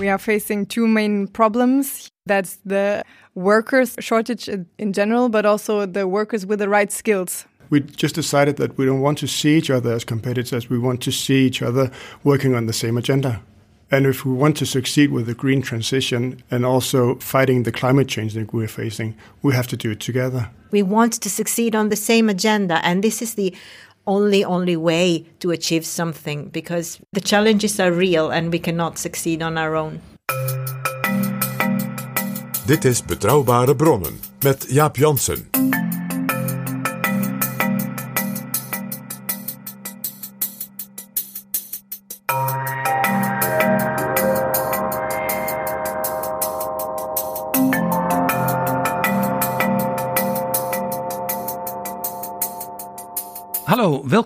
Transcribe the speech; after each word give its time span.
We 0.00 0.08
are 0.08 0.18
facing 0.18 0.64
two 0.64 0.88
main 0.88 1.28
problems. 1.28 2.10
That's 2.24 2.56
the 2.64 3.04
workers 3.34 3.96
shortage 4.00 4.48
in 4.48 4.92
general, 4.94 5.28
but 5.28 5.44
also 5.44 5.84
the 5.84 6.08
workers 6.08 6.46
with 6.46 6.58
the 6.58 6.70
right 6.70 6.90
skills. 6.90 7.44
We 7.68 7.80
just 7.80 8.14
decided 8.14 8.56
that 8.56 8.78
we 8.78 8.86
don't 8.86 9.02
want 9.02 9.18
to 9.18 9.28
see 9.28 9.58
each 9.58 9.68
other 9.68 9.92
as 9.92 10.04
competitors. 10.04 10.70
We 10.70 10.78
want 10.78 11.02
to 11.02 11.12
see 11.12 11.46
each 11.46 11.60
other 11.60 11.90
working 12.24 12.54
on 12.54 12.64
the 12.64 12.72
same 12.72 12.96
agenda. 12.96 13.42
And 13.90 14.06
if 14.06 14.24
we 14.24 14.32
want 14.32 14.56
to 14.56 14.66
succeed 14.66 15.10
with 15.10 15.26
the 15.26 15.34
green 15.34 15.60
transition 15.60 16.42
and 16.50 16.64
also 16.64 17.16
fighting 17.16 17.64
the 17.64 17.72
climate 17.72 18.08
change 18.08 18.32
that 18.34 18.54
we're 18.54 18.68
facing, 18.68 19.14
we 19.42 19.52
have 19.52 19.66
to 19.66 19.76
do 19.76 19.90
it 19.90 20.00
together. 20.00 20.48
We 20.70 20.82
want 20.82 21.20
to 21.20 21.28
succeed 21.28 21.74
on 21.74 21.88
the 21.90 21.96
same 21.96 22.30
agenda, 22.30 22.80
and 22.86 23.02
this 23.02 23.20
is 23.20 23.34
the 23.34 23.52
only 24.06 24.44
only 24.44 24.76
way 24.76 25.26
to 25.38 25.50
achieve 25.50 25.84
something 25.84 26.48
because 26.48 26.98
the 27.12 27.20
challenges 27.20 27.80
are 27.80 27.92
real 27.92 28.30
and 28.30 28.52
we 28.52 28.58
cannot 28.58 28.98
succeed 28.98 29.42
on 29.42 29.58
our 29.58 29.74
own. 29.76 30.00
Dit 32.66 32.84
is 32.84 33.02
Betrouwbare 33.02 33.74
Bronnen 33.76 34.20
met 34.42 34.66
Jaap 34.68 34.96
Jansen. 34.96 35.59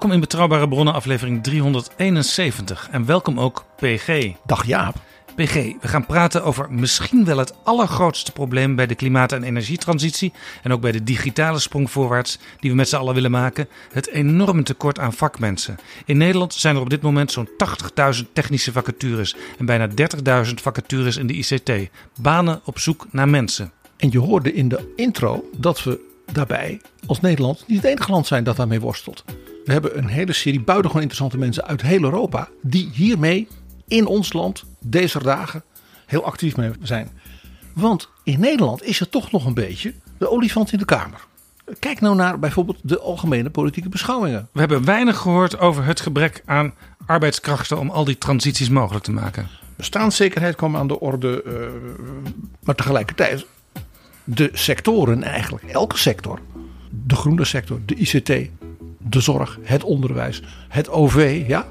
Welkom 0.05 0.23
in 0.23 0.29
Betrouwbare 0.29 0.69
Bronnen 0.69 0.95
aflevering 0.95 1.43
371 1.43 2.89
en 2.91 3.07
welkom 3.07 3.41
ook 3.41 3.65
PG. 3.77 4.33
Dag 4.47 4.67
Jaap. 4.67 4.95
PG, 5.35 5.55
we 5.55 5.89
gaan 5.89 6.07
praten 6.07 6.45
over 6.45 6.73
misschien 6.73 7.25
wel 7.25 7.39
het 7.39 7.55
allergrootste 7.63 8.33
probleem 8.33 8.75
bij 8.75 8.87
de 8.87 8.95
klimaat- 8.95 9.33
en 9.33 9.43
energietransitie 9.43 10.33
en 10.63 10.73
ook 10.73 10.81
bij 10.81 10.93
de 10.93 11.05
digitale 11.05 11.59
sprong 11.59 11.91
voorwaarts 11.91 12.39
die 12.61 12.71
we 12.71 12.77
met 12.77 12.89
z'n 12.89 12.97
allen 12.97 13.15
willen 13.15 13.31
maken, 13.31 13.69
het 13.93 14.09
enorme 14.09 14.63
tekort 14.63 14.99
aan 14.99 15.13
vakmensen. 15.13 15.79
In 16.05 16.17
Nederland 16.17 16.55
zijn 16.55 16.77
er 16.77 16.83
op 16.83 16.91
dit 16.91 17.03
moment 17.03 17.33
zo'n 17.33 17.49
80.000 18.17 18.33
technische 18.33 18.73
vacatures 18.73 19.37
en 19.59 19.67
bijna 19.67 19.89
30.000 20.47 20.55
vacatures 20.55 21.17
in 21.17 21.27
de 21.27 21.35
ICT. 21.35 21.73
Banen 22.21 22.61
op 22.65 22.79
zoek 22.79 23.07
naar 23.11 23.29
mensen. 23.29 23.73
En 23.97 24.11
je 24.11 24.19
hoorde 24.19 24.53
in 24.53 24.69
de 24.69 24.93
intro 24.97 25.49
dat 25.57 25.83
we 25.83 26.01
daarbij 26.33 26.81
als 27.07 27.21
Nederland 27.21 27.65
niet 27.67 27.83
het 27.83 27.91
enige 27.91 28.11
land 28.11 28.27
zijn 28.27 28.45
dat 28.45 28.57
daarmee 28.57 28.81
worstelt. 28.81 29.25
We 29.65 29.73
hebben 29.73 29.99
een 29.99 30.09
hele 30.09 30.33
serie 30.33 30.61
buitengewoon 30.61 31.03
interessante 31.03 31.39
mensen 31.39 31.65
uit 31.65 31.83
heel 31.83 32.03
Europa 32.03 32.49
die 32.63 32.91
hiermee 32.93 33.49
in 33.89 34.07
ons 34.07 34.33
land 34.33 34.65
deze 34.81 35.23
dagen 35.23 35.63
heel 36.07 36.25
actief 36.25 36.57
mee 36.57 36.71
zijn. 36.83 37.11
Want 37.73 38.09
in 38.23 38.41
Nederland 38.41 38.83
is 38.83 38.99
het 38.99 39.11
toch 39.11 39.31
nog 39.31 39.47
een 39.47 39.55
beetje 39.55 39.95
de 40.19 40.31
olifant 40.31 40.73
in 40.73 40.79
de 40.79 40.85
kamer. 40.85 41.27
Kijk 41.79 42.01
nou 42.01 42.17
naar 42.17 42.39
bijvoorbeeld 42.39 42.79
de 42.83 42.99
algemene 42.99 43.51
politieke 43.51 43.89
beschouwingen. 43.89 44.49
We 44.53 44.61
hebben 44.61 44.85
weinig 44.85 45.17
gehoord 45.17 45.59
over 45.59 45.85
het 45.85 46.01
gebrek 46.01 46.43
aan 46.45 46.75
arbeidskrachten 47.07 47.79
om 47.79 47.91
al 47.91 48.05
die 48.05 48.19
transities 48.19 48.69
mogelijk 48.69 49.05
te 49.05 49.13
maken. 49.13 49.49
Bestaanszekerheid 49.77 50.57
kwam 50.57 50.77
aan 50.77 50.87
de 50.87 51.01
orde, 51.01 51.43
eh, 51.43 51.53
maar 52.61 52.75
tegelijkertijd 52.75 53.47
de 54.25 54.51
sectoren, 54.53 55.23
eigenlijk 55.23 55.65
elke 55.65 55.99
sector, 55.99 56.41
de 56.91 57.17
groene 57.17 57.45
sector, 57.45 57.81
de 57.85 57.95
ICT, 57.95 58.51
de 59.09 59.21
zorg, 59.21 59.59
het 59.63 59.85
onderwijs, 59.85 60.43
het 60.69 60.89
OV, 60.89 61.45
ja, 61.47 61.67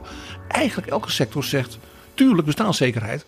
eigenlijk 0.48 0.88
elke 0.92 1.12
sector 1.12 1.44
zegt, 1.44 1.78
tuurlijk 2.14 2.46
bestaanszekerheid, 2.46 3.26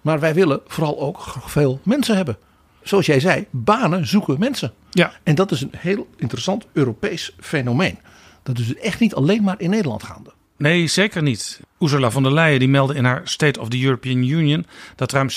maar 0.00 0.20
wij 0.20 0.34
willen 0.34 0.60
vooral 0.66 1.00
ook 1.00 1.34
veel 1.38 1.80
mensen 1.82 2.16
hebben. 2.16 2.38
Zoals 2.82 3.06
jij 3.06 3.20
zei, 3.20 3.46
banen 3.50 4.06
zoeken 4.06 4.38
mensen. 4.38 4.72
Ja. 4.90 5.12
En 5.22 5.34
dat 5.34 5.50
is 5.50 5.60
een 5.60 5.72
heel 5.76 6.08
interessant 6.16 6.66
Europees 6.72 7.32
fenomeen. 7.40 7.98
Dat 8.42 8.58
is 8.58 8.74
echt 8.74 9.00
niet 9.00 9.14
alleen 9.14 9.42
maar 9.42 9.60
in 9.60 9.70
Nederland 9.70 10.02
gaande. 10.02 10.32
Nee, 10.58 10.86
zeker 10.86 11.22
niet. 11.22 11.60
Ursula 11.78 12.10
von 12.10 12.22
der 12.22 12.32
Leyen 12.32 12.58
die 12.58 12.68
meldde 12.68 12.94
in 12.94 13.04
haar 13.04 13.20
State 13.24 13.60
of 13.60 13.68
the 13.68 13.82
European 13.82 14.16
Union 14.22 14.66
dat 14.96 15.12
ruim 15.12 15.28
70% 15.30 15.32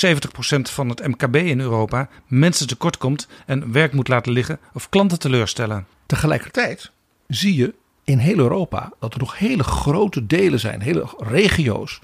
van 0.62 0.90
het 0.90 1.08
MKB 1.08 1.36
in 1.36 1.60
Europa 1.60 2.10
mensen 2.28 2.68
tekort 2.68 2.98
komt 2.98 3.28
en 3.46 3.72
werk 3.72 3.94
moet 3.94 4.08
laten 4.08 4.32
liggen 4.32 4.60
of 4.74 4.90
klanten 4.90 5.20
teleurstellen. 5.20 5.86
Tegelijkertijd 6.06 6.92
zie 7.28 7.56
je 7.56 7.74
in 8.10 8.18
heel 8.18 8.38
Europa 8.38 8.92
dat 9.00 9.14
er 9.14 9.20
nog 9.20 9.38
hele 9.38 9.64
grote 9.64 10.26
delen 10.26 10.60
zijn, 10.60 10.82
hele 10.82 11.06
regio's, 11.18 12.00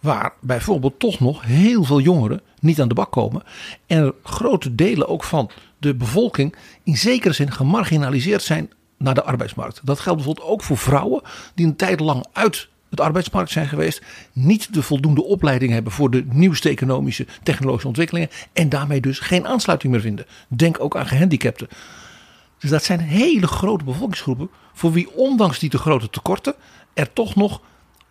waar 0.00 0.32
bijvoorbeeld 0.40 0.98
toch 0.98 1.20
nog 1.20 1.42
heel 1.42 1.84
veel 1.84 2.00
jongeren 2.00 2.40
niet 2.60 2.80
aan 2.80 2.88
de 2.88 2.94
bak 2.94 3.10
komen. 3.10 3.42
En 3.86 3.98
er 3.98 4.14
grote 4.22 4.74
delen 4.74 5.08
ook 5.08 5.24
van 5.24 5.50
de 5.78 5.94
bevolking 5.94 6.54
in 6.82 6.96
zekere 6.96 7.34
zin 7.34 7.52
gemarginaliseerd 7.52 8.42
zijn 8.42 8.70
naar 8.98 9.14
de 9.14 9.22
arbeidsmarkt. 9.22 9.80
Dat 9.84 10.00
geldt 10.00 10.18
bijvoorbeeld 10.18 10.48
ook 10.48 10.62
voor 10.62 10.78
vrouwen 10.78 11.22
die 11.54 11.66
een 11.66 11.76
tijd 11.76 12.00
lang 12.00 12.24
uit 12.32 12.68
het 12.90 13.00
arbeidsmarkt 13.00 13.50
zijn 13.50 13.68
geweest, 13.68 14.02
niet 14.32 14.74
de 14.74 14.82
voldoende 14.82 15.24
opleiding 15.24 15.72
hebben 15.72 15.92
voor 15.92 16.10
de 16.10 16.24
nieuwste 16.28 16.68
economische 16.68 17.26
technologische 17.42 17.88
ontwikkelingen 17.88 18.30
en 18.52 18.68
daarmee 18.68 19.00
dus 19.00 19.18
geen 19.18 19.46
aansluiting 19.46 19.92
meer 19.92 20.02
vinden. 20.02 20.26
Denk 20.48 20.80
ook 20.80 20.96
aan 20.96 21.06
gehandicapten. 21.06 21.68
Dus 22.62 22.70
dat 22.70 22.84
zijn 22.84 23.00
hele 23.00 23.46
grote 23.46 23.84
bevolkingsgroepen 23.84 24.50
voor 24.72 24.92
wie 24.92 25.10
ondanks 25.10 25.58
die 25.58 25.70
te 25.70 25.78
grote 25.78 26.10
tekorten 26.10 26.54
er 26.94 27.12
toch 27.12 27.34
nog 27.34 27.60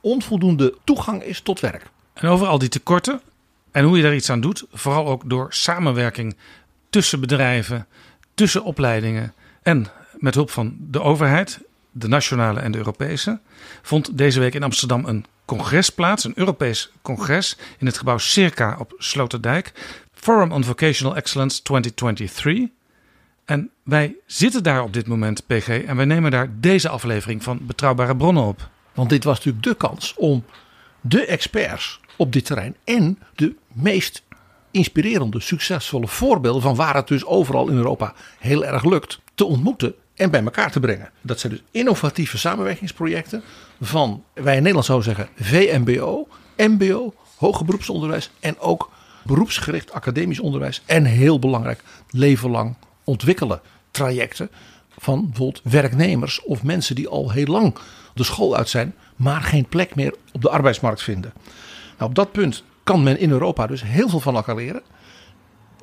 onvoldoende 0.02 0.76
toegang 0.84 1.24
is 1.24 1.42
tot 1.42 1.60
werk. 1.60 1.90
En 2.14 2.30
over 2.30 2.48
al 2.48 2.58
die 2.58 2.70
tekorten 2.70 3.22
en 3.72 3.84
hoe 3.84 3.98
je 3.98 4.04
daar 4.04 4.16
iets 4.16 4.30
aan 4.30 4.42
doet, 4.42 4.66
vooral 4.72 5.08
ook 5.08 5.30
door 5.30 5.48
samenwerking 5.50 6.36
tussen 6.90 7.20
bedrijven, 7.20 7.88
tussen 8.34 8.64
opleidingen 8.64 9.34
en 9.62 9.88
met 10.18 10.36
hulp 10.36 10.50
van 10.50 10.76
de 10.80 11.02
overheid, 11.02 11.60
de 11.92 12.08
nationale 12.08 12.60
en 12.60 12.72
de 12.72 12.78
Europese, 12.78 13.40
vond 13.82 14.18
deze 14.18 14.40
week 14.40 14.54
in 14.54 14.64
Amsterdam 14.64 15.06
een 15.06 15.26
congres 15.46 15.90
plaats, 15.90 16.24
een 16.24 16.38
Europees 16.38 16.92
congres 17.02 17.58
in 17.78 17.86
het 17.86 17.98
gebouw 17.98 18.18
Circa 18.18 18.76
op 18.80 18.94
Sloterdijk, 18.98 19.72
Forum 20.14 20.52
on 20.52 20.64
Vocational 20.64 21.16
Excellence 21.16 21.62
2023. 21.62 22.81
En 23.52 23.70
wij 23.84 24.16
zitten 24.26 24.64
daar 24.64 24.84
op 24.84 24.94
dit 24.94 25.08
moment, 25.08 25.48
PG, 25.48 25.68
en 25.68 25.96
wij 25.96 26.06
nemen 26.06 26.32
daar 26.32 26.50
deze 26.60 26.90
aflevering 26.90 27.44
van 27.44 27.60
Betrouwbare 27.62 28.16
Bronnen 28.16 28.44
op. 28.44 28.70
Want 28.94 29.10
dit 29.10 29.24
was 29.24 29.38
natuurlijk 29.38 29.64
de 29.64 29.76
kans 29.76 30.14
om 30.18 30.44
de 31.02 31.26
experts 31.26 32.00
op 32.16 32.34
dit 32.34 32.46
terrein 32.46 32.76
en 32.84 33.20
de 33.36 33.56
meest 33.74 34.24
inspirerende, 34.72 35.40
succesvolle 35.40 36.08
voorbeelden 36.08 36.62
van 36.62 36.76
waar 36.76 36.96
het 36.96 37.08
dus 37.08 37.26
overal 37.26 37.68
in 37.68 37.76
Europa 37.76 38.14
heel 38.40 38.66
erg 38.66 38.84
lukt 38.84 39.20
te 39.36 39.46
ontmoeten 39.46 39.96
en 40.16 40.32
bij 40.32 40.44
elkaar 40.44 40.72
te 40.72 40.80
brengen. 40.80 41.12
Dat 41.22 41.40
zijn 41.40 41.54
dus 41.54 41.64
innovatieve 41.72 42.38
samenwerkingsprojecten 42.38 43.44
van, 43.82 44.24
wij 44.34 44.54
in 44.56 44.60
Nederland 44.60 44.86
zouden 44.86 45.16
zeggen, 45.16 45.30
VMBO, 45.36 46.28
MBO, 46.58 47.14
hoger 47.38 47.66
beroepsonderwijs 47.66 48.32
en 48.40 48.60
ook 48.60 48.92
beroepsgericht 49.24 49.92
academisch 49.92 50.40
onderwijs. 50.40 50.82
En 50.86 51.06
heel 51.06 51.40
belangrijk, 51.40 51.84
leven 52.10 52.50
lang 52.50 52.76
ontwikkelen 53.12 53.62
trajecten 53.92 54.50
van 54.98 55.26
bijvoorbeeld 55.30 55.62
werknemers 55.64 56.42
of 56.44 56.64
mensen 56.64 56.96
die 56.96 57.08
al 57.08 57.32
heel 57.32 57.46
lang 57.46 57.76
de 58.14 58.24
school 58.24 58.56
uit 58.56 58.70
zijn, 58.70 58.96
maar 59.16 59.42
geen 59.42 59.66
plek 59.66 59.96
meer 59.96 60.16
op 60.32 60.42
de 60.42 60.50
arbeidsmarkt 60.50 61.04
vinden. 61.04 61.34
Nou, 61.98 62.10
op 62.10 62.16
dat 62.16 62.32
punt 62.32 62.64
kan 62.84 63.04
men 63.04 63.20
in 63.20 63.32
Europa 63.32 63.68
dus 63.68 63.84
heel 63.84 64.10
veel 64.10 64.20
van 64.20 64.36
elkaar 64.36 64.56
leren. 64.56 64.82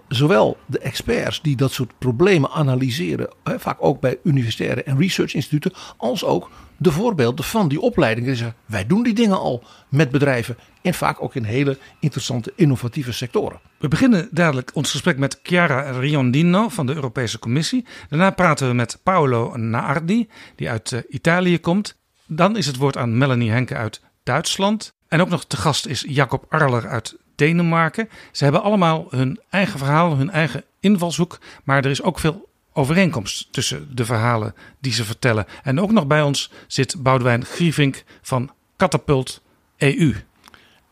Zowel 0.09 0.57
de 0.67 0.79
experts 0.79 1.43
die 1.43 1.57
dat 1.57 1.73
soort 1.73 1.99
problemen 1.99 2.51
analyseren, 2.51 3.29
vaak 3.45 3.77
ook 3.81 4.01
bij 4.01 4.19
universitaire 4.23 4.83
en 4.83 4.99
research 4.99 5.35
instituten, 5.35 5.73
als 5.97 6.25
ook 6.25 6.51
de 6.77 6.93
voorbeelden 6.93 7.45
van 7.45 7.69
die 7.69 7.81
opleidingen. 7.81 8.29
Die 8.29 8.39
zeggen, 8.39 8.57
wij 8.67 8.87
doen 8.87 9.03
die 9.03 9.15
dingen 9.15 9.39
al 9.39 9.63
met 9.89 10.11
bedrijven 10.11 10.57
en 10.83 10.95
vaak 10.95 11.23
ook 11.23 11.35
in 11.35 11.45
hele 11.45 11.79
interessante 12.01 12.53
innovatieve 12.57 13.13
sectoren. 13.13 13.61
We 13.79 13.89
beginnen 13.89 14.29
dadelijk 14.31 14.71
ons 14.75 14.91
gesprek 14.91 15.19
met 15.19 15.41
Chiara 15.43 15.91
Riondino 15.91 16.69
van 16.69 16.87
de 16.87 16.95
Europese 16.95 17.39
Commissie. 17.39 17.87
Daarna 18.09 18.31
praten 18.31 18.69
we 18.69 18.75
met 18.75 19.01
Paolo 19.03 19.57
Naardi, 19.57 20.29
die 20.57 20.71
uit 20.71 20.91
uh, 20.91 21.01
Italië 21.09 21.61
komt. 21.61 21.97
Dan 22.27 22.57
is 22.57 22.67
het 22.67 22.77
woord 22.77 22.97
aan 22.97 23.19
Melanie 23.19 23.51
Henke 23.51 23.75
uit 23.75 24.01
Duitsland. 24.23 24.93
En 25.09 25.21
ook 25.21 25.29
nog 25.29 25.45
te 25.45 25.57
gast 25.57 25.87
is 25.87 26.05
Jacob 26.09 26.45
Arler 26.49 26.89
uit 26.89 27.17
Denemarken. 27.39 28.09
Ze 28.33 28.45
hebben 28.45 28.63
allemaal 28.63 29.07
hun 29.11 29.41
eigen 29.51 29.79
verhaal, 29.79 30.17
hun 30.17 30.31
eigen 30.31 30.65
invalshoek. 30.81 31.39
Maar 31.65 31.85
er 31.85 31.91
is 31.91 32.03
ook 32.03 32.19
veel 32.19 32.49
overeenkomst 32.73 33.53
tussen 33.53 33.89
de 33.95 34.05
verhalen 34.05 34.55
die 34.81 34.93
ze 34.93 35.05
vertellen. 35.05 35.47
En 35.63 35.81
ook 35.81 35.93
nog 35.93 36.07
bij 36.07 36.23
ons 36.23 36.51
zit 36.67 37.03
Boudewijn 37.03 37.45
Grievink 37.45 38.05
van 38.23 38.51
Catapult 38.77 39.43
EU. 39.77 40.15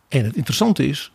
En 0.08 0.24
het 0.24 0.36
interessante 0.36 0.86
is, 0.86 1.12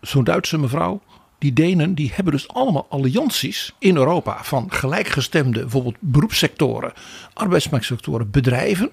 zo'n 0.00 0.24
Duitse 0.24 0.58
mevrouw, 0.58 1.02
die 1.38 1.52
Denen, 1.52 1.94
die 1.94 2.12
hebben 2.14 2.32
dus 2.32 2.48
allemaal 2.48 2.86
allianties 2.88 3.74
in 3.78 3.96
Europa 3.96 4.44
van 4.44 4.72
gelijkgestemde, 4.72 5.60
bijvoorbeeld 5.60 5.96
beroepssectoren, 6.00 6.92
arbeidsmarktsectoren, 7.32 8.30
bedrijven. 8.30 8.90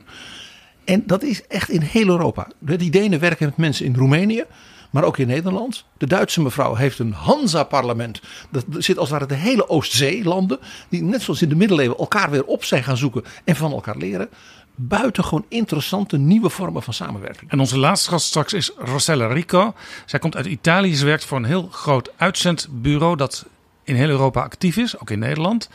En 0.85 1.03
dat 1.05 1.23
is 1.23 1.47
echt 1.47 1.69
in 1.69 1.81
heel 1.81 2.07
Europa. 2.07 2.47
Die 2.59 2.91
Denen 2.91 3.19
werken 3.19 3.45
met 3.45 3.57
mensen 3.57 3.85
in 3.85 3.95
Roemenië, 3.95 4.43
maar 4.89 5.03
ook 5.03 5.17
in 5.17 5.27
Nederland. 5.27 5.85
De 5.97 6.07
Duitse 6.07 6.41
mevrouw 6.41 6.75
heeft 6.75 6.99
een 6.99 7.13
Hansa-parlement. 7.13 8.21
Dat 8.49 8.65
zit 8.77 8.97
als 8.97 9.09
het 9.09 9.19
ware 9.19 9.31
de 9.33 9.39
hele 9.39 9.69
Oostzee-landen. 9.69 10.59
Die 10.89 11.03
net 11.03 11.21
zoals 11.21 11.41
in 11.41 11.49
de 11.49 11.55
middeleeuwen 11.55 11.97
elkaar 11.97 12.29
weer 12.29 12.45
op 12.45 12.63
zijn 12.63 12.83
gaan 12.83 12.97
zoeken 12.97 13.23
en 13.43 13.55
van 13.55 13.71
elkaar 13.71 13.97
leren. 13.97 14.29
Buitengewoon 14.75 15.45
interessante 15.47 16.17
nieuwe 16.17 16.49
vormen 16.49 16.83
van 16.83 16.93
samenwerking. 16.93 17.51
En 17.51 17.59
onze 17.59 17.77
laatste 17.77 18.09
gast 18.09 18.25
straks 18.25 18.53
is 18.53 18.71
Rossella 18.77 19.27
Rico. 19.27 19.73
Zij 20.05 20.19
komt 20.19 20.35
uit 20.35 20.45
Italië. 20.45 20.95
Ze 20.95 21.05
werkt 21.05 21.25
voor 21.25 21.37
een 21.37 21.43
heel 21.43 21.67
groot 21.71 22.11
uitzendbureau 22.15 23.15
dat 23.15 23.45
in 23.83 23.95
heel 23.95 24.09
Europa 24.09 24.41
actief 24.41 24.77
is, 24.77 24.99
ook 24.99 25.09
in 25.09 25.19
Nederland. 25.19 25.69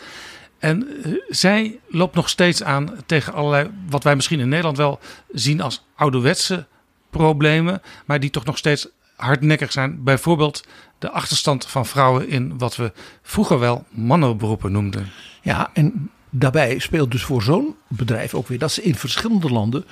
En 0.59 0.88
uh, 1.06 1.14
zij 1.29 1.79
loopt 1.88 2.14
nog 2.14 2.29
steeds 2.29 2.62
aan 2.62 2.97
tegen 3.06 3.32
allerlei, 3.32 3.70
wat 3.88 4.03
wij 4.03 4.14
misschien 4.14 4.41
in 4.41 4.49
Nederland 4.49 4.76
wel 4.76 4.99
zien 5.32 5.61
als 5.61 5.85
ouderwetse 5.94 6.67
problemen, 7.11 7.82
maar 8.05 8.20
die 8.20 8.31
toch 8.31 8.44
nog 8.44 8.59
steeds 8.59 8.88
hardnekkig 9.22 9.72
zijn. 9.72 10.04
Bijvoorbeeld 10.04 10.64
de 10.98 11.10
achterstand 11.10 11.66
van 11.66 11.86
vrouwen 11.86 12.28
in 12.28 12.58
wat 12.58 12.76
we 12.76 12.92
vroeger 13.22 13.58
wel 13.58 13.84
mannenberoepen 13.90 14.72
noemden. 14.72 15.10
Ja, 15.42 15.70
en 15.72 16.10
daarbij 16.30 16.78
speelt 16.78 17.10
dus 17.10 17.22
voor 17.22 17.42
zo'n 17.42 17.76
bedrijf 17.88 18.34
ook 18.34 18.48
weer 18.48 18.58
dat 18.58 18.72
ze 18.72 18.82
in 18.82 18.94
verschillende 18.94 19.50
landen 19.50 19.84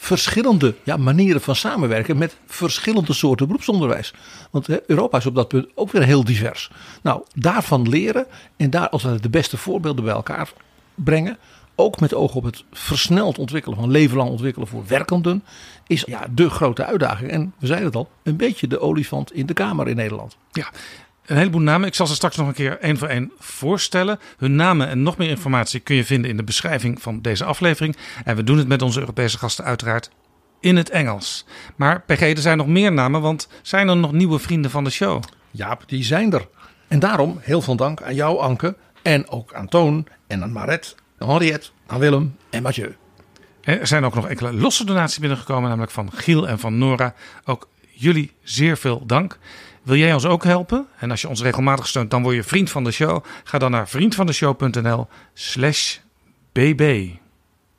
verschillende 0.00 0.74
ja, 0.82 0.96
manieren 0.96 1.40
van 1.40 1.56
samenwerken 1.56 2.18
met 2.18 2.36
verschillende 2.46 3.12
soorten 3.12 3.46
beroepsonderwijs. 3.46 4.14
Want 4.50 4.86
Europa 4.86 5.18
is 5.18 5.26
op 5.26 5.34
dat 5.34 5.48
punt 5.48 5.66
ook 5.74 5.92
weer 5.92 6.02
heel 6.02 6.24
divers. 6.24 6.70
Nou, 7.02 7.22
daarvan 7.34 7.88
leren 7.88 8.26
en 8.56 8.70
daar 8.70 8.88
als 8.88 9.02
we 9.02 9.20
de 9.20 9.28
beste 9.28 9.56
voorbeelden 9.56 10.04
bij 10.04 10.14
elkaar 10.14 10.52
brengen. 10.94 11.38
Ook 11.80 12.00
met 12.00 12.14
oog 12.14 12.34
op 12.34 12.44
het 12.44 12.64
versneld 12.72 13.38
ontwikkelen 13.38 13.78
van 13.78 13.90
leven 13.90 14.16
lang 14.16 14.30
ontwikkelen 14.30 14.68
voor 14.68 14.84
werkenden. 14.86 15.44
Is 15.86 16.02
ja, 16.06 16.26
de 16.30 16.50
grote 16.50 16.84
uitdaging. 16.84 17.30
En 17.30 17.52
we 17.58 17.66
zeiden 17.66 17.86
het 17.86 17.96
al, 17.96 18.10
een 18.22 18.36
beetje 18.36 18.66
de 18.66 18.80
olifant 18.80 19.32
in 19.32 19.46
de 19.46 19.52
kamer 19.52 19.88
in 19.88 19.96
Nederland. 19.96 20.36
Ja, 20.52 20.70
een 21.26 21.36
heleboel 21.36 21.60
namen. 21.60 21.88
Ik 21.88 21.94
zal 21.94 22.06
ze 22.06 22.14
straks 22.14 22.36
nog 22.36 22.46
een 22.46 22.54
keer 22.54 22.78
één 22.78 22.98
voor 22.98 23.08
één 23.08 23.32
voorstellen. 23.38 24.18
Hun 24.36 24.54
namen 24.54 24.88
en 24.88 25.02
nog 25.02 25.16
meer 25.16 25.28
informatie 25.28 25.80
kun 25.80 25.96
je 25.96 26.04
vinden 26.04 26.30
in 26.30 26.36
de 26.36 26.44
beschrijving 26.44 27.02
van 27.02 27.20
deze 27.20 27.44
aflevering. 27.44 27.96
En 28.24 28.36
we 28.36 28.44
doen 28.44 28.58
het 28.58 28.68
met 28.68 28.82
onze 28.82 29.00
Europese 29.00 29.38
gasten 29.38 29.64
uiteraard 29.64 30.10
in 30.60 30.76
het 30.76 30.90
Engels. 30.90 31.44
Maar 31.76 32.00
PG, 32.00 32.20
er 32.20 32.38
zijn 32.38 32.58
nog 32.58 32.66
meer 32.66 32.92
namen, 32.92 33.20
want 33.20 33.48
zijn 33.62 33.88
er 33.88 33.96
nog 33.96 34.12
nieuwe 34.12 34.38
vrienden 34.38 34.70
van 34.70 34.84
de 34.84 34.90
show? 34.90 35.22
Ja, 35.50 35.78
die 35.86 36.04
zijn 36.04 36.32
er. 36.32 36.48
En 36.88 36.98
daarom 36.98 37.38
heel 37.40 37.60
veel 37.60 37.76
dank 37.76 38.02
aan 38.02 38.14
jou, 38.14 38.38
Anke. 38.38 38.76
En 39.02 39.28
ook 39.28 39.54
aan 39.54 39.68
Toon 39.68 40.06
en 40.26 40.42
aan 40.42 40.52
Maret, 40.52 40.96
Henriette, 41.18 41.68
aan 41.86 41.98
Willem 41.98 42.36
en 42.50 42.62
Mathieu. 42.62 42.96
Er 43.60 43.86
zijn 43.86 44.04
ook 44.04 44.14
nog 44.14 44.28
enkele 44.28 44.52
losse 44.52 44.84
donaties 44.84 45.18
binnengekomen, 45.18 45.68
namelijk 45.68 45.92
van 45.92 46.12
Giel 46.12 46.48
en 46.48 46.58
van 46.58 46.78
Nora. 46.78 47.14
Ook 47.44 47.68
jullie 47.90 48.32
zeer 48.42 48.76
veel 48.76 49.06
dank. 49.06 49.38
Wil 49.82 49.96
jij 49.96 50.12
ons 50.12 50.24
ook 50.24 50.44
helpen? 50.44 50.86
En 50.98 51.10
als 51.10 51.20
je 51.20 51.28
ons 51.28 51.42
regelmatig 51.42 51.86
steunt, 51.86 52.10
dan 52.10 52.22
word 52.22 52.34
je 52.34 52.42
vriend 52.42 52.70
van 52.70 52.84
de 52.84 52.90
show. 52.90 53.24
Ga 53.44 53.58
dan 53.58 53.70
naar 53.70 53.88
vriendvandeshow.nl 53.88 55.08
slash 55.34 55.96
bb. 56.52 57.08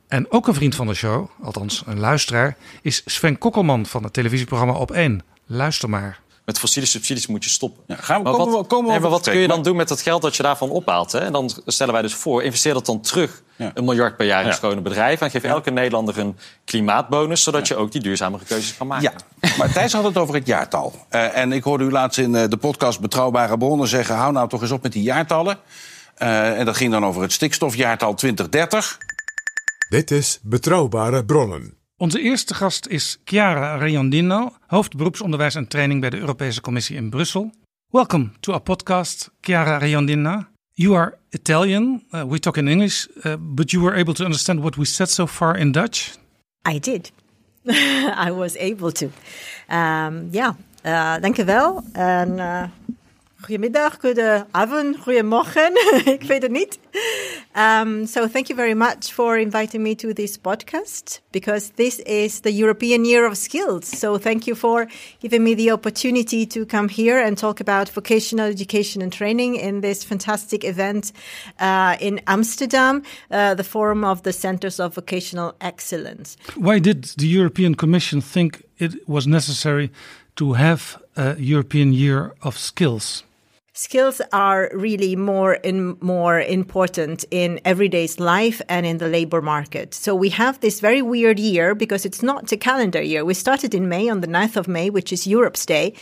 En 0.07 0.31
ook 0.31 0.47
een 0.47 0.53
vriend 0.53 0.75
van 0.75 0.88
de 0.88 0.94
show, 0.94 1.30
althans 1.41 1.83
een 1.86 2.00
luisteraar, 2.00 2.57
is 2.81 3.01
Sven 3.06 3.38
Kokkelman 3.38 3.86
van 3.86 4.03
het 4.03 4.13
televisieprogramma 4.13 4.74
Op 4.74 4.91
1. 4.91 5.21
Luister 5.45 5.89
maar. 5.89 6.19
Met 6.50 6.60
fossiele 6.60 6.88
subsidies 6.88 7.28
moet 7.28 7.44
je 7.44 7.50
stoppen. 7.50 7.84
Ja, 7.88 7.96
gaan 7.96 8.18
we, 8.18 8.24
maar 8.24 8.31
komen 8.31 8.51
wat, 8.54 8.62
we, 8.62 8.68
komen 8.68 8.86
we 8.86 8.92
nee, 8.92 9.01
maar 9.01 9.10
wat 9.10 9.30
kun 9.30 9.40
je 9.40 9.48
dan 9.48 9.63
doen 9.63 9.75
met 9.75 9.88
dat 9.88 10.01
geld 10.01 10.22
dat 10.22 10.36
je 10.36 10.44
daarvan 10.44 10.69
ophaalt? 10.69 11.12
Hè? 11.12 11.19
En 11.19 11.31
dan 11.31 11.51
stellen 11.66 11.94
wij 11.94 12.01
dus 12.01 12.13
voor, 12.13 12.44
investeer 12.44 12.74
dat 12.74 12.86
dan 12.86 13.01
terug. 13.01 13.42
Ja. 13.56 13.72
Een 13.74 13.84
miljard 13.84 14.18
per 14.18 14.25
jaar 14.25 14.42
in 14.42 14.48
ja. 14.48 14.54
schone 14.54 14.81
bedrijven. 14.81 15.25
En 15.25 15.31
geef 15.31 15.44
elke 15.44 15.72
Nederlander 15.72 16.18
een 16.18 16.38
klimaatbonus, 16.66 17.44
zodat 17.44 17.68
je 17.68 17.75
ook 17.75 17.92
die 17.92 18.01
duurzamere 18.01 18.46
keuzes 18.46 18.78
kan 18.78 18.88
maken. 18.88 19.12
Ja, 19.40 19.50
maar 19.57 19.72
Thijs 19.72 19.94
had 19.94 20.04
het 20.04 20.18
over 20.18 20.36
het 20.36 20.46
jaartal. 20.48 20.94
Uh, 21.12 21.38
en 21.38 21.51
ik 21.51 21.63
hoorde 21.63 21.84
u 21.84 21.92
laatst 21.92 22.19
in 22.19 22.31
de 22.31 22.57
podcast 22.57 23.00
Betrouwbare 23.00 23.57
Bronnen 23.57 23.88
zeggen... 23.88 24.16
hou 24.16 24.31
nou 24.31 24.50
toch 24.50 24.62
eens 24.62 24.72
op 24.72 24.84
met 24.84 24.92
die 24.92 25.04
jaartallen. 25.04 25.57
Uh, 26.18 26.60
en 26.60 26.66
dat 26.66 26.78
ging 26.78 26.92
dan 26.92 27.06
over 27.06 27.22
het 27.22 27.31
stikstofjaartal 27.31 28.13
2030. 28.13 28.98
Dit 29.90 30.12
is 30.12 30.40
Betrouwbare 30.42 31.25
Bronnen. 31.25 31.78
Onze 32.00 32.22
eerste 32.22 32.54
gast 32.54 32.88
is 32.88 33.18
Chiara 33.24 33.75
Riondino, 33.75 34.51
hoofd 34.68 34.96
beroepsonderwijs 34.96 35.56
en 35.56 35.68
training 35.68 36.01
bij 36.01 36.10
de 36.10 36.18
Europese 36.18 36.62
Commissie 36.62 36.96
in 36.96 37.10
Brussel. 37.10 37.51
Welcome 37.92 38.30
to 38.40 38.51
our 38.51 38.62
podcast, 38.62 39.30
Chiara 39.42 39.78
Riondina. 39.78 40.50
You 40.74 40.96
are 40.96 41.18
Italian. 41.30 42.04
Uh, 42.12 42.24
we 42.24 42.40
talk 42.40 42.57
in 42.57 42.68
English, 42.68 43.06
uh, 43.24 43.34
but 43.40 43.72
you 43.72 43.84
were 43.84 44.00
able 44.00 44.13
to 44.13 44.24
understand 44.24 44.60
what 44.60 44.75
we 44.75 44.86
said 44.86 45.10
so 45.10 45.28
far 45.28 45.57
in 45.57 45.72
Dutch. 45.72 46.18
I 46.74 46.80
did. 46.80 47.12
I 48.28 48.31
was 48.31 48.56
able 48.56 48.92
to. 48.92 49.06
Um, 49.06 50.27
ja, 50.32 50.56
uh, 50.86 51.22
dankjewel. 51.22 51.84
En 51.91 52.39
goedemiddag, 53.41 53.98
goedenavond, 54.00 54.98
goedemorgen. 55.01 55.72
Ik 56.15 56.22
weet 56.22 56.41
het 56.41 56.51
niet. 56.51 56.79
Um, 57.58 58.05
so 58.05 58.27
thank 58.27 58.48
you 58.48 58.55
very 58.55 58.74
much 58.74 59.13
for 59.13 59.38
inviting 59.38 59.84
me 59.84 59.96
to 59.96 60.13
this 60.13 60.38
podcast 60.38 61.22
because 61.31 61.72
this 61.75 62.00
is 62.00 62.39
the 62.39 62.51
European 62.51 63.05
Year 63.05 63.29
of 63.29 63.38
Skills. 63.38 64.00
So 64.00 64.17
thank 64.17 64.43
you 64.43 64.55
for 64.55 64.88
giving 65.19 65.43
me 65.43 65.55
the 65.55 65.72
opportunity 65.72 66.48
to 66.48 66.65
come 66.65 66.89
here 66.89 67.25
and 67.25 67.38
talk 67.38 67.60
about 67.60 67.89
vocational 67.89 68.46
education 68.46 69.01
and 69.01 69.12
training 69.12 69.55
in 69.55 69.81
this 69.81 70.03
fantastic 70.03 70.63
event 70.63 71.12
uh, 71.60 71.96
in 72.00 72.19
Amsterdam, 72.25 73.01
uh, 73.31 73.55
the 73.55 73.63
Forum 73.63 74.03
of 74.03 74.22
the 74.22 74.34
Centers 74.34 74.79
of 74.79 74.96
Vocational 74.96 75.53
Excellence. 75.60 76.38
Why 76.55 76.79
did 76.79 77.03
the 77.17 77.27
European 77.27 77.75
Commission 77.75 78.22
think 78.22 78.63
it 78.77 79.08
was 79.08 79.25
necessary 79.25 79.89
to 80.36 80.53
have 80.53 80.98
a 81.15 81.36
European 81.38 81.93
Year 81.93 82.34
of 82.41 82.58
Skills? 82.58 83.24
Skills 83.79 84.21
are 84.33 84.69
really 84.74 85.15
more 85.15 85.57
and 85.63 86.01
more 86.01 86.41
important 86.41 87.24
in 87.31 87.62
everyday's 87.63 88.19
life 88.19 88.62
and 88.67 88.86
in 88.86 88.98
the 88.98 89.07
labor 89.07 89.41
market. 89.41 89.93
So 89.93 90.13
we 90.13 90.27
have 90.31 90.59
this 90.59 90.81
very 90.81 91.01
weird 91.01 91.39
year 91.39 91.74
because 91.74 92.05
it's 92.05 92.21
not 92.21 92.51
a 92.51 92.57
calendar 92.57 93.01
year. 93.01 93.24
We 93.24 93.33
started 93.33 93.74
in 93.74 93.88
May 93.88 94.09
on 94.09 94.19
the 94.19 94.27
9th 94.27 94.57
of 94.57 94.67
May, 94.67 94.89
which 94.89 95.13
is 95.13 95.25
Europe's 95.25 95.65
Day, 95.65 95.93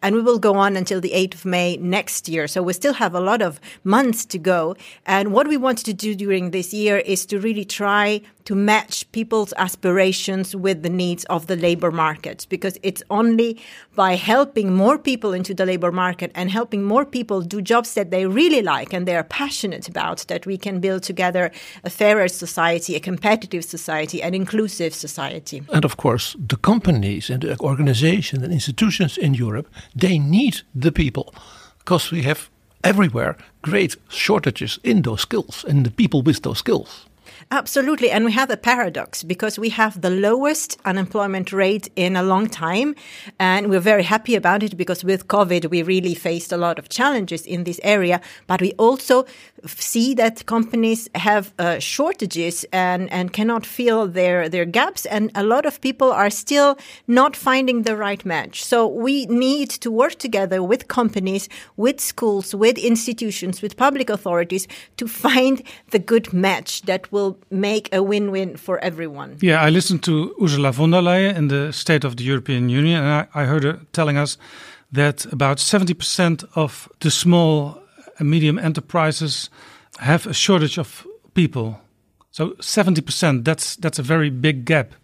and 0.00 0.14
we 0.14 0.22
will 0.22 0.38
go 0.38 0.54
on 0.54 0.76
until 0.76 1.00
the 1.00 1.10
8th 1.10 1.34
of 1.34 1.44
May 1.44 1.76
next 1.78 2.28
year. 2.28 2.46
So 2.46 2.62
we 2.62 2.72
still 2.72 2.94
have 2.94 3.16
a 3.16 3.20
lot 3.20 3.42
of 3.42 3.60
months 3.82 4.24
to 4.26 4.38
go. 4.38 4.76
And 5.04 5.32
what 5.32 5.48
we 5.48 5.56
wanted 5.56 5.86
to 5.86 5.92
do 5.92 6.14
during 6.14 6.52
this 6.52 6.72
year 6.72 6.98
is 6.98 7.26
to 7.26 7.40
really 7.40 7.64
try 7.64 8.22
to 8.44 8.54
match 8.54 9.10
people's 9.12 9.54
aspirations 9.56 10.54
with 10.54 10.82
the 10.82 10.90
needs 10.90 11.24
of 11.26 11.46
the 11.46 11.56
labor 11.56 11.90
market 11.90 12.46
because 12.50 12.78
it's 12.82 13.02
only 13.10 13.60
by 13.94 14.16
helping 14.16 14.72
more 14.74 14.98
people 14.98 15.32
into 15.32 15.54
the 15.54 15.64
labor 15.64 15.90
market 15.90 16.30
and 16.34 16.50
helping 16.50 16.82
more 16.82 17.04
people 17.06 17.40
do 17.40 17.62
jobs 17.62 17.94
that 17.94 18.10
they 18.10 18.26
really 18.26 18.62
like 18.62 18.92
and 18.92 19.06
they 19.06 19.16
are 19.16 19.24
passionate 19.24 19.88
about 19.88 20.26
that 20.28 20.46
we 20.46 20.58
can 20.58 20.80
build 20.80 21.02
together 21.02 21.50
a 21.84 21.90
fairer 21.90 22.28
society, 22.28 22.94
a 22.94 23.00
competitive 23.00 23.64
society, 23.64 24.22
an 24.22 24.34
inclusive 24.34 24.94
society. 24.94 25.62
And 25.72 25.84
of 25.84 25.96
course, 25.96 26.36
the 26.38 26.56
companies 26.56 27.30
and 27.30 27.42
the 27.42 27.58
organizations 27.60 28.42
and 28.42 28.52
institutions 28.52 29.16
in 29.16 29.34
Europe, 29.34 29.68
they 29.94 30.18
need 30.18 30.62
the 30.74 30.92
people 30.92 31.34
because 31.78 32.10
we 32.10 32.22
have 32.22 32.50
everywhere 32.82 33.36
great 33.62 33.96
shortages 34.08 34.78
in 34.82 35.02
those 35.02 35.22
skills 35.22 35.64
and 35.66 35.84
the 35.86 35.90
people 35.90 36.22
with 36.22 36.42
those 36.42 36.58
skills. 36.58 37.06
Absolutely. 37.50 38.10
And 38.10 38.24
we 38.24 38.32
have 38.32 38.50
a 38.50 38.56
paradox 38.56 39.22
because 39.22 39.58
we 39.58 39.68
have 39.70 40.00
the 40.00 40.10
lowest 40.10 40.78
unemployment 40.84 41.52
rate 41.52 41.88
in 41.96 42.16
a 42.16 42.22
long 42.22 42.48
time. 42.48 42.94
And 43.38 43.70
we're 43.70 43.80
very 43.80 44.02
happy 44.02 44.34
about 44.34 44.62
it 44.62 44.76
because 44.76 45.04
with 45.04 45.28
COVID, 45.28 45.70
we 45.70 45.82
really 45.82 46.14
faced 46.14 46.52
a 46.52 46.56
lot 46.56 46.78
of 46.78 46.88
challenges 46.88 47.46
in 47.46 47.64
this 47.64 47.80
area. 47.82 48.20
But 48.46 48.60
we 48.60 48.72
also 48.72 49.26
see 49.66 50.14
that 50.14 50.46
companies 50.46 51.08
have 51.14 51.52
uh, 51.58 51.78
shortages 51.78 52.64
and, 52.72 53.10
and 53.12 53.32
cannot 53.32 53.66
fill 53.66 54.08
their, 54.08 54.48
their 54.48 54.64
gaps. 54.64 55.06
And 55.06 55.30
a 55.34 55.42
lot 55.44 55.66
of 55.66 55.80
people 55.80 56.12
are 56.12 56.30
still 56.30 56.76
not 57.06 57.36
finding 57.36 57.82
the 57.82 57.96
right 57.96 58.24
match. 58.24 58.64
So 58.64 58.86
we 58.86 59.26
need 59.26 59.70
to 59.70 59.90
work 59.90 60.16
together 60.16 60.62
with 60.62 60.88
companies, 60.88 61.48
with 61.76 62.00
schools, 62.00 62.54
with 62.54 62.78
institutions, 62.78 63.62
with 63.62 63.76
public 63.76 64.10
authorities 64.10 64.66
to 64.96 65.06
find 65.06 65.62
the 65.90 65.98
good 65.98 66.32
match 66.32 66.82
that 66.82 67.10
will 67.12 67.33
make 67.50 67.88
a 67.92 68.02
win-win 68.02 68.56
for 68.56 68.78
everyone. 68.78 69.36
Yeah, 69.40 69.62
I 69.62 69.70
listened 69.70 70.02
to 70.04 70.34
Ursula 70.42 70.72
von 70.72 70.90
der 70.90 71.02
Leyen 71.02 71.36
in 71.36 71.48
the 71.48 71.72
State 71.72 72.04
of 72.04 72.16
the 72.16 72.24
European 72.24 72.68
Union, 72.68 73.02
and 73.02 73.28
I, 73.34 73.42
I 73.42 73.44
heard 73.44 73.64
her 73.64 73.80
telling 73.92 74.16
us 74.16 74.38
that 74.92 75.26
about 75.32 75.58
70% 75.58 76.44
of 76.54 76.88
the 77.00 77.10
small 77.10 77.78
and 78.18 78.30
medium 78.30 78.58
enterprises 78.58 79.50
have 79.98 80.26
a 80.26 80.34
shortage 80.34 80.78
of 80.78 81.06
people. 81.34 81.80
So 82.30 82.50
70%, 82.60 83.44
that's, 83.44 83.76
that's 83.76 83.98
a 83.98 84.02
very 84.02 84.30
big 84.30 84.64
gap. 84.64 84.94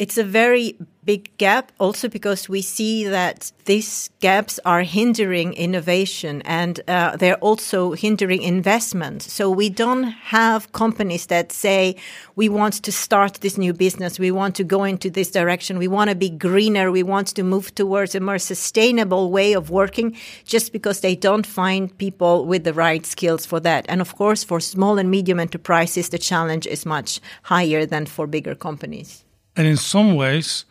It's 0.00 0.16
a 0.16 0.24
very 0.24 0.78
big 1.04 1.36
gap 1.36 1.72
also 1.78 2.08
because 2.08 2.48
we 2.48 2.62
see 2.62 3.04
that 3.04 3.52
these 3.66 4.08
gaps 4.20 4.58
are 4.64 4.80
hindering 4.80 5.52
innovation 5.52 6.40
and 6.46 6.80
uh, 6.88 7.18
they're 7.18 7.36
also 7.40 7.92
hindering 7.92 8.40
investment. 8.40 9.20
So 9.22 9.50
we 9.50 9.68
don't 9.68 10.04
have 10.04 10.72
companies 10.72 11.26
that 11.26 11.52
say, 11.52 11.96
we 12.34 12.48
want 12.48 12.82
to 12.82 12.90
start 12.90 13.42
this 13.42 13.58
new 13.58 13.74
business, 13.74 14.18
we 14.18 14.30
want 14.30 14.54
to 14.54 14.64
go 14.64 14.84
into 14.84 15.10
this 15.10 15.30
direction, 15.30 15.76
we 15.76 15.86
want 15.86 16.08
to 16.08 16.16
be 16.16 16.30
greener, 16.30 16.90
we 16.90 17.02
want 17.02 17.28
to 17.34 17.42
move 17.42 17.74
towards 17.74 18.14
a 18.14 18.20
more 18.20 18.38
sustainable 18.38 19.30
way 19.30 19.52
of 19.52 19.68
working 19.68 20.16
just 20.46 20.72
because 20.72 21.02
they 21.02 21.14
don't 21.14 21.46
find 21.46 21.98
people 21.98 22.46
with 22.46 22.64
the 22.64 22.72
right 22.72 23.04
skills 23.04 23.44
for 23.44 23.60
that. 23.60 23.84
And 23.86 24.00
of 24.00 24.16
course, 24.16 24.42
for 24.44 24.60
small 24.60 24.96
and 24.96 25.10
medium 25.10 25.38
enterprises, 25.38 26.08
the 26.08 26.18
challenge 26.18 26.66
is 26.66 26.86
much 26.86 27.20
higher 27.42 27.84
than 27.84 28.06
for 28.06 28.26
bigger 28.26 28.54
companies. 28.54 29.26
And 29.60 29.68
in 29.68 29.76
some 29.76 30.14
ways, 30.14 30.64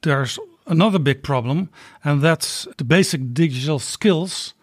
there's 0.00 0.36
another 0.66 0.98
big 0.98 1.22
problem, 1.22 1.68
and 2.02 2.20
that's 2.20 2.66
the 2.76 2.82
basic 2.82 3.32
digital 3.32 3.78
skills 3.78 4.54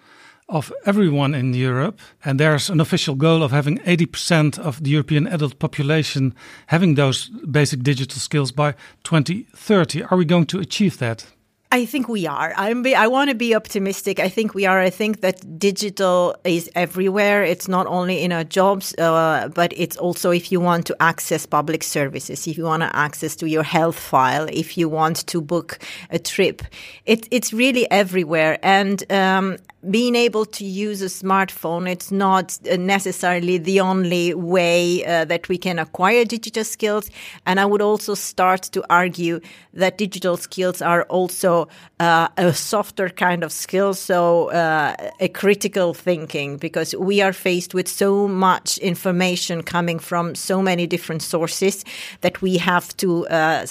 of 0.49 0.73
everyone 0.85 1.33
in 1.33 1.53
Europe. 1.53 1.97
And 2.25 2.41
there's 2.41 2.69
an 2.69 2.81
official 2.81 3.15
goal 3.15 3.41
of 3.41 3.51
having 3.51 3.77
80% 3.77 4.59
of 4.59 4.83
the 4.83 4.89
European 4.89 5.27
adult 5.27 5.59
population 5.59 6.35
having 6.67 6.95
those 6.95 7.29
basic 7.29 7.81
digital 7.81 8.19
skills 8.19 8.51
by 8.51 8.73
2030. 9.05 10.03
Are 10.03 10.17
we 10.17 10.25
going 10.25 10.47
to 10.47 10.59
achieve 10.59 10.97
that? 10.97 11.27
I 11.71 11.85
think 11.85 12.09
we 12.09 12.25
are. 12.25 12.51
I'm 12.57 12.81
be, 12.81 12.95
I 12.95 13.05
want 13.05 13.29
to 13.29 13.35
be 13.35 13.53
optimistic. 13.53 14.19
I 14.19 14.27
think 14.27 14.55
we 14.55 14.65
are. 14.65 14.79
I 14.79 14.89
think 14.89 15.21
that 15.21 15.59
digital 15.59 16.35
is 16.43 16.67
everywhere. 16.73 17.43
It's 17.43 17.67
not 17.67 17.85
only 17.85 18.23
in 18.23 18.31
our 18.31 18.43
jobs, 18.43 18.95
uh, 18.97 19.49
but 19.53 19.71
it's 19.77 19.95
also 19.95 20.31
if 20.31 20.51
you 20.51 20.59
want 20.59 20.87
to 20.87 20.95
access 20.99 21.45
public 21.45 21.83
services, 21.83 22.47
if 22.47 22.57
you 22.57 22.63
want 22.63 22.81
to 22.81 22.95
access 22.95 23.35
to 23.35 23.47
your 23.47 23.61
health 23.61 23.99
file, 23.99 24.47
if 24.51 24.79
you 24.79 24.89
want 24.89 25.17
to 25.27 25.41
book 25.41 25.77
a 26.09 26.17
trip. 26.17 26.63
It, 27.05 27.27
it's 27.29 27.53
really 27.53 27.89
everywhere. 27.91 28.57
And 28.63 29.03
um, 29.11 29.57
being 29.89 30.15
able 30.15 30.45
to 30.45 30.65
use 30.65 31.01
a 31.01 31.05
smartphone, 31.05 31.89
it's 31.89 32.11
not 32.11 32.59
necessarily 32.77 33.57
the 33.57 33.79
only 33.79 34.33
way 34.33 35.05
uh, 35.05 35.25
that 35.25 35.47
we 35.47 35.57
can 35.57 35.79
acquire 35.79 36.25
digital 36.25 36.63
skills. 36.63 37.09
And 37.45 37.59
I 37.59 37.65
would 37.65 37.81
also 37.81 38.13
start 38.13 38.63
to 38.63 38.83
argue 38.89 39.39
that 39.73 39.97
digital 39.97 40.37
skills 40.37 40.81
are 40.81 41.03
also 41.03 41.69
uh, 41.99 42.27
a 42.37 42.53
softer 42.53 43.09
kind 43.09 43.43
of 43.43 43.51
skill. 43.51 43.93
So 43.93 44.49
uh, 44.51 44.95
a 45.19 45.29
critical 45.29 45.93
thinking, 45.93 46.57
because 46.57 46.93
we 46.95 47.21
are 47.21 47.33
faced 47.33 47.73
with 47.73 47.87
so 47.87 48.27
much 48.27 48.77
information 48.79 49.63
coming 49.63 49.99
from 49.99 50.35
so 50.35 50.61
many 50.61 50.87
different 50.87 51.21
sources 51.21 51.85
that 52.21 52.41
we 52.41 52.57
have 52.57 52.95
to 52.97 53.27
uh, 53.27 53.65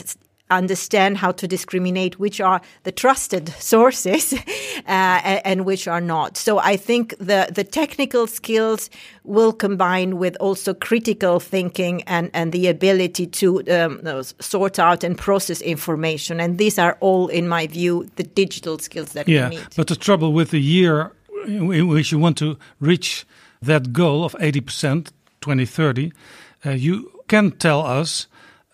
understand 0.51 1.19
how 1.19 1.33
to 1.33 1.47
discriminate 1.47 2.19
which 2.19 2.41
are 2.41 2.61
the 2.85 2.93
trusted 2.93 3.49
sources 3.59 4.33
uh, 4.33 5.41
and 5.45 5.65
which 5.65 5.89
are 5.89 6.01
not. 6.01 6.37
So 6.37 6.59
I 6.59 6.77
think 6.77 7.17
the, 7.19 7.49
the 7.51 7.65
technical 7.65 8.27
skills 8.27 8.91
will 9.25 9.53
combine 9.53 10.19
with 10.19 10.37
also 10.41 10.75
critical 10.75 11.41
thinking 11.41 12.03
and, 12.03 12.31
and 12.33 12.53
the 12.53 12.69
ability 12.69 13.27
to 13.27 13.63
um, 13.71 14.23
sort 14.41 14.79
out 14.79 15.05
and 15.05 15.17
process 15.17 15.61
information. 15.61 16.41
And 16.41 16.59
these 16.59 16.79
are 16.79 16.97
all, 17.01 17.29
in 17.29 17.49
my 17.49 17.67
view, 17.67 18.09
the 18.17 18.23
digital 18.23 18.79
skills 18.79 19.13
that 19.13 19.29
yeah, 19.29 19.49
we 19.49 19.57
need. 19.57 19.67
But 19.77 19.89
the 19.89 19.97
trouble 19.97 20.33
with 20.33 20.51
the 20.51 20.61
year 20.61 21.13
in 21.47 21.89
which 21.89 22.13
you 22.13 22.19
want 22.19 22.37
to 22.39 22.59
reach 22.81 23.27
that 23.63 23.93
goal 23.93 24.25
of 24.25 24.35
80% 24.35 25.11
2030, 25.41 26.13
uh, 26.67 26.71
you 26.71 27.11
can 27.29 27.53
tell 27.53 27.81
us 27.81 28.27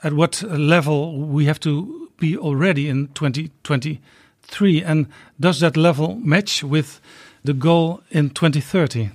at 0.04 0.12
what 0.12 0.42
level 0.42 1.18
we 1.18 1.46
have 1.46 1.58
to 1.60 2.10
be 2.18 2.36
already 2.36 2.88
in 2.88 3.08
2023? 3.08 4.82
And 4.82 5.06
does 5.40 5.60
that 5.60 5.76
level 5.76 6.16
match 6.16 6.62
with 6.62 7.00
the 7.42 7.54
goal 7.54 8.02
in 8.10 8.30
2030? 8.30 9.10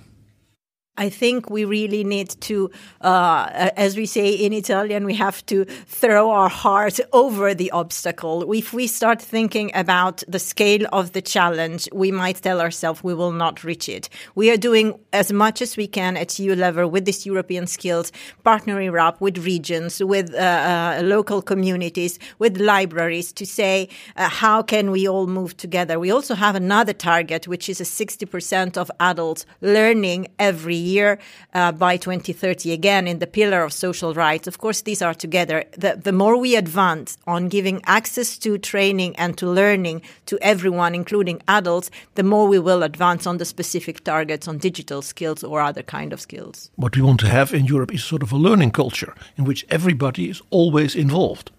I 0.99 1.09
think 1.09 1.49
we 1.49 1.63
really 1.63 2.03
need 2.03 2.29
to, 2.41 2.69
uh, 2.99 3.71
as 3.77 3.95
we 3.95 4.05
say 4.05 4.33
in 4.33 4.51
Italian, 4.51 5.05
we 5.05 5.15
have 5.15 5.45
to 5.45 5.63
throw 5.87 6.29
our 6.29 6.49
heart 6.49 6.99
over 7.13 7.53
the 7.53 7.71
obstacle. 7.71 8.51
If 8.51 8.73
we 8.73 8.85
start 8.85 9.21
thinking 9.21 9.71
about 9.73 10.23
the 10.27 10.39
scale 10.39 10.85
of 10.91 11.13
the 11.13 11.21
challenge, 11.21 11.87
we 11.93 12.11
might 12.11 12.41
tell 12.41 12.59
ourselves 12.59 13.01
we 13.01 13.13
will 13.13 13.31
not 13.31 13.63
reach 13.63 13.87
it. 13.87 14.09
We 14.35 14.51
are 14.51 14.57
doing 14.57 14.99
as 15.13 15.31
much 15.31 15.61
as 15.61 15.77
we 15.77 15.87
can 15.87 16.17
at 16.17 16.37
EU 16.37 16.53
level 16.53 16.91
with 16.91 17.05
these 17.05 17.25
European 17.25 17.65
skills, 17.65 18.11
partnering 18.45 18.89
up 18.99 19.21
with 19.21 19.37
regions, 19.37 20.03
with 20.03 20.33
uh, 20.33 20.37
uh, 20.37 21.01
local 21.03 21.41
communities, 21.41 22.19
with 22.39 22.59
libraries 22.59 23.31
to 23.33 23.45
say 23.45 23.87
uh, 24.17 24.27
how 24.27 24.61
can 24.61 24.91
we 24.91 25.07
all 25.07 25.27
move 25.27 25.55
together. 25.55 25.97
We 25.97 26.11
also 26.11 26.35
have 26.35 26.55
another 26.55 26.91
target, 26.91 27.47
which 27.47 27.69
is 27.69 27.79
a 27.79 27.85
60% 27.85 28.75
of 28.75 28.91
adults 28.99 29.45
learning 29.61 30.27
every 30.37 30.75
year 30.75 30.88
year 30.89 31.19
uh, 31.53 31.71
by 31.71 31.97
2030, 31.97 32.71
again, 32.71 33.07
in 33.07 33.19
the 33.19 33.27
pillar 33.27 33.63
of 33.63 33.73
social 33.73 34.13
rights. 34.13 34.47
Of 34.47 34.57
course, 34.57 34.81
these 34.81 35.01
are 35.01 35.13
together. 35.13 35.63
The, 35.77 35.99
the 36.01 36.11
more 36.11 36.37
we 36.37 36.55
advance 36.55 37.17
on 37.27 37.49
giving 37.49 37.81
access 37.85 38.37
to 38.39 38.57
training 38.57 39.15
and 39.17 39.37
to 39.37 39.47
learning 39.47 40.01
to 40.25 40.37
everyone, 40.41 40.95
including 40.95 41.41
adults, 41.47 41.91
the 42.15 42.23
more 42.23 42.47
we 42.47 42.59
will 42.59 42.83
advance 42.83 43.27
on 43.27 43.37
the 43.37 43.45
specific 43.45 44.03
targets 44.03 44.47
on 44.47 44.57
digital 44.57 45.01
skills 45.01 45.43
or 45.43 45.61
other 45.61 45.83
kind 45.83 46.13
of 46.13 46.19
skills. 46.21 46.71
What 46.75 46.95
we 46.95 47.01
want 47.01 47.19
to 47.21 47.27
have 47.27 47.53
in 47.53 47.65
Europe 47.65 47.93
is 47.93 48.03
sort 48.03 48.23
of 48.23 48.31
a 48.31 48.37
learning 48.37 48.71
culture 48.71 49.13
in 49.37 49.43
which 49.45 49.65
everybody 49.69 50.29
is 50.29 50.41
always 50.49 50.95
involved. 50.95 51.51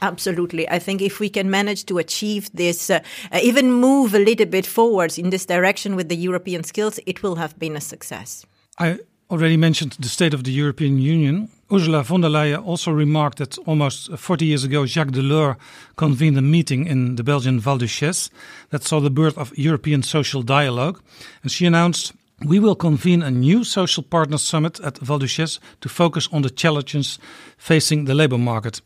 Absolutely. 0.00 0.68
I 0.68 0.78
think 0.78 1.02
if 1.02 1.18
we 1.18 1.28
can 1.28 1.50
manage 1.50 1.84
to 1.86 1.98
achieve 1.98 2.50
this, 2.54 2.90
uh, 2.90 3.00
even 3.42 3.72
move 3.72 4.14
a 4.14 4.18
little 4.18 4.46
bit 4.46 4.66
forwards 4.66 5.18
in 5.18 5.30
this 5.30 5.46
direction 5.46 5.96
with 5.96 6.08
the 6.08 6.16
European 6.16 6.62
skills, 6.62 7.00
it 7.04 7.22
will 7.22 7.36
have 7.36 7.58
been 7.58 7.76
a 7.76 7.80
success. 7.80 8.46
I 8.80 9.00
already 9.28 9.56
mentioned 9.56 9.96
the 9.98 10.08
state 10.08 10.34
of 10.34 10.44
the 10.44 10.52
European 10.52 10.98
Union. 10.98 11.48
Ursula 11.70 12.04
von 12.04 12.20
der 12.20 12.28
Leyen 12.28 12.64
also 12.64 12.92
remarked 12.92 13.38
that 13.38 13.58
almost 13.66 14.16
40 14.16 14.46
years 14.46 14.64
ago, 14.64 14.86
Jacques 14.86 15.10
Delors 15.10 15.56
convened 15.96 16.38
a 16.38 16.42
meeting 16.42 16.86
in 16.86 17.16
the 17.16 17.24
Belgian 17.24 17.58
Val 17.58 17.76
Duchesse 17.76 18.30
that 18.70 18.84
saw 18.84 19.00
the 19.00 19.10
birth 19.10 19.36
of 19.36 19.52
European 19.58 20.02
social 20.02 20.42
dialogue. 20.42 21.02
And 21.42 21.50
she 21.50 21.66
announced, 21.66 22.12
We 22.46 22.60
will 22.60 22.76
convene 22.76 23.22
a 23.22 23.32
new 23.32 23.64
social 23.64 24.04
partners 24.04 24.42
summit 24.42 24.78
at 24.80 24.98
Val 24.98 25.18
Duchesse 25.18 25.58
to 25.80 25.88
focus 25.88 26.28
on 26.32 26.42
the 26.42 26.50
challenges 26.50 27.18
facing 27.58 28.04
the 28.04 28.14
labor 28.14 28.38
market. 28.38 28.80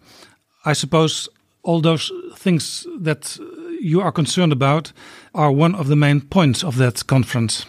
I 0.64 0.72
suppose 0.72 1.28
all 1.62 1.82
those 1.82 2.10
things 2.34 2.86
that 2.98 3.38
you 3.80 4.00
are 4.00 4.12
concerned 4.12 4.52
about 4.52 4.92
are 5.34 5.52
one 5.52 5.74
of 5.74 5.88
the 5.88 5.96
main 5.96 6.22
points 6.22 6.64
of 6.64 6.78
that 6.78 7.06
conference. 7.06 7.66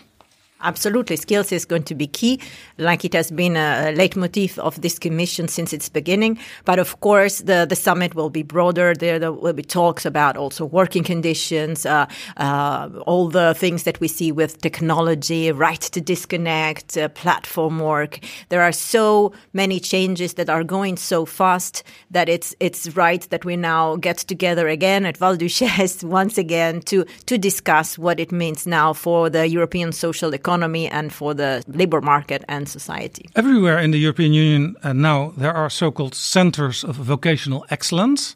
Absolutely. 0.64 1.18
Skills 1.18 1.52
is 1.52 1.66
going 1.66 1.84
to 1.84 1.94
be 1.94 2.08
key, 2.08 2.40
like 2.78 3.04
it 3.04 3.14
has 3.14 3.30
been 3.30 3.58
a 3.58 3.92
leitmotif 3.94 4.58
of 4.60 4.80
this 4.82 4.98
commission 4.98 5.50
since 5.50 5.74
its 5.74 5.90
beginning. 5.90 6.40
But 6.64 6.80
of 6.80 7.02
course, 7.02 7.40
the, 7.40 7.66
the 7.68 7.76
summit 7.76 8.16
will 8.16 8.30
be 8.30 8.44
broader. 8.44 8.94
There, 8.94 9.20
there 9.20 9.34
will 9.34 9.52
be 9.52 9.62
talks 9.62 10.06
about 10.06 10.38
also 10.38 10.64
working 10.64 11.04
conditions, 11.04 11.86
uh, 11.86 12.06
uh, 12.38 12.90
all 13.06 13.28
the 13.28 13.54
things 13.56 13.84
that 13.84 14.00
we 14.00 14.08
see 14.08 14.32
with 14.32 14.62
technology, 14.62 15.52
right 15.52 15.82
to 15.82 16.00
disconnect, 16.00 16.98
uh, 16.98 17.10
platform 17.10 17.80
work. 17.80 18.20
There 18.48 18.62
are 18.62 18.72
so 18.72 19.34
many 19.52 19.82
changes 19.82 20.36
that 20.36 20.50
are 20.50 20.64
going 20.64 20.96
so 20.96 21.26
fast 21.26 21.84
that 22.10 22.30
it's, 22.30 22.56
it's 22.62 22.96
right 22.96 23.30
that 23.32 23.44
we 23.44 23.58
now 23.58 23.98
get 23.98 24.20
together 24.20 24.70
again 24.70 25.06
at 25.06 25.18
Val 25.18 25.36
Duchesse 25.36 26.04
once 26.06 26.38
again 26.38 26.80
to, 26.84 27.04
to 27.26 27.38
discuss 27.38 27.98
what 27.98 28.18
it 28.18 28.32
means 28.32 28.66
now 28.66 28.94
for 28.94 29.30
the 29.30 29.46
European 29.50 29.92
social 29.92 30.34
economy 30.34 30.53
economy 30.54 30.88
and 30.90 31.12
for 31.12 31.34
the 31.34 31.64
labor 31.68 32.02
market 32.02 32.44
and 32.48 32.70
society. 32.70 33.26
Everywhere 33.36 33.80
in 33.80 33.92
the 33.92 34.00
European 34.00 34.34
Union 34.34 34.76
uh, 34.84 34.94
now, 34.94 35.34
there 35.38 35.54
are 35.54 35.70
so 35.70 35.92
called 35.92 36.14
centers 36.16 36.84
of 36.84 36.96
vocational 36.96 37.66
excellence. 37.70 38.36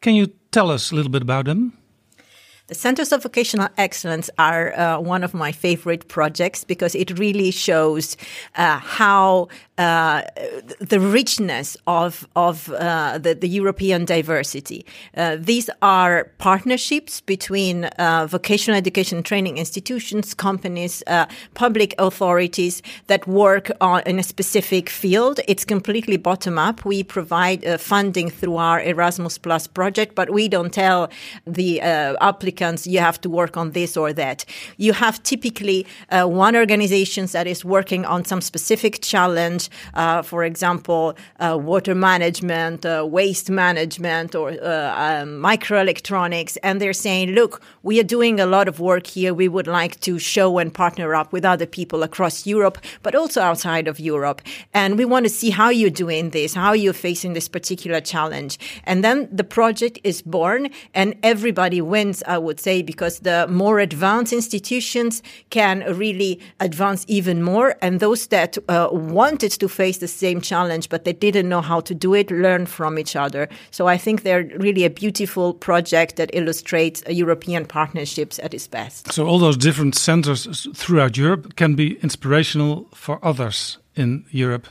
Can 0.00 0.14
you 0.14 0.26
tell 0.50 0.70
us 0.70 0.92
a 0.92 0.94
little 0.94 1.10
bit 1.10 1.22
about 1.22 1.44
them? 1.44 1.72
The 2.68 2.74
Centers 2.74 3.12
of 3.12 3.22
Vocational 3.22 3.68
Excellence 3.78 4.28
are 4.36 4.78
uh, 4.78 5.00
one 5.00 5.24
of 5.24 5.32
my 5.32 5.52
favorite 5.52 6.06
projects 6.08 6.64
because 6.64 6.94
it 6.94 7.18
really 7.18 7.50
shows 7.50 8.16
uh, 8.56 8.78
how 8.78 9.48
uh, 9.78 10.22
the 10.80 11.00
richness 11.00 11.76
of 11.86 12.26
of 12.36 12.68
uh, 12.72 13.18
the, 13.18 13.34
the, 13.34 13.48
European 13.48 14.04
diversity. 14.04 14.84
Uh, 15.16 15.36
these 15.38 15.70
are 15.80 16.24
partnerships 16.38 17.20
between 17.20 17.84
uh, 17.84 18.26
vocational 18.28 18.76
education 18.76 19.22
training 19.22 19.56
institutions, 19.58 20.34
companies, 20.34 21.02
public 21.54 21.94
authorities 21.98 22.82
that 23.06 23.26
work 23.26 23.70
on, 23.80 24.02
in 24.04 24.18
a 24.18 24.22
specific 24.22 24.90
field. 24.90 25.40
It's 25.48 25.64
completely 25.64 26.16
bottom 26.16 26.58
up. 26.58 26.84
We 26.84 27.02
provide 27.02 27.80
funding 27.80 28.30
through 28.30 28.56
our 28.56 28.80
Erasmus 28.80 29.38
Plus 29.38 29.66
project, 29.66 30.14
but 30.14 30.30
we 30.30 30.48
don't 30.48 30.72
tell 30.72 31.08
the 31.46 31.80
applicants 31.80 32.58
applicants, 32.58 32.86
you 32.86 33.00
have 33.00 33.20
to 33.20 33.30
work 33.30 33.56
on 33.56 33.72
this 33.72 33.96
or 33.96 34.12
that. 34.12 34.44
You 34.76 34.92
have 34.92 35.22
typically 35.22 35.86
uh, 36.10 36.26
one 36.26 36.56
organization 36.56 37.26
that 37.26 37.46
is 37.46 37.64
working 37.64 38.04
on 38.04 38.24
some 38.24 38.40
specific 38.40 39.00
challenge, 39.02 39.67
uh, 39.94 40.22
for 40.22 40.44
example, 40.44 41.16
uh, 41.40 41.58
water 41.60 41.94
management, 41.94 42.84
uh, 42.84 43.06
waste 43.08 43.50
management, 43.50 44.34
or 44.34 44.50
um, 44.50 45.40
microelectronics, 45.42 46.56
and 46.62 46.80
they're 46.80 46.92
saying, 46.92 47.30
look, 47.30 47.62
we 47.82 48.00
are 48.00 48.04
doing 48.04 48.40
a 48.40 48.46
lot 48.46 48.68
of 48.68 48.80
work 48.80 49.06
here. 49.06 49.32
We 49.32 49.48
would 49.48 49.66
like 49.66 50.00
to 50.00 50.18
show 50.18 50.58
and 50.58 50.72
partner 50.72 51.14
up 51.14 51.32
with 51.32 51.44
other 51.44 51.66
people 51.66 52.02
across 52.02 52.46
Europe, 52.46 52.78
but 53.02 53.14
also 53.14 53.40
outside 53.40 53.88
of 53.88 54.00
Europe. 54.00 54.42
And 54.74 54.98
we 54.98 55.04
want 55.04 55.24
to 55.26 55.30
see 55.30 55.50
how 55.50 55.70
you're 55.70 55.90
doing 55.90 56.30
this, 56.30 56.54
how 56.54 56.72
you're 56.72 56.92
facing 56.92 57.32
this 57.34 57.48
particular 57.48 58.00
challenge. 58.00 58.58
And 58.84 59.04
then 59.04 59.28
the 59.30 59.44
project 59.44 59.98
is 60.04 60.22
born 60.22 60.70
and 60.94 61.14
everybody 61.22 61.80
wins, 61.80 62.22
I 62.26 62.38
would 62.38 62.60
say, 62.60 62.82
because 62.82 63.20
the 63.20 63.46
more 63.48 63.78
advanced 63.78 64.32
institutions 64.32 65.22
can 65.50 65.80
really 65.96 66.40
advance 66.60 67.04
even 67.08 67.42
more. 67.42 67.76
And 67.82 68.00
those 68.00 68.28
that 68.28 68.58
uh, 68.68 68.88
wanted 68.92 69.52
to 69.60 69.68
face 69.68 69.98
the 69.98 70.08
same 70.08 70.40
challenge, 70.40 70.88
but 70.88 71.04
they 71.04 71.12
didn't 71.12 71.48
know 71.48 71.60
how 71.60 71.80
to 71.80 71.94
do 71.94 72.14
it, 72.14 72.30
learn 72.30 72.66
from 72.66 72.98
each 72.98 73.16
other. 73.16 73.48
So 73.70 73.86
I 73.86 73.98
think 73.98 74.22
they're 74.22 74.50
really 74.58 74.84
a 74.84 74.90
beautiful 74.90 75.54
project 75.54 76.16
that 76.16 76.30
illustrates 76.32 77.02
European 77.08 77.66
partnerships 77.66 78.38
at 78.38 78.54
its 78.54 78.66
best. 78.66 79.12
So 79.12 79.26
all 79.26 79.38
those 79.38 79.56
different 79.56 79.94
centers 79.94 80.66
throughout 80.74 81.16
Europe 81.16 81.56
can 81.56 81.74
be 81.74 81.98
inspirational 82.02 82.88
for 82.94 83.18
others 83.22 83.78
in 83.94 84.24
Europe. 84.30 84.66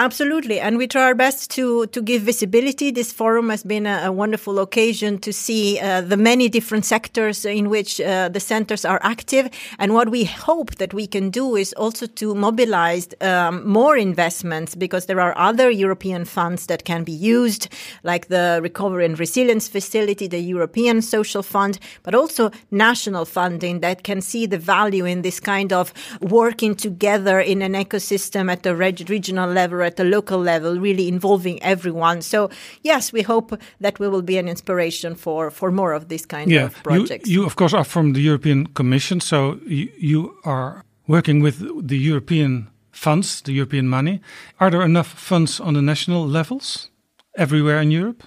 Absolutely, 0.00 0.60
and 0.60 0.78
we 0.78 0.86
try 0.86 1.02
our 1.02 1.14
best 1.16 1.50
to 1.50 1.86
to 1.86 2.00
give 2.00 2.22
visibility. 2.22 2.92
This 2.92 3.12
forum 3.12 3.50
has 3.50 3.64
been 3.64 3.84
a, 3.84 4.02
a 4.04 4.12
wonderful 4.12 4.60
occasion 4.60 5.18
to 5.18 5.32
see 5.32 5.80
uh, 5.80 6.02
the 6.02 6.16
many 6.16 6.48
different 6.48 6.84
sectors 6.84 7.44
in 7.44 7.68
which 7.68 8.00
uh, 8.00 8.28
the 8.28 8.38
centers 8.38 8.84
are 8.84 9.00
active. 9.02 9.50
And 9.76 9.94
what 9.94 10.08
we 10.10 10.22
hope 10.22 10.76
that 10.76 10.94
we 10.94 11.08
can 11.08 11.30
do 11.30 11.56
is 11.56 11.72
also 11.72 12.06
to 12.06 12.34
mobilize 12.36 13.08
um, 13.20 13.66
more 13.66 13.96
investments 13.96 14.76
because 14.76 15.06
there 15.06 15.20
are 15.20 15.36
other 15.36 15.68
European 15.68 16.24
funds 16.24 16.66
that 16.66 16.84
can 16.84 17.02
be 17.02 17.18
used, 17.40 17.68
like 18.04 18.28
the 18.28 18.60
Recovery 18.62 19.04
and 19.04 19.18
Resilience 19.18 19.66
Facility, 19.66 20.28
the 20.28 20.38
European 20.38 21.02
Social 21.02 21.42
Fund, 21.42 21.80
but 22.04 22.14
also 22.14 22.52
national 22.70 23.24
funding 23.24 23.80
that 23.80 24.04
can 24.04 24.20
see 24.20 24.46
the 24.46 24.58
value 24.58 25.04
in 25.04 25.22
this 25.22 25.40
kind 25.40 25.72
of 25.72 25.92
working 26.20 26.76
together 26.76 27.40
in 27.40 27.62
an 27.62 27.72
ecosystem 27.72 28.48
at 28.48 28.62
the 28.62 28.76
reg- 28.76 29.10
regional 29.10 29.50
level 29.50 29.87
at 29.88 29.96
the 29.96 30.04
local 30.04 30.38
level, 30.38 30.78
really 30.78 31.08
involving 31.08 31.56
everyone. 31.62 32.22
So 32.22 32.50
yes, 32.82 33.12
we 33.12 33.22
hope 33.22 33.48
that 33.80 33.98
we 33.98 34.08
will 34.08 34.22
be 34.22 34.38
an 34.38 34.48
inspiration 34.48 35.16
for 35.16 35.50
for 35.50 35.70
more 35.70 35.96
of 35.96 36.06
this 36.08 36.26
kind 36.26 36.50
yeah. 36.50 36.66
of 36.66 36.74
projects. 36.82 37.28
You, 37.28 37.40
you, 37.40 37.46
of 37.46 37.54
course, 37.56 37.76
are 37.76 37.84
from 37.84 38.12
the 38.12 38.20
European 38.20 38.66
Commission, 38.74 39.20
so 39.20 39.58
you, 39.66 39.88
you 39.98 40.20
are 40.44 40.84
working 41.06 41.42
with 41.42 41.56
the 41.88 41.98
European 42.10 42.68
funds, 42.92 43.42
the 43.42 43.52
European 43.52 43.88
money. 43.88 44.20
Are 44.58 44.70
there 44.70 44.84
enough 44.84 45.08
funds 45.08 45.60
on 45.60 45.74
the 45.74 45.82
national 45.82 46.28
levels 46.28 46.90
everywhere 47.34 47.80
in 47.80 47.90
Europe? 47.90 48.22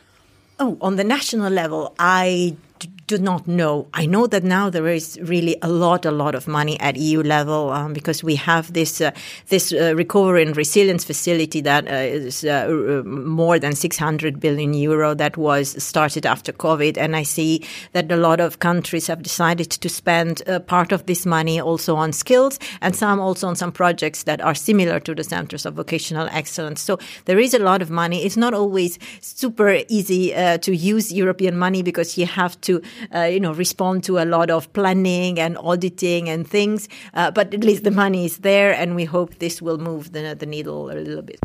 Oh, 0.59 0.77
on 0.79 0.95
the 0.95 1.03
national 1.03 1.51
level, 1.51 1.93
I 1.99 2.55
do 3.11 3.17
not 3.17 3.45
know. 3.45 3.87
I 3.93 4.05
know 4.05 4.25
that 4.27 4.43
now 4.43 4.69
there 4.69 4.87
is 4.87 5.19
really 5.21 5.57
a 5.61 5.67
lot, 5.67 6.05
a 6.05 6.11
lot 6.11 6.33
of 6.33 6.47
money 6.47 6.79
at 6.79 6.95
EU 6.95 7.21
level 7.21 7.69
um, 7.69 7.91
because 7.91 8.23
we 8.23 8.35
have 8.35 8.71
this 8.71 9.01
uh, 9.01 9.11
this 9.49 9.73
uh, 9.73 9.93
recovery 9.95 10.43
and 10.43 10.55
resilience 10.55 11.03
facility 11.03 11.59
that 11.61 11.87
uh, 11.87 12.25
is 12.27 12.45
uh, 12.45 13.01
more 13.05 13.59
than 13.59 13.75
600 13.75 14.39
billion 14.39 14.73
euro 14.73 15.13
that 15.13 15.35
was 15.35 15.83
started 15.83 16.25
after 16.25 16.53
COVID, 16.53 16.97
and 16.97 17.17
I 17.17 17.23
see 17.23 17.65
that 17.91 18.09
a 18.11 18.15
lot 18.15 18.39
of 18.39 18.59
countries 18.59 19.07
have 19.07 19.21
decided 19.21 19.69
to 19.69 19.89
spend 19.89 20.41
uh, 20.47 20.59
part 20.59 20.93
of 20.93 21.05
this 21.05 21.25
money 21.25 21.59
also 21.59 21.97
on 21.97 22.13
skills, 22.13 22.59
and 22.79 22.95
some 22.95 23.19
also 23.19 23.47
on 23.47 23.57
some 23.57 23.73
projects 23.73 24.23
that 24.23 24.39
are 24.39 24.55
similar 24.55 25.01
to 25.01 25.13
the 25.13 25.23
centers 25.25 25.65
of 25.65 25.73
vocational 25.73 26.29
excellence. 26.31 26.79
So 26.79 26.97
there 27.25 27.39
is 27.39 27.53
a 27.53 27.59
lot 27.59 27.81
of 27.81 27.89
money. 27.89 28.23
It's 28.23 28.37
not 28.37 28.53
always 28.53 28.97
super 29.19 29.81
easy 29.89 30.31
to 30.61 30.71
use 30.73 31.11
European 31.11 31.57
money 31.57 31.83
because 31.83 32.17
you 32.17 32.25
have 32.25 32.55
to 32.61 32.81
uh, 33.13 33.21
you 33.21 33.39
know, 33.39 33.53
respond 33.53 34.03
to 34.05 34.19
a 34.19 34.25
lot 34.25 34.49
of 34.49 34.71
planning 34.73 35.39
and 35.39 35.57
auditing 35.57 36.29
and 36.29 36.47
things. 36.47 36.87
Uh, 37.13 37.31
but 37.31 37.53
at 37.53 37.63
least 37.63 37.83
the 37.83 37.91
money 37.91 38.25
is 38.25 38.39
there, 38.39 38.73
and 38.73 38.95
we 38.95 39.05
hope 39.05 39.39
this 39.39 39.61
will 39.61 39.77
move 39.77 40.11
the, 40.11 40.35
the 40.37 40.45
needle 40.45 40.89
a 40.91 40.93
little 40.93 41.21
bit. 41.21 41.39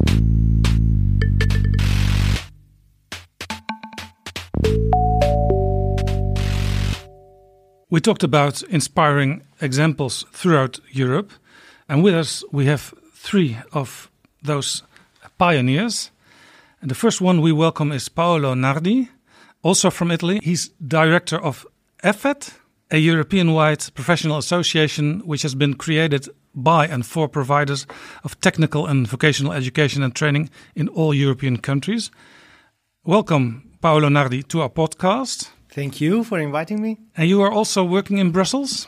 We 7.88 8.01
talked 8.01 8.25
about 8.25 8.62
inspiring 8.64 9.42
examples 9.61 10.27
throughout 10.33 10.81
Europe, 10.90 11.31
and 11.88 12.03
with 12.03 12.14
us 12.14 12.45
we 12.53 12.66
have 12.66 12.92
three 13.14 13.57
of 13.73 14.11
those 14.42 14.83
pioneers. 15.38 16.11
And 16.81 16.90
the 16.90 16.95
first 16.95 17.21
one 17.21 17.40
we 17.40 17.53
welcome 17.53 17.92
is 17.92 18.09
Paolo 18.09 18.55
Nardi 18.55 19.09
also 19.66 19.90
from 19.90 20.11
Italy. 20.11 20.38
He's 20.42 20.70
director 20.87 21.38
of 21.42 21.66
EFVET, 22.05 22.55
a 22.90 22.98
European 22.98 23.52
wide 23.52 23.85
professional 23.94 24.38
association 24.38 25.22
which 25.26 25.42
has 25.42 25.57
been 25.57 25.74
created 25.74 26.29
by 26.55 26.87
and 26.87 27.05
for 27.05 27.29
providers 27.29 27.87
of 28.22 28.40
technical 28.40 28.87
and 28.87 29.09
vocational 29.09 29.52
education 29.52 30.02
and 30.05 30.14
training 30.14 30.50
in 30.76 30.88
all 30.88 31.12
European 31.12 31.57
countries. 31.59 32.11
Welcome, 33.05 33.62
Paolo 33.81 34.09
Nardi, 34.09 34.42
to 34.44 34.62
our 34.62 34.70
podcast. 34.70 35.50
Thank 35.70 36.00
you 36.00 36.22
for 36.22 36.38
inviting 36.38 36.81
me. 36.81 36.98
And 37.16 37.29
you 37.29 37.42
are 37.42 37.50
also 37.50 37.83
working 37.85 38.18
in 38.18 38.31
Brussels? 38.31 38.87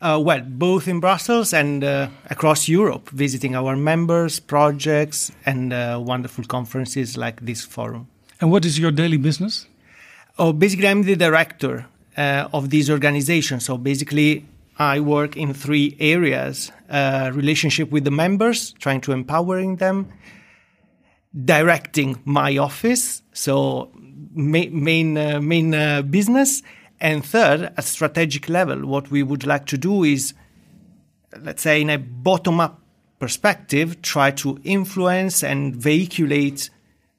Uh, 0.00 0.20
well, 0.20 0.40
both 0.40 0.88
in 0.88 0.98
Brussels 0.98 1.54
and 1.54 1.84
uh, 1.84 2.08
across 2.28 2.68
Europe, 2.68 3.08
visiting 3.10 3.54
our 3.54 3.76
members, 3.76 4.40
projects, 4.40 5.30
and 5.46 5.72
uh, 5.72 6.00
wonderful 6.04 6.44
conferences 6.44 7.16
like 7.16 7.40
this 7.46 7.64
forum. 7.64 8.08
And 8.40 8.50
what 8.50 8.64
is 8.64 8.76
your 8.80 8.90
daily 8.90 9.18
business? 9.18 9.68
Oh, 10.38 10.52
basically, 10.52 10.88
I'm 10.88 11.02
the 11.02 11.16
director 11.16 11.86
uh, 12.16 12.48
of 12.52 12.70
this 12.70 12.88
organization. 12.88 13.60
So 13.60 13.76
basically, 13.76 14.46
I 14.78 15.00
work 15.00 15.36
in 15.36 15.52
three 15.52 15.96
areas: 16.00 16.72
uh, 16.88 17.30
relationship 17.34 17.90
with 17.90 18.04
the 18.04 18.10
members, 18.10 18.72
trying 18.72 19.02
to 19.02 19.12
empowering 19.12 19.76
them, 19.76 20.08
directing 21.44 22.20
my 22.24 22.56
office, 22.56 23.22
so 23.32 23.90
ma- 24.34 24.70
main 24.70 25.18
uh, 25.18 25.40
main 25.40 25.74
uh, 25.74 26.02
business, 26.02 26.62
and 27.00 27.24
third, 27.24 27.72
at 27.76 27.84
strategic 27.84 28.48
level, 28.48 28.86
what 28.86 29.10
we 29.10 29.22
would 29.22 29.44
like 29.44 29.66
to 29.66 29.76
do 29.76 30.04
is, 30.04 30.34
let's 31.42 31.62
say, 31.62 31.80
in 31.80 31.90
a 31.90 31.98
bottom-up 31.98 32.80
perspective, 33.18 34.00
try 34.02 34.30
to 34.30 34.58
influence 34.64 35.44
and 35.44 35.76
vehiculate 35.76 36.70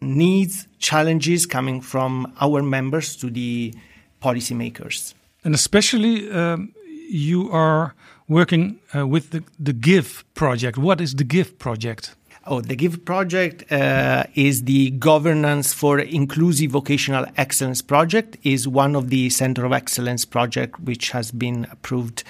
needs, 0.01 0.67
challenges 0.83 1.45
coming 1.45 1.81
from 1.81 2.11
our 2.41 2.61
members 2.61 3.15
to 3.15 3.29
the 3.29 3.73
policymakers. 4.21 5.13
And 5.43 5.55
especially, 5.55 6.29
um, 6.31 6.73
you 7.09 7.49
are 7.51 7.95
working 8.27 8.79
uh, 8.95 9.07
with 9.07 9.31
the, 9.31 9.43
the 9.59 9.73
GIVE 9.73 10.23
project. 10.35 10.77
What 10.77 10.99
is 11.01 11.15
the 11.15 11.23
GIVE 11.23 11.57
project? 11.57 12.15
Oh, 12.45 12.59
the 12.59 12.75
GIVE 12.75 13.05
project 13.05 13.71
uh, 13.71 14.25
is 14.35 14.63
the 14.65 14.91
Governance 14.91 15.73
for 15.73 15.99
Inclusive 15.99 16.71
Vocational 16.71 17.25
Excellence 17.37 17.81
project. 17.81 18.37
is 18.43 18.67
one 18.67 18.97
of 18.97 19.09
the 19.09 19.29
Center 19.29 19.63
of 19.65 19.71
Excellence 19.71 20.25
project 20.25 20.79
which 20.81 21.11
has 21.11 21.31
been 21.31 21.65
approved 21.71 22.23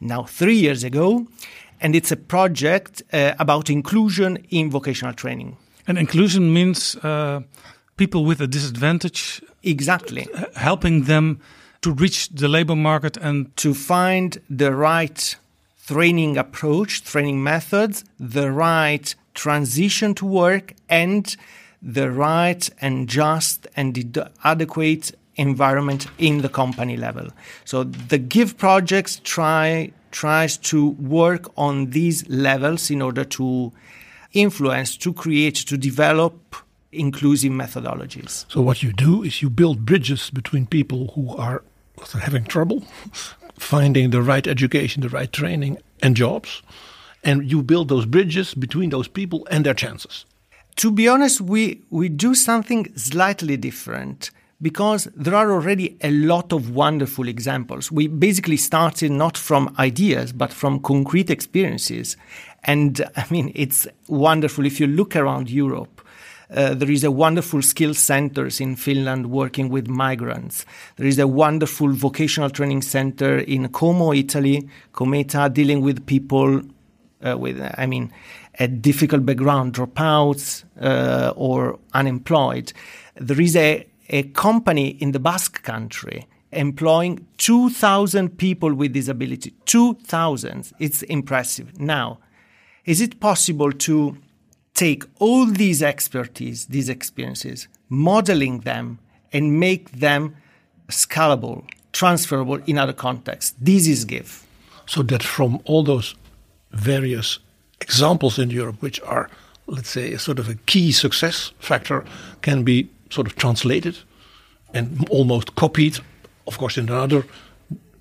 now 0.00 0.24
three 0.24 0.56
years 0.56 0.82
ago, 0.82 1.28
and 1.80 1.94
it's 1.94 2.10
a 2.10 2.16
project 2.16 3.02
uh, 3.12 3.34
about 3.38 3.70
inclusion 3.70 4.44
in 4.50 4.68
vocational 4.70 5.14
training. 5.14 5.56
And 5.86 5.96
inclusion 5.98 6.52
means 6.52 6.96
uh, 6.96 7.40
people 8.02 8.24
with 8.24 8.40
a 8.40 8.48
disadvantage. 8.48 9.40
Exactly. 9.62 10.26
Helping 10.56 11.04
them 11.04 11.38
to 11.82 11.92
reach 11.92 12.18
the 12.30 12.48
labor 12.48 12.74
market 12.74 13.16
and 13.16 13.36
to 13.56 13.74
find 13.74 14.28
the 14.50 14.72
right 14.74 15.36
training 15.86 16.36
approach, 16.36 17.04
training 17.04 17.38
methods, 17.44 18.04
the 18.18 18.50
right 18.50 19.14
transition 19.34 20.14
to 20.14 20.26
work, 20.26 20.74
and 20.88 21.36
the 21.80 22.10
right 22.10 22.64
and 22.80 23.08
just 23.08 23.68
and 23.76 23.90
adequate 24.42 25.12
environment 25.36 26.06
in 26.18 26.42
the 26.42 26.48
company 26.48 26.96
level. 26.96 27.28
So 27.64 27.84
the 27.84 28.18
GIVE 28.18 28.58
projects 28.58 29.20
try 29.22 29.92
tries 30.10 30.58
to 30.70 30.90
work 31.18 31.44
on 31.56 31.90
these 31.90 32.18
levels 32.28 32.90
in 32.90 33.00
order 33.00 33.24
to 33.38 33.72
influence, 34.32 34.96
to 35.04 35.12
create, 35.12 35.54
to 35.70 35.76
develop 35.76 36.34
inclusive 36.92 37.52
methodologies. 37.52 38.44
So 38.48 38.60
what 38.60 38.82
you 38.82 38.92
do 38.92 39.22
is 39.22 39.42
you 39.42 39.50
build 39.50 39.84
bridges 39.84 40.30
between 40.30 40.66
people 40.66 41.12
who 41.14 41.34
are 41.36 41.64
having 42.20 42.44
trouble 42.44 42.84
finding 43.58 44.10
the 44.10 44.22
right 44.22 44.46
education, 44.46 45.02
the 45.02 45.08
right 45.08 45.32
training 45.32 45.78
and 46.02 46.16
jobs, 46.16 46.62
and 47.24 47.50
you 47.50 47.62
build 47.62 47.88
those 47.88 48.06
bridges 48.06 48.54
between 48.54 48.90
those 48.90 49.08
people 49.08 49.46
and 49.50 49.64
their 49.64 49.74
chances. 49.74 50.24
To 50.76 50.90
be 50.90 51.08
honest, 51.08 51.40
we 51.40 51.82
we 51.90 52.08
do 52.08 52.34
something 52.34 52.92
slightly 52.96 53.56
different 53.56 54.30
because 54.60 55.08
there 55.16 55.34
are 55.34 55.50
already 55.50 55.98
a 56.02 56.10
lot 56.10 56.52
of 56.52 56.70
wonderful 56.70 57.28
examples. 57.28 57.90
We 57.90 58.06
basically 58.06 58.56
started 58.56 59.10
not 59.10 59.36
from 59.36 59.74
ideas, 59.78 60.32
but 60.32 60.52
from 60.52 60.80
concrete 60.80 61.30
experiences. 61.30 62.16
And 62.64 63.04
I 63.16 63.26
mean, 63.30 63.52
it's 63.54 63.86
wonderful. 64.08 64.64
If 64.64 64.80
you 64.80 64.86
look 64.86 65.14
around 65.16 65.50
Europe, 65.50 66.01
uh, 66.54 66.74
there 66.74 66.90
is 66.90 67.04
a 67.04 67.10
wonderful 67.10 67.62
skill 67.62 67.94
centers 67.94 68.60
in 68.60 68.76
Finland 68.76 69.30
working 69.30 69.68
with 69.68 69.88
migrants. 69.88 70.66
There 70.96 71.06
is 71.06 71.18
a 71.18 71.26
wonderful 71.26 71.92
vocational 71.92 72.50
training 72.50 72.82
center 72.82 73.38
in 73.38 73.68
Como, 73.68 74.12
Italy, 74.12 74.68
Cometa, 74.92 75.52
dealing 75.52 75.80
with 75.82 76.06
people 76.06 76.62
uh, 77.24 77.38
with, 77.38 77.60
I 77.78 77.86
mean, 77.86 78.12
a 78.58 78.68
difficult 78.68 79.24
background, 79.24 79.74
dropouts 79.74 80.64
uh, 80.80 81.32
or 81.36 81.78
unemployed. 81.94 82.72
There 83.16 83.40
is 83.40 83.56
a 83.56 83.86
a 84.12 84.24
company 84.24 84.88
in 84.88 85.12
the 85.12 85.18
Basque 85.18 85.62
country 85.62 86.26
employing 86.52 87.26
2,000 87.38 88.36
people 88.36 88.74
with 88.74 88.92
disability. 88.92 89.54
2,000. 89.64 90.70
It's 90.78 91.02
impressive. 91.04 91.80
Now, 91.80 92.18
is 92.84 93.00
it 93.00 93.20
possible 93.20 93.72
to 93.72 94.18
take 94.74 95.04
all 95.18 95.46
these 95.46 95.82
expertise, 95.82 96.66
these 96.66 96.88
experiences, 96.88 97.68
modeling 97.88 98.60
them, 98.60 98.98
and 99.32 99.58
make 99.58 99.90
them 99.92 100.36
scalable, 100.88 101.64
transferable 101.92 102.60
in 102.66 102.78
other 102.78 102.92
contexts? 102.92 103.54
This 103.60 103.86
is 103.86 104.04
GIVE. 104.04 104.46
So 104.86 105.02
that 105.02 105.22
from 105.22 105.60
all 105.64 105.82
those 105.82 106.14
various 106.72 107.38
examples 107.80 108.38
in 108.38 108.50
Europe, 108.50 108.80
which 108.80 109.00
are, 109.02 109.28
let's 109.66 109.90
say, 109.90 110.12
a 110.12 110.18
sort 110.18 110.38
of 110.38 110.48
a 110.48 110.54
key 110.66 110.92
success 110.92 111.52
factor, 111.58 112.04
can 112.40 112.62
be 112.62 112.88
sort 113.10 113.26
of 113.26 113.36
translated 113.36 113.96
and 114.74 115.06
almost 115.10 115.54
copied, 115.54 115.98
of 116.46 116.58
course, 116.58 116.78
in 116.78 116.88
another 116.88 117.24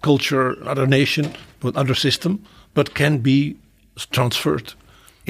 culture, 0.02 0.52
another 0.62 0.88
nation, 0.88 1.34
with 1.62 1.76
other 1.78 1.94
system, 1.94 2.44
but 2.74 2.94
can 2.94 3.20
be 3.20 3.56
transferred. 4.12 4.74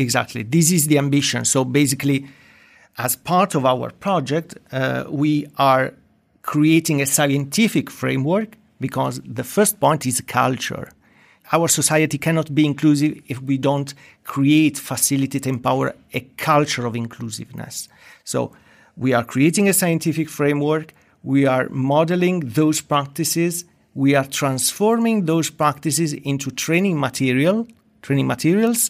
Exactly. 0.01 0.41
This 0.41 0.71
is 0.71 0.87
the 0.87 0.97
ambition. 0.97 1.45
So 1.45 1.63
basically, 1.63 2.27
as 2.97 3.15
part 3.15 3.53
of 3.53 3.65
our 3.65 3.91
project, 3.91 4.57
uh, 4.71 5.05
we 5.09 5.45
are 5.57 5.93
creating 6.41 7.01
a 7.01 7.05
scientific 7.05 7.91
framework 7.91 8.57
because 8.79 9.21
the 9.23 9.43
first 9.43 9.79
point 9.79 10.07
is 10.07 10.19
culture. 10.21 10.91
Our 11.51 11.67
society 11.67 12.17
cannot 12.17 12.55
be 12.55 12.65
inclusive 12.65 13.21
if 13.27 13.39
we 13.43 13.57
don't 13.59 13.93
create, 14.23 14.79
facilitate, 14.79 15.45
empower 15.45 15.93
a 16.13 16.21
culture 16.37 16.87
of 16.87 16.95
inclusiveness. 16.95 17.87
So 18.23 18.53
we 18.97 19.13
are 19.13 19.23
creating 19.23 19.69
a 19.69 19.73
scientific 19.73 20.29
framework. 20.29 20.93
We 21.21 21.45
are 21.45 21.69
modeling 21.69 22.39
those 22.39 22.81
practices. 22.81 23.65
We 23.93 24.15
are 24.15 24.25
transforming 24.25 25.25
those 25.25 25.51
practices 25.51 26.13
into 26.13 26.49
training 26.49 26.99
material, 26.99 27.67
training 28.01 28.25
materials 28.25 28.89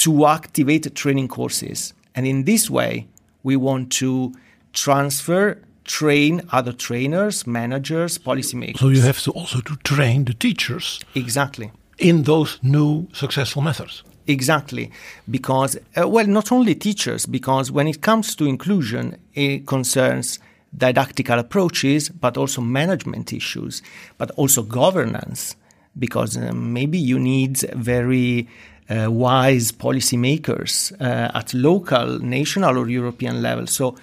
to 0.00 0.26
activate 0.26 0.94
training 0.94 1.28
courses. 1.28 1.94
And 2.14 2.26
in 2.26 2.44
this 2.44 2.68
way, 2.68 3.06
we 3.42 3.56
want 3.56 3.92
to 3.92 4.32
transfer, 4.72 5.58
train 5.84 6.42
other 6.52 6.72
trainers, 6.72 7.46
managers, 7.46 8.18
policymakers. 8.18 8.78
So 8.78 8.88
you 8.88 9.02
have 9.02 9.20
to 9.22 9.30
also 9.32 9.60
to 9.60 9.76
train 9.84 10.24
the 10.24 10.34
teachers. 10.34 11.00
Exactly. 11.14 11.70
In 11.98 12.22
those 12.22 12.58
new 12.62 13.08
successful 13.12 13.62
methods. 13.62 14.02
Exactly, 14.26 14.92
because, 15.28 15.76
uh, 15.96 16.08
well, 16.08 16.26
not 16.26 16.52
only 16.52 16.74
teachers, 16.74 17.26
because 17.26 17.72
when 17.72 17.88
it 17.88 18.00
comes 18.00 18.36
to 18.36 18.44
inclusion, 18.44 19.16
it 19.34 19.66
concerns 19.66 20.38
didactical 20.76 21.38
approaches, 21.38 22.10
but 22.10 22.36
also 22.36 22.60
management 22.60 23.32
issues, 23.32 23.82
but 24.18 24.30
also 24.32 24.62
governance, 24.62 25.56
because 25.98 26.36
uh, 26.36 26.52
maybe 26.52 26.96
you 26.96 27.18
need 27.18 27.58
very 27.74 28.46
uh, 28.90 29.10
wise 29.10 29.72
policymakers 29.72 30.92
uh, 31.00 31.30
at 31.34 31.54
local, 31.54 32.18
national, 32.18 32.76
or 32.76 32.88
European 32.88 33.40
level. 33.40 33.66
So 33.66 33.96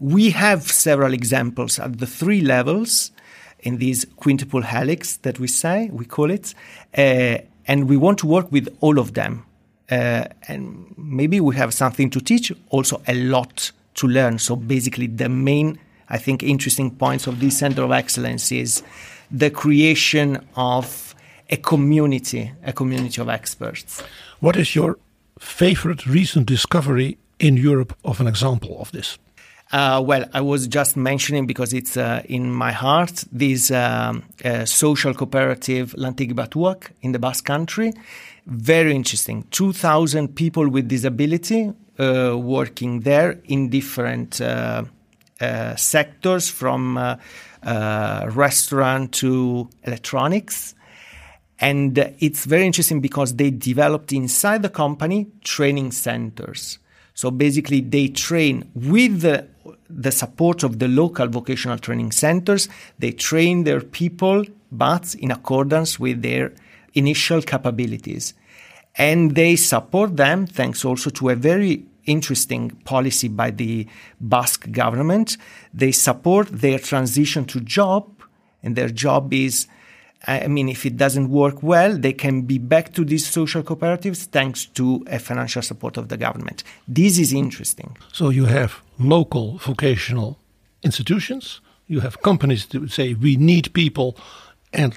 we 0.00 0.30
have 0.30 0.62
several 0.62 1.14
examples 1.14 1.78
at 1.78 1.98
the 1.98 2.06
three 2.06 2.40
levels 2.40 3.12
in 3.60 3.78
this 3.78 4.04
quintuple 4.16 4.62
helix 4.62 5.16
that 5.18 5.38
we 5.38 5.46
say, 5.46 5.88
we 5.92 6.04
call 6.04 6.30
it, 6.30 6.54
uh, 6.98 7.38
and 7.66 7.88
we 7.88 7.96
want 7.96 8.18
to 8.18 8.26
work 8.26 8.50
with 8.50 8.68
all 8.80 8.98
of 8.98 9.14
them 9.14 9.44
uh, 9.92 10.24
and 10.48 10.94
maybe 10.96 11.38
we 11.38 11.54
have 11.54 11.74
something 11.74 12.08
to 12.08 12.20
teach, 12.20 12.50
also 12.70 13.02
a 13.06 13.14
lot 13.14 13.72
to 13.94 14.06
learn. 14.06 14.38
So 14.38 14.56
basically, 14.56 15.06
the 15.06 15.28
main, 15.28 15.78
I 16.08 16.16
think, 16.16 16.42
interesting 16.42 16.90
points 16.90 17.26
of 17.26 17.40
this 17.40 17.58
center 17.58 17.82
of 17.82 17.92
excellence 17.92 18.50
is 18.52 18.82
the 19.30 19.50
creation 19.50 20.38
of 20.56 21.14
a 21.50 21.58
community, 21.58 22.52
a 22.64 22.72
community 22.72 23.20
of 23.20 23.28
experts. 23.28 24.02
What 24.42 24.56
is 24.56 24.74
your 24.74 24.98
favorite 25.38 26.04
recent 26.04 26.46
discovery 26.46 27.16
in 27.38 27.56
Europe 27.56 27.96
of 28.04 28.20
an 28.20 28.26
example 28.26 28.76
of 28.80 28.90
this? 28.90 29.16
Uh, 29.70 30.02
well, 30.04 30.24
I 30.34 30.40
was 30.40 30.66
just 30.66 30.96
mentioning 30.96 31.46
because 31.46 31.72
it's 31.72 31.96
uh, 31.96 32.22
in 32.24 32.50
my 32.52 32.72
heart 32.72 33.22
this 33.30 33.70
um, 33.70 34.24
uh, 34.44 34.64
social 34.64 35.14
cooperative 35.14 35.92
Lantegi 35.96 36.32
Batuak 36.32 36.90
in 37.02 37.12
the 37.12 37.20
Basque 37.20 37.44
Country. 37.44 37.92
Very 38.46 38.96
interesting. 38.96 39.46
2,000 39.52 40.34
people 40.34 40.68
with 40.68 40.88
disability 40.88 41.72
uh, 42.00 42.36
working 42.36 43.02
there 43.02 43.38
in 43.44 43.68
different 43.68 44.40
uh, 44.40 44.82
sectors 45.76 46.50
from 46.50 46.98
restaurant 47.64 49.12
to 49.12 49.70
electronics. 49.84 50.74
And 51.62 51.96
it's 52.18 52.44
very 52.44 52.66
interesting 52.66 53.00
because 53.00 53.36
they 53.36 53.50
developed 53.50 54.12
inside 54.12 54.62
the 54.62 54.68
company 54.68 55.28
training 55.44 55.92
centers. 55.92 56.80
So 57.14 57.30
basically, 57.30 57.80
they 57.80 58.08
train 58.08 58.68
with 58.74 59.20
the, 59.20 59.46
the 59.88 60.10
support 60.10 60.64
of 60.64 60.80
the 60.80 60.88
local 60.88 61.28
vocational 61.28 61.78
training 61.78 62.10
centers. 62.10 62.68
They 62.98 63.12
train 63.12 63.62
their 63.62 63.80
people, 63.80 64.44
but 64.72 65.14
in 65.14 65.30
accordance 65.30 66.00
with 66.00 66.22
their 66.22 66.52
initial 66.94 67.40
capabilities. 67.42 68.34
And 68.96 69.36
they 69.36 69.54
support 69.54 70.16
them 70.16 70.46
thanks 70.46 70.84
also 70.84 71.10
to 71.10 71.28
a 71.28 71.36
very 71.36 71.86
interesting 72.06 72.70
policy 72.84 73.28
by 73.28 73.52
the 73.52 73.86
Basque 74.20 74.68
government. 74.72 75.36
They 75.72 75.92
support 75.92 76.48
their 76.48 76.80
transition 76.80 77.44
to 77.46 77.60
job, 77.60 78.10
and 78.64 78.74
their 78.74 78.88
job 78.88 79.32
is, 79.32 79.68
I 80.26 80.46
mean, 80.46 80.68
if 80.68 80.86
it 80.86 80.96
doesn't 80.96 81.30
work 81.30 81.62
well, 81.62 81.96
they 81.98 82.12
can 82.12 82.42
be 82.42 82.58
back 82.58 82.92
to 82.94 83.04
these 83.04 83.26
social 83.26 83.62
cooperatives 83.62 84.26
thanks 84.26 84.66
to 84.66 85.04
a 85.10 85.18
financial 85.18 85.62
support 85.62 85.96
of 85.96 86.08
the 86.08 86.16
government. 86.16 86.62
This 86.86 87.18
is 87.18 87.32
interesting. 87.32 87.96
So 88.12 88.30
you 88.30 88.46
have 88.46 88.80
local 88.98 89.58
vocational 89.58 90.38
institutions, 90.82 91.60
you 91.88 92.00
have 92.00 92.22
companies 92.22 92.66
that 92.66 92.90
say 92.90 93.14
we 93.14 93.36
need 93.36 93.72
people, 93.72 94.16
and 94.72 94.96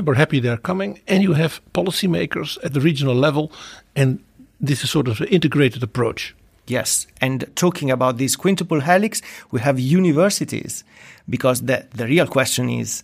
we're 0.00 0.14
happy 0.14 0.40
they're 0.40 0.56
coming. 0.56 1.00
And 1.06 1.22
you 1.22 1.34
have 1.34 1.60
policymakers 1.74 2.58
at 2.64 2.72
the 2.72 2.80
regional 2.80 3.14
level. 3.14 3.52
And 3.94 4.22
this 4.60 4.84
is 4.84 4.90
sort 4.90 5.08
of 5.08 5.20
an 5.20 5.28
integrated 5.28 5.82
approach. 5.82 6.34
Yes. 6.66 7.06
And 7.20 7.44
talking 7.56 7.90
about 7.90 8.16
this 8.16 8.36
quintuple 8.36 8.80
helix, 8.80 9.20
we 9.50 9.60
have 9.60 9.78
universities 9.78 10.84
because 11.28 11.62
the, 11.62 11.86
the 11.94 12.06
real 12.06 12.26
question 12.26 12.70
is 12.70 13.02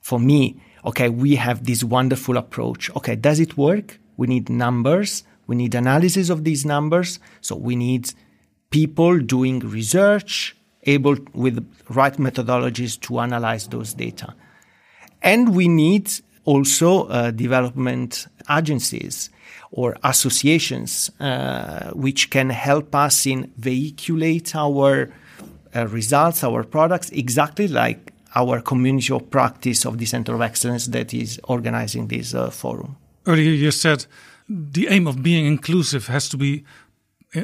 for 0.00 0.18
me, 0.18 0.56
okay, 0.86 1.08
we 1.08 1.34
have 1.34 1.64
this 1.64 1.82
wonderful 1.82 2.36
approach. 2.36 2.90
Okay, 2.96 3.16
does 3.16 3.40
it 3.40 3.56
work? 3.56 3.98
We 4.16 4.26
need 4.28 4.48
numbers. 4.48 5.24
We 5.46 5.56
need 5.56 5.74
analysis 5.74 6.30
of 6.30 6.44
these 6.44 6.64
numbers. 6.64 7.18
So 7.40 7.56
we 7.56 7.76
need 7.76 8.12
people 8.70 9.18
doing 9.18 9.60
research, 9.60 10.56
able 10.84 11.16
with 11.34 11.66
right 11.90 12.14
methodologies 12.14 12.98
to 13.00 13.20
analyze 13.20 13.66
those 13.68 13.94
data. 13.94 14.34
And 15.22 15.54
we 15.54 15.66
need 15.68 16.10
also 16.44 17.06
uh, 17.08 17.32
development 17.32 18.26
agencies 18.48 19.30
or 19.72 19.96
associations 20.04 21.10
uh, 21.18 21.90
which 21.90 22.30
can 22.30 22.50
help 22.50 22.94
us 22.94 23.26
in 23.26 23.52
vehiculate 23.58 24.54
our 24.54 25.12
uh, 25.74 25.86
results, 25.88 26.44
our 26.44 26.62
products, 26.62 27.10
exactly 27.10 27.66
like 27.66 28.12
our 28.36 28.60
community 28.60 29.12
of 29.12 29.30
practice 29.30 29.84
of 29.86 29.96
the 29.98 30.04
Center 30.04 30.34
of 30.34 30.40
Excellence 30.42 30.86
that 30.88 31.12
is 31.12 31.40
organizing 31.44 32.08
this 32.08 32.34
uh, 32.34 32.50
forum. 32.50 32.96
Earlier, 33.26 33.50
you 33.50 33.70
said 33.70 34.06
the 34.48 34.86
aim 34.88 35.06
of 35.06 35.22
being 35.22 35.46
inclusive 35.46 36.06
has 36.06 36.28
to 36.28 36.36
be 36.36 36.64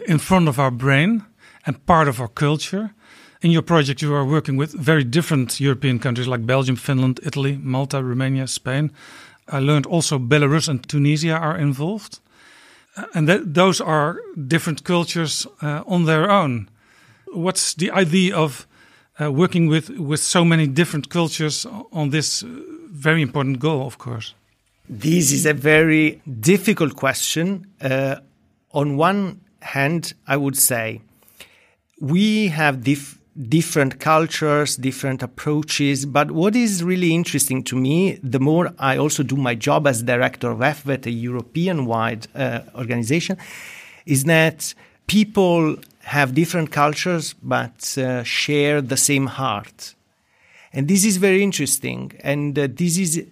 in 0.07 0.19
front 0.19 0.49
of 0.49 0.59
our 0.59 0.71
brain 0.71 1.25
and 1.67 1.85
part 1.87 2.09
of 2.09 2.21
our 2.21 2.29
culture. 2.29 2.95
In 3.41 3.51
your 3.51 3.63
project, 3.63 4.03
you 4.03 4.15
are 4.15 4.25
working 4.25 4.57
with 4.57 4.73
very 4.73 5.05
different 5.05 5.61
European 5.61 5.99
countries 5.99 6.29
like 6.29 6.47
Belgium, 6.47 6.77
Finland, 6.77 7.21
Italy, 7.25 7.59
Malta, 7.61 8.03
Romania, 8.03 8.47
Spain. 8.47 8.93
I 9.49 9.59
learned 9.59 9.87
also 9.87 10.19
Belarus 10.19 10.69
and 10.69 10.87
Tunisia 10.89 11.37
are 11.37 11.59
involved. 11.59 12.21
Uh, 12.97 13.07
and 13.15 13.27
th 13.27 13.41
those 13.55 13.85
are 13.85 14.21
different 14.47 14.85
cultures 14.85 15.47
uh, 15.63 15.83
on 15.87 16.05
their 16.05 16.31
own. 16.31 16.69
What's 17.33 17.75
the 17.75 17.91
idea 17.91 18.37
of 18.37 18.67
uh, 19.21 19.31
working 19.31 19.67
with, 19.67 19.91
with 19.91 20.21
so 20.21 20.45
many 20.45 20.67
different 20.67 21.09
cultures 21.09 21.67
on 21.93 22.11
this 22.11 22.43
very 22.91 23.23
important 23.23 23.59
goal, 23.59 23.87
of 23.87 23.99
course? 23.99 24.35
This 24.89 25.33
is 25.33 25.47
a 25.47 25.55
very 25.55 26.21
difficult 26.41 26.97
question. 26.97 27.67
Uh, 27.81 28.17
on 28.73 28.97
one 28.97 29.41
hand, 29.61 30.15
I 30.27 30.37
would 30.37 30.57
say 30.57 31.01
we 32.01 32.49
have 32.49 32.83
dif 32.83 33.19
different 33.49 33.99
cultures, 33.99 34.77
different 34.77 35.23
approaches. 35.23 36.05
But 36.05 36.33
what 36.33 36.55
is 36.55 36.85
really 36.85 37.15
interesting 37.15 37.63
to 37.65 37.77
me, 37.77 38.19
the 38.23 38.39
more 38.39 38.75
I 38.79 38.99
also 38.99 39.23
do 39.23 39.37
my 39.37 39.55
job 39.55 39.87
as 39.87 40.03
director 40.03 40.51
of 40.51 40.59
EFVET, 40.59 41.07
a 41.07 41.11
European 41.11 41.87
wide 41.87 42.27
uh, 42.35 42.61
organization, 42.75 43.39
is 44.05 44.25
that 44.25 44.75
people 45.07 45.77
have 46.05 46.35
different 46.35 46.71
cultures 46.71 47.35
but 47.43 47.97
uh, 47.99 48.23
share 48.23 48.81
the 48.81 48.97
same 48.97 49.27
heart. 49.27 49.95
And 50.73 50.89
this 50.89 51.05
is 51.05 51.19
very 51.19 51.43
interesting. 51.43 52.13
And 52.21 52.59
uh, 52.59 52.69
this 52.71 52.99
is 52.99 53.25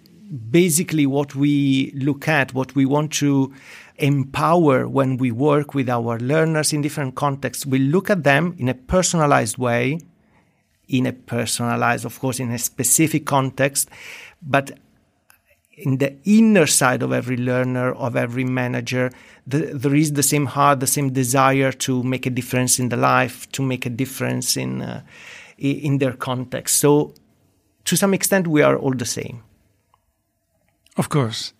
basically 0.49 1.05
what 1.05 1.35
we 1.35 1.91
look 1.95 2.27
at, 2.27 2.53
what 2.53 2.75
we 2.75 2.85
want 2.85 3.11
to 3.13 3.53
empower 3.97 4.87
when 4.87 5.17
we 5.17 5.31
work 5.31 5.73
with 5.73 5.89
our 5.89 6.19
learners 6.19 6.73
in 6.73 6.81
different 6.81 7.15
contexts. 7.15 7.65
We 7.65 7.79
look 7.79 8.09
at 8.09 8.23
them 8.23 8.55
in 8.57 8.69
a 8.69 8.73
personalized 8.73 9.57
way, 9.57 9.99
in 10.87 11.05
a 11.05 11.13
personalized, 11.13 12.05
of 12.05 12.19
course, 12.19 12.39
in 12.39 12.51
a 12.51 12.57
specific 12.57 13.25
context, 13.25 13.89
but 14.41 14.71
in 15.81 15.97
the 15.97 16.15
inner 16.23 16.67
side 16.67 17.03
of 17.03 17.11
every 17.11 17.37
learner, 17.37 17.93
of 17.93 18.15
every 18.15 18.43
manager, 18.43 19.11
the, 19.47 19.71
there 19.73 19.95
is 19.95 20.13
the 20.13 20.23
same 20.23 20.45
heart, 20.45 20.79
the 20.79 20.87
same 20.87 21.11
desire 21.11 21.71
to 21.71 22.03
make 22.03 22.25
a 22.25 22.29
difference 22.29 22.79
in 22.79 22.89
the 22.89 22.97
life, 22.97 23.51
to 23.51 23.61
make 23.61 23.85
a 23.85 23.89
difference 23.89 24.55
in 24.57 24.81
uh, 24.81 25.01
in 25.57 25.99
their 25.99 26.13
context. 26.13 26.77
So, 26.77 27.13
to 27.85 27.95
some 27.95 28.13
extent, 28.13 28.47
we 28.47 28.63
are 28.63 28.75
all 28.77 28.93
the 28.93 29.05
same. 29.05 29.43
Of 30.97 31.09
course. 31.09 31.53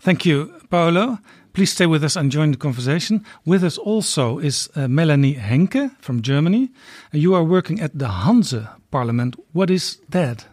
Thank 0.00 0.26
you, 0.26 0.52
Paolo. 0.68 1.18
Please 1.52 1.70
stay 1.70 1.86
with 1.86 2.02
us 2.02 2.16
and 2.16 2.32
join 2.32 2.50
the 2.50 2.56
conversation. 2.56 3.24
With 3.44 3.62
us 3.62 3.78
also 3.78 4.38
is 4.38 4.68
uh, 4.74 4.88
Melanie 4.88 5.34
Henke 5.34 5.90
from 6.00 6.22
Germany. 6.22 6.70
You 7.12 7.34
are 7.34 7.44
working 7.44 7.80
at 7.80 7.98
the 7.98 8.08
Hanse 8.08 8.66
Parliament. 8.90 9.36
What 9.52 9.70
is 9.70 9.98
that? 10.08 10.46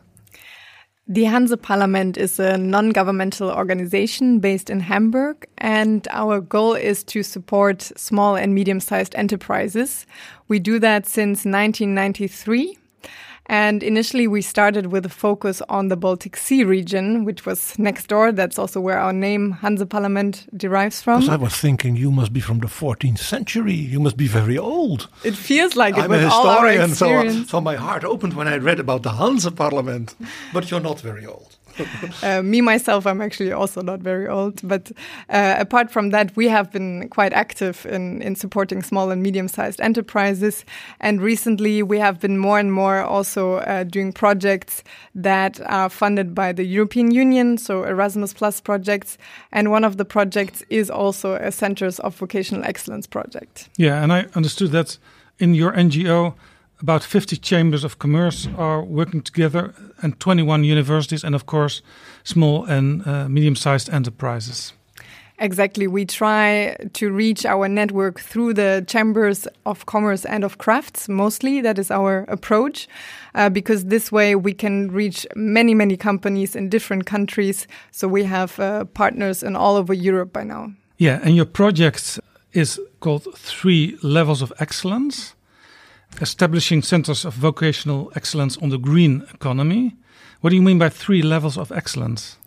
The 1.12 1.24
Hanse 1.24 1.60
Parliament 1.60 2.20
is 2.20 2.40
a 2.40 2.56
non 2.56 2.92
governmental 2.92 3.50
organization 3.50 4.38
based 4.38 4.70
in 4.70 4.80
Hamburg, 4.80 5.48
and 5.58 6.08
our 6.12 6.40
goal 6.40 6.76
is 6.76 7.04
to 7.06 7.24
support 7.24 7.82
small 7.98 8.36
and 8.36 8.54
medium 8.54 8.80
sized 8.80 9.16
enterprises. 9.16 10.06
We 10.50 10.60
do 10.60 10.78
that 10.78 11.08
since 11.08 11.46
1993 11.46 12.78
and 13.50 13.82
initially, 13.82 14.28
we 14.28 14.44
started 14.44 14.86
with 14.92 15.08
a 15.08 15.10
focus 15.10 15.60
on 15.70 15.88
the 15.88 15.98
Baltic 15.98 16.38
Sea 16.38 16.64
region, 16.64 17.26
which 17.26 17.48
was 17.48 17.78
next 17.80 18.06
door. 18.06 18.32
That's 18.32 18.60
also 18.60 18.80
where 18.80 19.00
our 19.00 19.12
name 19.12 19.54
Hanse 19.54 19.84
Parliament 19.90 20.48
derives 20.56 21.02
from. 21.02 21.22
Because 21.22 21.34
I 21.34 21.42
was 21.42 21.56
thinking 21.56 21.96
you 21.96 22.12
must 22.12 22.32
be 22.32 22.42
from 22.42 22.60
the 22.60 22.68
14th 22.68 23.18
century. 23.18 23.74
You 23.74 24.00
must 24.00 24.18
be 24.18 24.28
very 24.28 24.56
old. 24.56 25.08
It 25.24 25.36
feels 25.36 25.76
like 25.76 25.98
it 25.98 26.04
I'm 26.04 26.12
a 26.12 26.20
historian, 26.20 26.94
so, 26.94 27.08
uh, 27.08 27.22
experience. 27.22 27.50
so 27.50 27.60
my 27.60 27.76
heart 27.76 28.04
opened 28.04 28.36
when 28.36 28.48
I 28.48 28.58
read 28.58 28.80
about 28.80 29.02
the 29.02 29.14
Hanse 29.14 29.50
Parliament. 29.56 30.14
But 30.54 30.70
you're 30.70 30.80
not 30.80 31.02
very 31.02 31.26
old. 31.26 31.58
uh, 32.24 32.42
me 32.42 32.62
myself, 32.62 33.06
I'm 33.06 33.22
actually 33.22 33.52
also 33.52 33.82
not 33.82 34.00
very 34.00 34.28
old. 34.28 34.62
But 34.68 34.92
uh, 35.30 35.56
apart 35.58 35.92
from 35.92 36.10
that, 36.12 36.36
we 36.36 36.48
have 36.48 36.72
been 36.72 37.10
quite 37.10 37.34
active 37.34 37.86
in 37.86 38.22
in 38.22 38.36
supporting 38.36 38.84
small 38.84 39.12
and 39.12 39.22
medium-sized 39.22 39.82
enterprises. 39.82 40.66
And 41.00 41.22
recently, 41.22 41.84
we 41.84 42.00
have 42.00 42.20
been 42.20 42.38
more 42.38 42.60
and 42.60 42.72
more 42.72 43.02
also 43.02 43.56
uh, 43.56 43.84
doing 43.84 44.14
projects 44.14 44.84
that 45.16 45.60
are 45.66 45.90
funded 45.90 46.34
by 46.34 46.54
the 46.54 46.64
European 46.64 47.12
Union, 47.12 47.58
so 47.58 47.84
Erasmus 47.84 48.34
Plus 48.34 48.62
projects. 48.62 49.18
And 49.52 49.72
one 49.72 49.84
of 49.84 49.98
the 49.98 50.06
projects 50.06 50.64
is 50.70 50.90
also 50.90 51.36
a 51.36 51.52
Centers 51.52 52.00
of 52.00 52.16
Vocational 52.16 52.64
Excellence 52.64 53.08
project. 53.08 53.70
Yeah, 53.78 54.04
and 54.04 54.12
I 54.12 54.28
understood 54.36 54.72
that 54.72 54.98
in 55.40 55.56
your 55.56 55.72
NGO, 55.72 56.34
about 56.82 57.04
50 57.04 57.38
chambers 57.38 57.84
of 57.84 58.00
commerce 58.00 58.48
are 58.58 58.84
working 58.84 59.22
together 59.22 59.74
and 60.02 60.20
21 60.20 60.64
universities 60.64 61.24
and 61.24 61.36
of 61.36 61.46
course 61.46 61.82
small 62.24 62.66
and 62.66 63.06
uh, 63.06 63.28
medium-sized 63.30 63.90
enterprises 63.90 64.74
Exactly. 65.42 65.88
We 65.88 66.04
try 66.04 66.76
to 66.96 67.12
reach 67.12 67.46
our 67.46 67.70
network 67.70 68.20
through 68.20 68.56
the 68.56 68.84
chambers 68.86 69.48
of 69.66 69.86
commerce 69.86 70.26
and 70.26 70.44
of 70.44 70.58
crafts, 70.58 71.08
mostly. 71.08 71.62
That 71.62 71.80
is 71.80 71.90
our 71.90 72.26
approach, 72.28 72.90
uh, 73.36 73.50
because 73.50 73.86
this 73.86 74.12
way 74.12 74.36
we 74.36 74.54
can 74.54 74.92
reach 74.92 75.26
many, 75.38 75.74
many 75.74 75.96
companies 75.96 76.58
in 76.58 76.68
different 76.68 77.06
countries. 77.06 77.68
So 77.92 78.10
we 78.10 78.26
have 78.26 78.60
uh, 78.60 78.84
partners 78.84 79.42
in 79.42 79.56
all 79.56 79.78
over 79.78 79.94
Europe 79.94 80.34
by 80.34 80.44
now. 80.44 80.74
yeah 81.00 81.20
and 81.24 81.36
your 81.36 81.46
project 81.46 82.20
is 82.52 82.80
called 83.00 83.24
three 83.36 83.98
levels 84.04 84.42
of 84.42 84.54
excellence 84.60 85.34
establishing 86.22 86.82
centers 86.82 87.26
of 87.26 87.34
vocational 87.34 88.12
excellence 88.16 88.58
on 88.58 88.70
the 88.70 88.78
green 88.78 89.26
economy 89.34 89.96
what 90.42 90.50
do 90.50 90.56
you 90.56 90.62
mean 90.62 90.80
by 90.80 90.90
three 90.90 91.22
levels 91.22 91.58
of 91.58 91.72
excellence 91.72 92.38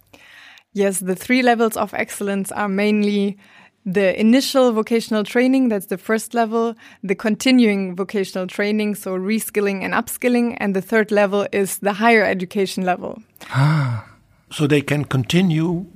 Yes, 0.74 1.00
the 1.00 1.14
three 1.14 1.42
levels 1.42 1.76
of 1.76 1.92
excellence 1.92 2.50
are 2.52 2.68
mainly 2.68 3.36
the 3.84 4.18
initial 4.18 4.72
vocational 4.72 5.24
training, 5.24 5.68
that's 5.68 5.86
the 5.86 5.98
first 5.98 6.34
level, 6.34 6.74
the 7.02 7.14
continuing 7.14 7.94
vocational 7.94 8.46
training, 8.46 8.94
so 8.94 9.18
reskilling 9.18 9.82
and 9.82 9.92
upskilling, 9.92 10.56
and 10.60 10.74
the 10.74 10.80
third 10.80 11.10
level 11.10 11.46
is 11.52 11.78
the 11.78 11.92
higher 11.92 12.24
education 12.24 12.84
level. 12.84 13.22
Ah. 13.50 14.08
So 14.50 14.66
they 14.66 14.82
can 14.82 15.04
continue 15.04 15.86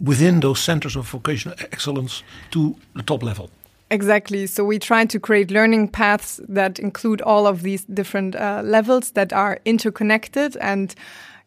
within 0.00 0.40
those 0.40 0.60
centers 0.60 0.96
of 0.96 1.08
vocational 1.08 1.56
excellence 1.60 2.22
to 2.50 2.74
the 2.94 3.02
top 3.02 3.22
level. 3.22 3.50
Exactly. 3.92 4.46
So 4.46 4.64
we 4.64 4.78
try 4.78 5.04
to 5.04 5.20
create 5.20 5.50
learning 5.50 5.88
paths 5.88 6.40
that 6.48 6.78
include 6.78 7.20
all 7.20 7.46
of 7.46 7.60
these 7.60 7.84
different 7.84 8.34
uh, 8.34 8.62
levels 8.64 9.10
that 9.10 9.34
are 9.34 9.60
interconnected 9.66 10.56
and 10.56 10.94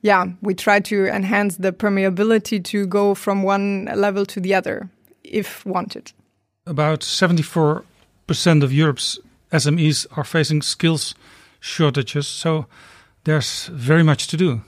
yeah, 0.01 0.27
we 0.43 0.53
try 0.53 0.79
to 0.81 1.07
enhance 1.07 1.57
the 1.57 1.71
permeability 1.71 2.63
to 2.65 2.85
go 2.85 3.15
from 3.15 3.41
one 3.41 3.85
level 3.95 4.23
to 4.27 4.39
the 4.39 4.53
other 4.53 4.87
if 5.23 5.65
wanted. 5.65 6.13
about 6.67 6.99
74% 7.01 7.83
of 8.63 8.71
Europe's 8.71 9.19
SMEs 9.51 10.05
are 10.15 10.23
facing 10.23 10.61
skills 10.61 11.15
shortages, 11.59 12.27
so 12.27 12.65
there's 13.23 13.67
very 13.67 14.03
much 14.03 14.27
to 14.27 14.37
do. 14.37 14.61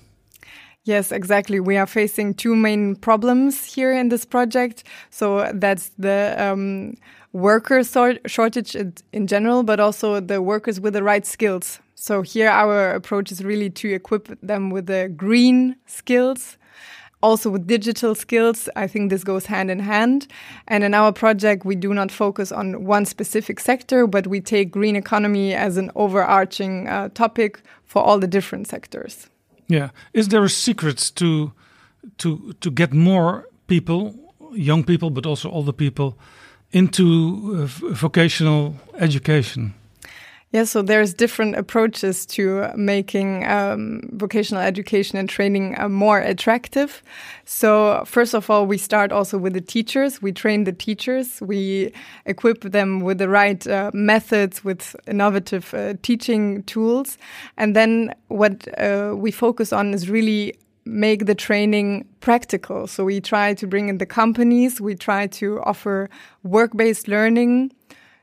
Yes, 0.83 1.11
exactly. 1.11 1.59
We 1.59 1.77
are 1.77 1.85
facing 1.85 2.33
two 2.33 2.55
main 2.55 2.95
problems 2.95 3.75
here 3.75 3.93
in 3.93 4.09
this 4.09 4.25
project. 4.25 4.83
So 5.09 5.51
that's 5.53 5.91
the 5.99 6.33
um, 6.37 6.95
worker 7.37 7.83
shortage 8.27 8.75
in- 8.75 8.93
in 9.11 9.27
general, 9.27 9.63
but 9.63 9.79
also 9.79 10.19
the 10.19 10.41
workers 10.41 10.79
with 10.79 10.93
the 10.93 11.03
right 11.03 11.25
skills. 11.25 11.79
So 11.95 12.21
here 12.21 12.49
our 12.49 12.91
approach 12.95 13.31
is 13.31 13.43
really 13.43 13.69
to 13.81 13.87
equip 13.93 14.25
them 14.41 14.69
with 14.73 14.85
the 14.85 15.09
green 15.15 15.75
skills. 15.85 16.57
Also 17.21 17.49
with 17.49 17.65
digital 17.65 18.13
skills, 18.15 18.69
I 18.75 18.87
think 18.87 19.09
this 19.09 19.23
goes 19.23 19.47
hand 19.47 19.71
in 19.71 19.79
hand. 19.79 20.27
And 20.67 20.83
in 20.83 20.93
our 20.93 21.11
project, 21.11 21.65
we 21.65 21.75
do 21.75 21.93
not 21.93 22.11
focus 22.11 22.51
on 22.51 22.85
one 22.85 23.05
specific 23.05 23.59
sector, 23.59 24.07
but 24.07 24.27
we 24.27 24.39
take 24.39 24.69
green 24.69 24.95
economy 24.95 25.55
as 25.55 25.77
an 25.77 25.89
overarching 25.95 26.87
uh, 26.87 27.09
topic 27.13 27.59
for 27.85 28.03
all 28.03 28.19
the 28.19 28.27
different 28.27 28.67
sectors. 28.67 29.29
Yeah, 29.67 29.89
is 30.13 30.27
there 30.27 30.43
a 30.43 30.49
secret 30.49 31.11
to 31.15 31.51
to 32.17 32.53
to 32.59 32.71
get 32.71 32.93
more 32.93 33.45
people, 33.65 34.13
young 34.53 34.83
people, 34.85 35.09
but 35.09 35.25
also 35.25 35.49
older 35.49 35.73
people, 35.73 36.13
into 36.71 37.63
uh, 37.63 37.65
vocational 37.93 38.75
education? 38.99 39.73
Yeah, 40.53 40.63
so 40.63 40.81
there's 40.81 41.13
different 41.13 41.57
approaches 41.57 42.25
to 42.27 42.71
making 42.77 43.45
um, 43.45 43.99
vocational 44.13 44.63
education 44.63 45.17
and 45.17 45.27
training 45.27 45.75
uh, 45.77 45.89
more 45.89 46.19
attractive. 46.19 47.03
So 47.43 48.03
first 48.05 48.33
of 48.33 48.49
all, 48.49 48.65
we 48.65 48.77
start 48.77 49.11
also 49.11 49.37
with 49.37 49.53
the 49.53 49.61
teachers. 49.61 50.21
We 50.21 50.31
train 50.31 50.63
the 50.63 50.71
teachers. 50.71 51.41
We 51.41 51.91
equip 52.25 52.61
them 52.61 53.01
with 53.01 53.17
the 53.17 53.27
right 53.27 53.67
uh, 53.67 53.91
methods, 53.93 54.63
with 54.63 54.95
innovative 55.05 55.73
uh, 55.73 55.95
teaching 56.01 56.63
tools, 56.63 57.17
and 57.57 57.75
then 57.75 58.15
what 58.29 58.67
uh, 58.79 59.15
we 59.17 59.31
focus 59.31 59.73
on 59.73 59.93
is 59.93 60.09
really 60.09 60.55
make 60.87 61.25
the 61.25 61.35
training 61.35 62.07
practical. 62.19 62.87
So 62.87 63.05
we 63.05 63.21
try 63.21 63.53
to 63.53 63.67
bring 63.67 63.89
in 63.89 63.97
the 63.97 64.05
companies. 64.05 64.81
We 64.81 64.95
try 64.95 65.27
to 65.27 65.59
offer 65.61 66.09
work-based 66.43 67.07
learning 67.07 67.71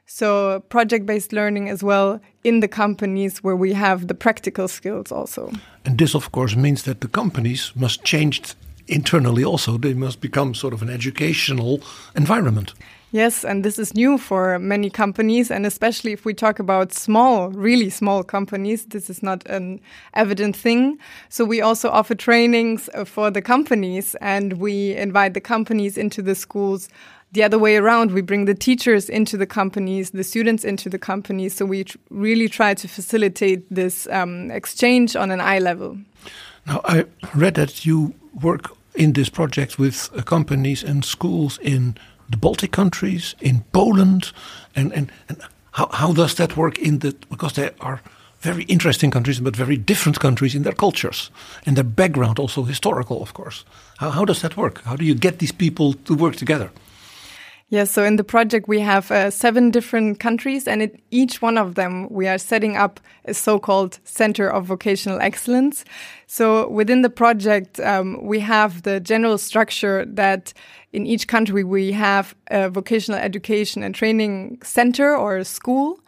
so 0.06 0.60
project-based 0.68 1.32
learning 1.32 1.70
as 1.70 1.82
well 1.82 2.20
in 2.42 2.60
the 2.60 2.68
companies 2.68 3.42
where 3.42 3.56
we 3.56 3.72
have 3.72 4.06
the 4.06 4.14
practical 4.14 4.68
skills 4.68 5.10
also. 5.10 5.50
And 5.84 5.98
this 5.98 6.14
of 6.14 6.30
course 6.30 6.56
means 6.56 6.82
that 6.82 7.00
the 7.00 7.08
companies 7.08 7.72
must 7.74 8.04
change 8.04 8.54
internally 8.86 9.44
also. 9.44 9.78
They 9.78 9.94
must 9.94 10.20
become 10.20 10.54
sort 10.54 10.74
of 10.74 10.82
an 10.82 10.90
educational 10.90 11.80
environment. 12.14 12.74
Yes, 13.14 13.44
and 13.44 13.64
this 13.64 13.78
is 13.78 13.94
new 13.94 14.18
for 14.18 14.58
many 14.58 14.90
companies, 14.90 15.48
and 15.48 15.64
especially 15.64 16.10
if 16.10 16.24
we 16.24 16.34
talk 16.34 16.58
about 16.58 16.92
small, 16.92 17.48
really 17.50 17.88
small 17.88 18.24
companies, 18.24 18.86
this 18.86 19.08
is 19.08 19.22
not 19.22 19.46
an 19.46 19.80
evident 20.14 20.56
thing. 20.56 20.98
So 21.28 21.44
we 21.44 21.60
also 21.60 21.90
offer 21.90 22.16
trainings 22.16 22.90
for 23.04 23.30
the 23.30 23.40
companies, 23.40 24.16
and 24.20 24.54
we 24.54 24.96
invite 24.96 25.34
the 25.34 25.40
companies 25.40 25.96
into 25.96 26.22
the 26.22 26.34
schools 26.34 26.88
the 27.30 27.44
other 27.44 27.56
way 27.56 27.76
around. 27.76 28.10
We 28.10 28.20
bring 28.20 28.46
the 28.46 28.54
teachers 28.54 29.08
into 29.08 29.36
the 29.36 29.46
companies, 29.46 30.10
the 30.10 30.24
students 30.24 30.64
into 30.64 30.88
the 30.88 30.98
companies. 30.98 31.54
So 31.54 31.66
we 31.66 31.84
tr 31.84 31.98
really 32.10 32.48
try 32.48 32.74
to 32.74 32.88
facilitate 32.88 33.62
this 33.70 34.08
um, 34.08 34.50
exchange 34.50 35.14
on 35.14 35.30
an 35.30 35.40
eye 35.40 35.60
level. 35.60 35.98
Now, 36.66 36.80
I 36.84 37.04
read 37.32 37.54
that 37.54 37.86
you 37.86 38.12
work 38.42 38.72
in 38.96 39.12
this 39.12 39.30
project 39.30 39.78
with 39.78 40.10
uh, 40.16 40.22
companies 40.22 40.82
and 40.82 41.04
schools 41.04 41.58
in 41.62 41.94
the 42.30 42.36
Baltic 42.36 42.70
countries, 42.70 43.34
in 43.40 43.64
Poland, 43.72 44.32
and 44.74 44.92
and, 44.92 45.10
and 45.28 45.38
how 45.70 45.88
how 45.92 46.12
does 46.14 46.34
that 46.34 46.56
work 46.56 46.78
in 46.78 46.98
the 46.98 47.14
because 47.28 47.54
they 47.54 47.70
are 47.80 48.00
very 48.44 48.64
interesting 48.64 49.10
countries, 49.10 49.40
but 49.40 49.56
very 49.56 49.76
different 49.76 50.20
countries 50.20 50.54
in 50.54 50.62
their 50.62 50.74
cultures 50.74 51.30
and 51.66 51.76
their 51.76 51.84
background, 51.84 52.38
also 52.38 52.64
historical, 52.64 53.22
of 53.22 53.32
course. 53.32 53.64
How, 53.96 54.10
how 54.10 54.24
does 54.24 54.40
that 54.40 54.56
work? 54.56 54.82
How 54.84 54.96
do 54.96 55.04
you 55.04 55.14
get 55.14 55.38
these 55.38 55.52
people 55.52 55.94
to 56.04 56.14
work 56.14 56.36
together? 56.36 56.70
Yes, 57.74 57.90
so 57.90 58.04
in 58.04 58.14
the 58.14 58.22
project 58.22 58.68
we 58.68 58.78
have 58.78 59.10
uh, 59.10 59.30
seven 59.32 59.72
different 59.72 60.20
countries, 60.20 60.68
and 60.68 60.80
in 60.80 60.96
each 61.10 61.42
one 61.42 61.58
of 61.58 61.74
them 61.74 62.06
we 62.08 62.28
are 62.28 62.38
setting 62.38 62.76
up 62.76 63.00
a 63.24 63.34
so-called 63.34 63.98
Center 64.04 64.48
of 64.48 64.64
Vocational 64.64 65.20
Excellence. 65.20 65.84
So 66.28 66.68
within 66.68 67.02
the 67.02 67.10
project, 67.10 67.80
um, 67.80 68.24
we 68.24 68.38
have 68.38 68.82
the 68.84 69.00
general 69.00 69.38
structure 69.38 70.04
that 70.06 70.52
in 70.92 71.04
each 71.04 71.26
country 71.26 71.64
we 71.64 71.90
have 71.90 72.36
a 72.46 72.70
vocational 72.70 73.18
education 73.18 73.82
and 73.82 73.92
training 73.92 74.60
center 74.62 75.16
or 75.16 75.38
a 75.38 75.44
school. 75.44 75.98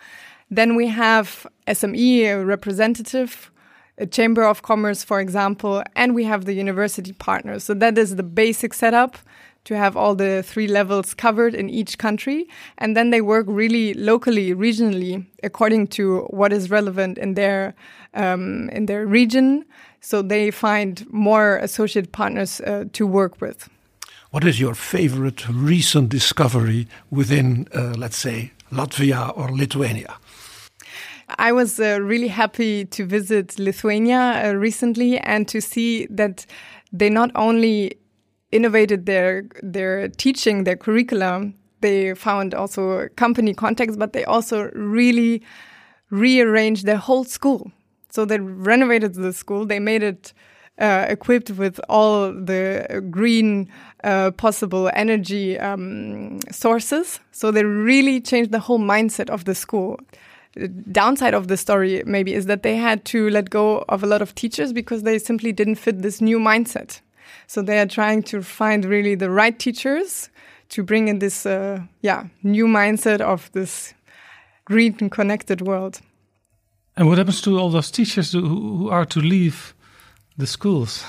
Then 0.48 0.76
we 0.76 0.86
have 0.86 1.48
SME, 1.66 2.26
a 2.26 2.44
representative, 2.44 3.50
a 3.98 4.06
chamber 4.06 4.44
of 4.44 4.62
commerce, 4.62 5.02
for 5.02 5.18
example, 5.18 5.82
and 5.96 6.14
we 6.14 6.22
have 6.22 6.44
the 6.44 6.54
university 6.54 7.12
partners. 7.12 7.64
So 7.64 7.74
that 7.74 7.98
is 7.98 8.14
the 8.14 8.22
basic 8.22 8.72
setup 8.72 9.18
to 9.66 9.76
have 9.76 9.96
all 9.96 10.14
the 10.14 10.42
three 10.42 10.68
levels 10.68 11.12
covered 11.12 11.54
in 11.54 11.68
each 11.68 11.98
country. 11.98 12.48
And 12.78 12.96
then 12.96 13.10
they 13.10 13.20
work 13.20 13.46
really 13.48 13.94
locally, 13.94 14.54
regionally, 14.54 15.26
according 15.42 15.88
to 15.88 16.20
what 16.30 16.52
is 16.52 16.70
relevant 16.70 17.18
in 17.18 17.34
their, 17.34 17.74
um, 18.14 18.68
in 18.70 18.86
their 18.86 19.06
region. 19.06 19.64
So 20.00 20.22
they 20.22 20.50
find 20.50 21.04
more 21.12 21.56
associate 21.56 22.12
partners 22.12 22.60
uh, 22.60 22.84
to 22.92 23.06
work 23.06 23.40
with. 23.40 23.68
What 24.30 24.44
is 24.44 24.60
your 24.60 24.74
favorite 24.74 25.48
recent 25.48 26.10
discovery 26.10 26.86
within, 27.10 27.66
uh, 27.74 27.94
let's 27.96 28.16
say, 28.16 28.52
Latvia 28.70 29.36
or 29.36 29.50
Lithuania? 29.50 30.14
I 31.38 31.50
was 31.50 31.80
uh, 31.80 31.98
really 32.00 32.28
happy 32.28 32.84
to 32.84 33.04
visit 33.04 33.58
Lithuania 33.58 34.44
uh, 34.44 34.52
recently 34.52 35.18
and 35.18 35.48
to 35.48 35.60
see 35.60 36.06
that 36.06 36.46
they 36.92 37.10
not 37.10 37.30
only 37.34 37.98
innovated 38.52 39.06
their 39.06 39.44
their 39.62 40.08
teaching, 40.08 40.64
their 40.64 40.76
curriculum. 40.76 41.54
They 41.80 42.14
found 42.14 42.54
also 42.54 43.08
company 43.16 43.54
context, 43.54 43.98
but 43.98 44.12
they 44.12 44.24
also 44.24 44.70
really 44.74 45.42
rearranged 46.10 46.86
their 46.86 46.96
whole 46.96 47.24
school. 47.24 47.70
So 48.10 48.24
they 48.24 48.38
renovated 48.38 49.14
the 49.14 49.32
school. 49.32 49.66
They 49.66 49.78
made 49.78 50.02
it 50.02 50.32
uh, 50.78 51.06
equipped 51.08 51.50
with 51.50 51.80
all 51.88 52.32
the 52.32 53.04
green 53.10 53.68
uh, 54.04 54.30
possible 54.32 54.90
energy 54.94 55.58
um, 55.58 56.38
sources. 56.50 57.20
So 57.32 57.50
they 57.50 57.64
really 57.64 58.20
changed 58.20 58.52
the 58.52 58.60
whole 58.60 58.78
mindset 58.78 59.30
of 59.30 59.44
the 59.44 59.54
school. 59.54 59.98
The 60.54 60.68
downside 60.68 61.34
of 61.34 61.48
the 61.48 61.56
story 61.56 62.02
maybe 62.06 62.32
is 62.32 62.46
that 62.46 62.62
they 62.62 62.76
had 62.76 63.04
to 63.06 63.28
let 63.30 63.50
go 63.50 63.84
of 63.88 64.02
a 64.02 64.06
lot 64.06 64.22
of 64.22 64.34
teachers 64.34 64.72
because 64.72 65.02
they 65.02 65.18
simply 65.18 65.52
didn't 65.52 65.74
fit 65.74 66.00
this 66.00 66.20
new 66.20 66.38
mindset. 66.38 67.00
So 67.46 67.62
they 67.62 67.78
are 67.78 67.86
trying 67.86 68.22
to 68.24 68.42
find 68.42 68.84
really 68.84 69.14
the 69.14 69.30
right 69.30 69.56
teachers 69.58 70.30
to 70.70 70.82
bring 70.82 71.08
in 71.08 71.20
this, 71.20 71.46
uh, 71.46 71.80
yeah, 72.02 72.26
new 72.42 72.66
mindset 72.66 73.20
of 73.20 73.50
this 73.52 73.94
green 74.64 74.96
and 75.00 75.10
connected 75.10 75.60
world. 75.60 76.00
And 76.96 77.08
what 77.08 77.18
happens 77.18 77.40
to 77.42 77.58
all 77.58 77.70
those 77.70 77.90
teachers 77.90 78.32
who, 78.32 78.40
who 78.40 78.90
are 78.90 79.04
to 79.06 79.20
leave 79.20 79.74
the 80.36 80.46
schools? 80.46 81.04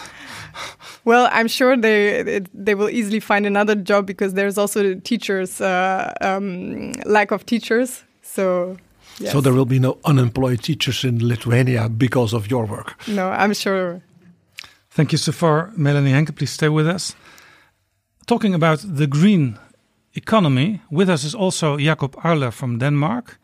Well, 1.06 1.30
I'm 1.32 1.48
sure 1.48 1.78
they 1.78 2.42
they 2.54 2.76
will 2.76 2.90
easily 2.90 3.22
find 3.22 3.46
another 3.46 3.76
job 3.76 4.06
because 4.06 4.34
there's 4.34 4.58
also 4.58 4.96
teachers 4.96 5.62
uh, 5.62 6.14
um, 6.20 6.92
lack 7.06 7.32
of 7.32 7.46
teachers. 7.46 8.04
So. 8.22 8.76
Yes. 9.20 9.32
So 9.32 9.42
there 9.42 9.54
will 9.54 9.66
be 9.66 9.80
no 9.80 9.98
unemployed 10.04 10.62
teachers 10.62 11.04
in 11.04 11.28
Lithuania 11.28 11.90
because 11.90 12.34
of 12.34 12.52
your 12.52 12.66
work. 12.66 12.94
No, 13.08 13.30
I'm 13.30 13.54
sure 13.54 14.02
Thank 14.98 15.12
you 15.12 15.20
so 15.20 15.32
far, 15.32 15.72
Melanie 15.76 16.10
Henke. 16.10 16.36
Please 16.36 16.50
stay 16.50 16.70
with 16.70 16.88
us. 16.88 17.16
Talking 18.26 18.56
about 18.56 18.80
the 18.84 19.06
green 19.06 19.60
economy, 20.16 20.82
with 20.90 21.08
us 21.08 21.24
is 21.24 21.36
also 21.36 21.78
Jacob 21.78 22.16
Arler 22.24 22.50
from 22.50 22.80
Denmark. 22.80 23.38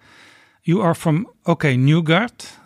You 0.64 0.82
are 0.82 0.96
from 0.96 1.28
OK 1.46 1.76
Nygaard, 1.76 2.58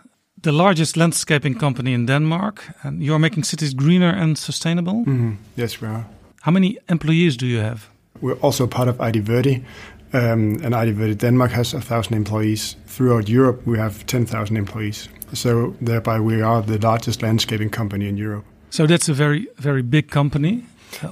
the 0.42 0.54
largest 0.54 0.96
landscaping 0.96 1.60
company 1.60 1.92
in 1.92 2.06
Denmark, 2.06 2.64
and 2.82 3.04
you 3.04 3.14
are 3.14 3.20
making 3.20 3.44
cities 3.44 3.74
greener 3.74 4.14
and 4.22 4.38
sustainable. 4.38 5.04
Mm 5.06 5.20
-hmm. 5.20 5.36
Yes, 5.56 5.82
we 5.82 5.88
are. 5.88 6.04
How 6.42 6.54
many 6.54 6.78
employees 6.86 7.38
do 7.38 7.46
you 7.46 7.64
have? 7.64 7.80
We're 8.22 8.40
also 8.42 8.68
part 8.68 8.88
of 8.88 8.96
idverde, 9.08 9.62
um, 10.14 10.64
and 10.64 10.74
idverde 10.74 11.16
Denmark 11.16 11.52
has 11.52 11.74
a 11.74 11.80
thousand 11.80 12.16
employees. 12.16 12.78
Throughout 12.96 13.30
Europe, 13.30 13.62
we 13.66 13.78
have 13.78 13.94
10,000 14.06 14.56
employees. 14.56 15.10
So, 15.34 15.74
thereby, 15.86 16.20
we 16.20 16.44
are 16.44 16.64
the 16.66 16.78
largest 16.78 17.22
landscaping 17.22 17.76
company 17.76 18.08
in 18.08 18.18
Europe. 18.18 18.46
So 18.70 18.88
that's 18.88 19.10
a 19.10 19.14
very, 19.14 19.48
very 19.58 19.82
big 19.82 20.10
company. 20.10 20.64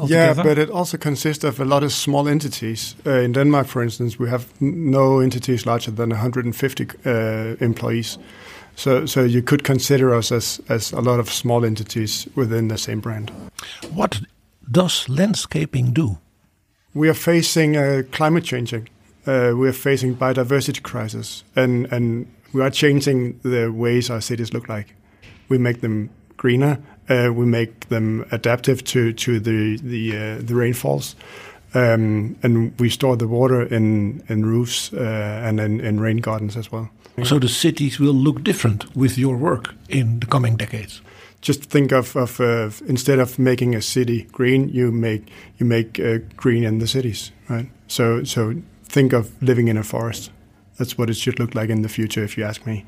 Yeah, 0.08 0.34
but 0.34 0.58
it 0.58 0.70
also 0.70 0.98
consists 0.98 1.44
of 1.44 1.60
a 1.60 1.66
lot 1.66 1.84
of 1.84 1.92
small 1.92 2.28
entities. 2.28 2.96
Uh, 3.06 3.20
in 3.20 3.34
Denmark, 3.34 3.68
for 3.68 3.84
instance, 3.84 4.18
we 4.18 4.30
have 4.30 4.46
no 4.60 5.20
entities 5.20 5.66
larger 5.66 5.92
than 5.92 6.10
150 6.10 6.88
uh, 7.06 7.56
employees. 7.60 8.18
So, 8.76 9.06
so 9.06 9.24
you 9.24 9.42
could 9.42 9.64
consider 9.64 10.14
us 10.14 10.32
as, 10.32 10.62
as 10.70 10.92
a 10.92 11.02
lot 11.02 11.20
of 11.20 11.30
small 11.30 11.66
entities 11.66 12.28
within 12.36 12.68
the 12.68 12.78
same 12.78 13.00
brand. 13.00 13.32
What 13.94 14.22
does 14.72 15.08
landscaping 15.08 15.94
do? 15.94 16.18
We 16.94 17.10
are 17.10 17.14
facing 17.14 17.78
uh, 17.78 18.04
climate 18.12 18.44
changing. 18.44 18.90
Uh, 19.28 19.54
we 19.56 19.68
are 19.68 19.74
facing 19.74 20.16
biodiversity 20.16 20.82
crisis, 20.82 21.44
and 21.56 21.92
and 21.92 22.28
we 22.54 22.62
are 22.62 22.70
changing 22.70 23.40
the 23.44 23.72
ways 23.72 24.10
our 24.10 24.22
cities 24.22 24.54
look 24.54 24.70
like. 24.70 24.96
We 25.50 25.58
make 25.58 25.82
them 25.82 26.10
greener 26.38 26.78
uh, 27.10 27.32
we 27.34 27.46
make 27.46 27.90
them 27.90 28.26
adaptive 28.32 28.84
to 28.84 29.14
to 29.14 29.40
the 29.40 29.78
the 29.78 30.18
uh, 30.18 30.42
the 30.48 30.56
rainfalls, 30.56 31.16
um, 31.74 32.36
and 32.44 32.80
we 32.80 32.90
store 32.90 33.18
the 33.18 33.28
water 33.28 33.62
in 33.62 34.24
in 34.28 34.46
roofs 34.46 34.94
uh, 34.94 35.48
and 35.48 35.60
in, 35.60 35.80
in 35.80 36.00
rain 36.00 36.18
gardens 36.18 36.58
as 36.58 36.72
well. 36.72 36.90
So 37.24 37.40
the 37.40 37.48
cities 37.48 37.98
will 37.98 38.14
look 38.14 38.44
different 38.44 38.94
with 38.96 39.18
your 39.18 39.38
work 39.38 39.74
in 39.88 40.20
the 40.20 40.26
coming 40.26 40.58
decades. 40.58 41.02
Just 41.42 41.64
think 41.64 41.94
of, 41.94 42.16
of 42.16 42.40
uh, 42.40 42.72
instead 42.88 43.20
of 43.20 43.40
making 43.40 43.76
a 43.76 43.82
city 43.82 44.24
green, 44.32 44.68
you 44.70 44.92
make 44.92 45.30
you 45.58 45.66
make 45.66 46.00
uh, 46.00 46.20
green 46.36 46.64
in 46.64 46.80
the 46.80 46.88
cities, 46.88 47.32
right? 47.50 47.70
So 47.88 48.24
so 48.24 48.56
think 48.90 49.14
of 49.14 49.30
living 49.42 49.68
in 49.68 49.78
a 49.78 49.84
forest. 49.84 50.32
That's 50.78 50.98
what 50.98 51.10
it 51.10 51.16
should 51.16 51.40
look 51.40 51.56
like 51.56 51.70
in 51.70 51.84
the 51.84 51.90
future, 51.90 52.24
if 52.24 52.38
you 52.38 52.44
ask 52.44 52.66
me. 52.66 52.84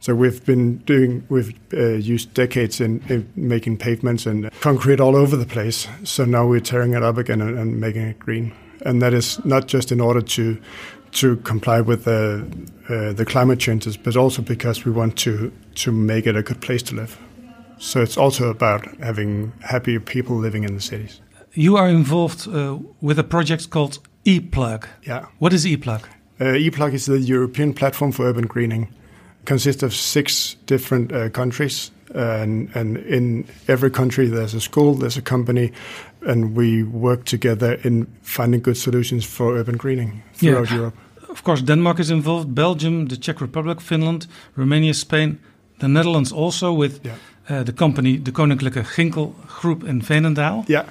So 0.00 0.14
we've 0.14 0.42
been 0.46 0.78
doing, 0.78 1.26
we've 1.28 1.54
uh, 1.74 1.90
used 1.92 2.32
decades 2.32 2.80
in, 2.80 3.02
in, 3.10 3.30
making 3.36 3.76
pavements 3.76 4.24
and 4.24 4.50
concrete 4.60 4.98
all 4.98 5.14
over 5.14 5.36
the 5.36 5.44
place. 5.44 5.86
So 6.04 6.24
now 6.24 6.46
we're 6.46 6.60
tearing 6.60 6.94
it 6.94 7.02
up 7.02 7.18
again 7.18 7.42
and, 7.42 7.58
and, 7.58 7.78
making 7.78 8.02
it 8.02 8.18
green. 8.18 8.54
And 8.86 9.02
that 9.02 9.12
is 9.12 9.44
not 9.44 9.68
just 9.68 9.92
in 9.92 10.00
order 10.00 10.22
to 10.22 10.58
to 11.12 11.36
comply 11.38 11.80
with 11.80 12.04
the 12.04 12.46
uh, 12.88 13.12
the 13.12 13.26
climate 13.26 13.58
changes, 13.58 13.98
but 13.98 14.16
also 14.16 14.42
because 14.42 14.86
we 14.86 14.90
want 14.90 15.18
to 15.18 15.52
to 15.74 15.92
make 15.92 16.26
it 16.26 16.34
a 16.34 16.42
good 16.42 16.62
place 16.62 16.82
to 16.84 16.94
live. 16.94 17.18
So 17.78 18.00
it's 18.00 18.16
also 18.16 18.48
about 18.48 18.86
having 19.00 19.52
happy 19.60 19.98
people 19.98 20.36
living 20.36 20.64
in 20.64 20.74
the 20.74 20.80
cities. 20.80 21.20
You 21.52 21.76
are 21.76 21.88
involved 21.88 22.48
uh, 22.48 22.78
with 23.02 23.18
a 23.18 23.24
project 23.24 23.68
called 23.68 23.98
ePlug. 24.24 24.84
Yeah. 25.02 25.26
What 25.40 25.52
is 25.52 25.66
ePlug? 25.66 26.04
Uh, 26.38 26.56
ePlug 26.56 26.94
is 26.94 27.04
the 27.06 27.18
European 27.18 27.74
platform 27.74 28.12
for 28.12 28.24
urban 28.26 28.46
greening. 28.46 28.88
Consists 29.44 29.82
of 29.82 29.92
six 29.94 30.56
different 30.66 31.12
uh, 31.12 31.28
countries, 31.30 31.90
and, 32.14 32.68
and 32.76 32.96
in 32.98 33.44
every 33.68 33.90
country 33.90 34.28
there's 34.28 34.54
a 34.54 34.60
school, 34.60 34.94
there's 34.94 35.16
a 35.16 35.22
company, 35.22 35.72
and 36.26 36.56
we 36.56 36.82
work 36.84 37.24
together 37.24 37.78
in 37.84 38.06
finding 38.22 38.62
good 38.62 38.76
solutions 38.76 39.24
for 39.24 39.56
urban 39.56 39.76
greening 39.76 40.22
throughout 40.34 40.68
Yeah. 40.70 40.76
Europe. 40.78 40.94
Of 41.30 41.42
course, 41.42 41.62
Denmark 41.64 41.98
is 42.00 42.10
involved, 42.10 42.54
Belgium, 42.54 43.06
the 43.08 43.16
Czech 43.16 43.40
Republic, 43.40 43.80
Finland, 43.80 44.26
Romania, 44.56 44.92
Spain, 44.94 45.38
the 45.78 45.88
Netherlands 45.88 46.32
also 46.32 46.72
with 46.78 47.00
uh, 47.48 47.62
the 47.64 47.72
company, 47.72 48.18
the 48.22 48.32
Koninklijke 48.32 48.84
Ginkel 48.96 49.32
Group 49.60 49.84
in 49.84 50.02
Veenendaal. 50.02 50.64
Yeah. 50.68 50.84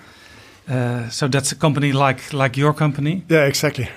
Uh, 0.69 1.09
so 1.09 1.27
that's 1.27 1.51
a 1.51 1.55
company 1.55 1.91
like 1.91 2.21
like 2.33 2.59
your 2.61 2.73
company. 2.73 3.23
Yeah, 3.29 3.47
exactly. 3.47 3.87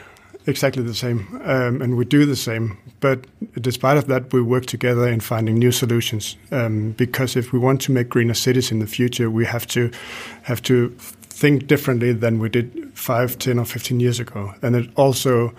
Exactly 0.47 0.83
the 0.83 0.95
same. 0.95 1.41
Um, 1.45 1.81
and 1.81 1.97
we 1.97 2.05
do 2.05 2.27
the 2.27 2.37
same. 2.37 2.79
But 3.01 3.27
despite 3.61 3.97
of 3.97 4.07
that, 4.09 4.33
we 4.33 4.43
work 4.43 4.67
together 4.67 5.09
in 5.09 5.21
finding 5.21 5.59
new 5.59 5.73
solutions. 5.73 6.37
Um, 6.51 6.93
because 6.93 7.37
if 7.37 7.53
we 7.53 7.59
want 7.59 7.81
to 7.83 7.93
make 7.93 8.09
greener 8.09 8.35
cities 8.35 8.73
in 8.73 8.81
the 8.81 8.87
future, 8.87 9.31
we 9.31 9.45
have 9.45 9.67
to 9.69 9.91
have 10.43 10.63
to 10.63 10.91
think 10.99 11.67
differently 11.67 12.13
than 12.13 12.39
we 12.39 12.49
did 12.49 12.93
five, 12.95 13.39
ten, 13.39 13.59
or 13.59 13.65
15 13.65 14.01
years 14.01 14.21
ago. 14.21 14.55
And 14.63 14.77
it 14.77 14.91
also 14.97 15.53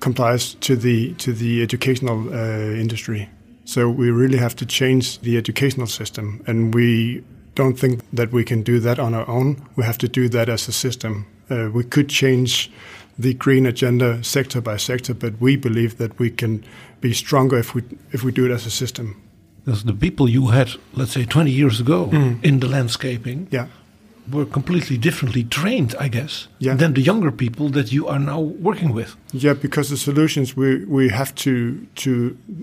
complies 0.00 0.54
to 0.54 0.76
the 0.76 1.14
to 1.14 1.32
the 1.32 1.62
educational 1.62 2.28
uh, 2.28 2.80
industry. 2.80 3.28
So 3.64 3.88
we 3.88 4.10
really 4.10 4.38
have 4.38 4.54
to 4.56 4.66
change 4.66 5.20
the 5.20 5.38
educational 5.38 5.86
system, 5.86 6.42
and 6.46 6.74
we 6.74 7.22
don't 7.54 7.78
think 7.78 8.02
that 8.12 8.32
we 8.32 8.44
can 8.44 8.62
do 8.62 8.80
that 8.80 8.98
on 8.98 9.14
our 9.14 9.26
own. 9.28 9.56
We 9.76 9.84
have 9.84 9.98
to 9.98 10.08
do 10.08 10.28
that 10.28 10.48
as 10.48 10.68
a 10.68 10.72
system. 10.72 11.26
Uh, 11.50 11.70
we 11.72 11.84
could 11.84 12.08
change 12.08 12.70
the 13.18 13.34
green 13.34 13.66
agenda 13.66 14.22
sector 14.24 14.60
by 14.60 14.76
sector, 14.78 15.14
but 15.14 15.32
we 15.40 15.56
believe 15.56 15.96
that 15.98 16.18
we 16.18 16.30
can 16.30 16.64
be 17.00 17.12
stronger 17.12 17.58
if 17.58 17.74
we 17.74 17.82
if 18.12 18.22
we 18.24 18.32
do 18.32 18.44
it 18.46 18.50
as 18.54 18.66
a 18.66 18.70
system. 18.70 19.14
Because 19.64 19.84
the 19.84 19.94
people 19.94 20.28
you 20.28 20.48
had, 20.48 20.68
let's 20.94 21.12
say, 21.12 21.24
20 21.24 21.50
years 21.50 21.80
ago 21.80 22.08
Mm. 22.12 22.38
in 22.42 22.60
the 22.60 22.66
landscaping 22.68 23.46
Yeah. 23.50 23.66
Were 24.30 24.46
completely 24.46 24.96
differently 24.98 25.44
trained, 25.44 25.94
I 26.00 26.08
guess, 26.08 26.48
Yeah. 26.58 26.76
than 26.78 26.94
the 26.94 27.02
younger 27.02 27.30
people 27.30 27.68
that 27.70 27.92
you 27.92 28.06
are 28.08 28.18
now 28.18 28.40
working 28.40 28.94
with. 28.94 29.16
Yeah, 29.32 29.52
because 29.54 29.88
the 29.90 29.96
solutions 29.96 30.56
we, 30.56 30.84
we 30.86 31.08
have 31.10 31.34
to 31.34 31.86
to 31.96 32.10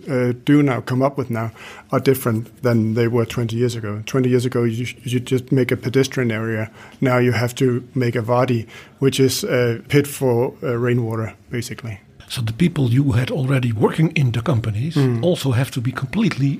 uh, 0.09 0.34
do 0.45 0.64
now, 0.64 0.82
come 0.82 1.05
up 1.05 1.18
with 1.18 1.30
now, 1.30 1.51
are 1.91 1.99
different 2.01 2.47
than 2.64 2.93
they 2.95 3.07
were 3.07 3.26
20 3.26 3.55
years 3.55 3.76
ago. 3.76 4.01
20 4.05 4.30
years 4.30 4.45
ago, 4.45 4.64
you, 4.64 4.86
you 5.03 5.20
just 5.20 5.51
make 5.51 5.72
a 5.72 5.78
pedestrian 5.78 6.32
area. 6.32 6.70
Now 6.99 7.20
you 7.20 7.32
have 7.34 7.53
to 7.55 7.84
make 7.93 8.16
a 8.16 8.22
vadi, 8.22 8.66
which 8.99 9.20
is 9.20 9.43
a 9.43 9.82
pit 9.88 10.07
for 10.07 10.53
uh, 10.64 10.78
rainwater, 10.78 11.34
basically. 11.51 11.99
So 12.28 12.41
the 12.41 12.53
people 12.53 12.89
you 12.89 13.12
had 13.12 13.30
already 13.30 13.72
working 13.74 14.12
in 14.16 14.32
the 14.32 14.41
companies 14.41 14.95
Mm. 14.95 15.22
also 15.24 15.51
have 15.51 15.70
to 15.72 15.82
be 15.82 15.91
completely 15.91 16.59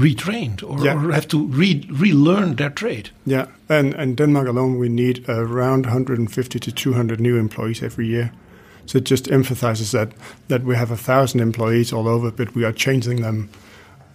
retrained 0.00 0.62
or, 0.62 0.84
Yeah. 0.84 1.04
or 1.06 1.12
have 1.12 1.26
to 1.28 1.46
re- 1.58 1.88
relearn 2.00 2.56
their 2.56 2.70
trade. 2.70 3.10
Yeah, 3.26 3.46
and 3.68 3.94
and 3.94 4.16
Denmark 4.16 4.48
alone, 4.48 4.78
we 4.80 4.88
need 4.88 5.24
around 5.28 5.86
150 5.86 6.58
to 6.58 6.70
200 6.72 7.20
new 7.20 7.38
employees 7.38 7.82
every 7.82 8.06
year. 8.06 8.30
So 8.86 8.98
it 8.98 9.08
just 9.10 9.30
emphasizes 9.30 9.90
that 9.90 10.08
that 10.48 10.62
we 10.64 10.76
have 10.76 10.94
a 10.94 10.96
thousand 10.96 11.40
employees 11.40 11.92
all 11.92 12.06
over, 12.06 12.30
but 12.30 12.54
we 12.54 12.64
are 12.64 12.72
changing 12.74 13.22
them, 13.22 13.48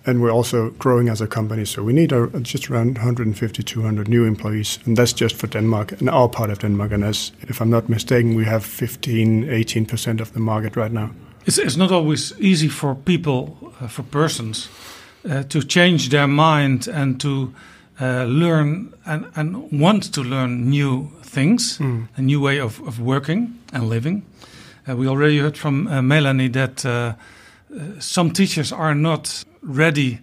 and 0.06 0.20
we're 0.22 0.34
also 0.38 0.70
growing 0.80 1.10
as 1.10 1.22
a 1.22 1.28
company. 1.28 1.66
So 1.66 1.84
we 1.84 1.94
need 1.94 2.12
a, 2.14 2.28
just 2.42 2.70
around 2.70 2.98
150 2.98 3.64
200 3.64 4.08
new 4.08 4.26
employees, 4.28 4.80
and 4.86 4.98
that's 4.98 5.22
just 5.22 5.36
for 5.36 5.48
Denmark 5.50 5.92
and 6.02 6.10
our 6.10 6.30
part 6.30 6.50
of 6.52 6.58
Denmark. 6.60 6.92
And 6.94 7.04
as 7.04 7.32
if 7.50 7.62
I'm 7.62 7.70
not 7.70 7.88
mistaken, 7.90 8.36
we 8.38 8.46
have 8.46 8.62
15 8.66 9.44
18 9.50 9.86
percent 9.86 10.22
of 10.22 10.32
the 10.32 10.40
market 10.40 10.76
right 10.76 10.94
now. 10.94 11.10
It's, 11.46 11.58
it's 11.58 11.78
not 11.78 11.92
always 11.92 12.34
easy 12.40 12.70
for 12.70 12.96
people, 12.96 13.42
uh, 13.82 13.88
for 13.90 14.04
persons, 14.04 14.70
uh, 15.26 15.44
to 15.44 15.62
change 15.64 16.10
their 16.10 16.28
mind 16.28 16.88
and 16.88 17.20
to 17.22 17.54
uh, 18.02 18.24
learn 18.26 18.94
and, 19.06 19.26
and 19.36 19.72
want 19.82 20.14
to 20.14 20.22
learn 20.24 20.70
new 20.70 21.10
things, 21.22 21.78
Mm. 21.80 22.08
a 22.18 22.22
new 22.22 22.42
way 22.42 22.60
of, 22.62 22.80
of 22.88 23.00
working 23.00 23.54
and 23.74 23.90
living. 23.90 24.24
Uh, 24.88 24.96
we 24.98 25.08
already 25.08 25.40
heard 25.40 25.58
from 25.58 25.88
uh, 25.88 26.02
Melanie 26.02 26.50
that 26.50 26.86
uh, 26.86 26.90
uh, 26.90 27.14
some 28.00 28.32
teachers 28.32 28.72
are 28.72 28.96
not 28.96 29.44
ready 29.62 30.20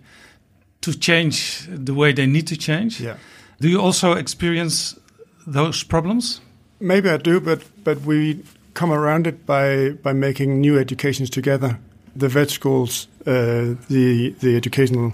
to 0.80 0.92
change 0.92 1.66
the 1.84 1.92
way 1.94 2.12
they 2.12 2.26
need 2.26 2.46
to 2.46 2.56
change. 2.56 3.00
Yeah. 3.00 3.16
Do 3.60 3.68
you 3.68 3.80
also 3.80 4.12
experience 4.12 4.96
those 5.46 5.84
problems? 5.86 6.40
Maybe 6.78 7.08
I 7.10 7.16
do, 7.18 7.40
but 7.40 7.60
but 7.84 7.98
we 8.06 8.42
come 8.72 8.92
around 8.94 9.26
it 9.26 9.46
by 9.46 9.90
by 10.02 10.12
making 10.12 10.60
new 10.60 10.78
educations 10.78 11.30
together. 11.30 11.78
The 12.16 12.28
vet 12.28 12.50
schools, 12.50 13.08
uh, 13.26 13.76
the 13.88 14.34
the 14.40 14.56
educational 14.56 15.12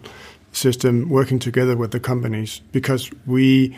system, 0.52 1.08
working 1.08 1.38
together 1.38 1.76
with 1.76 1.90
the 1.90 2.00
companies 2.00 2.62
because 2.72 3.10
we 3.26 3.76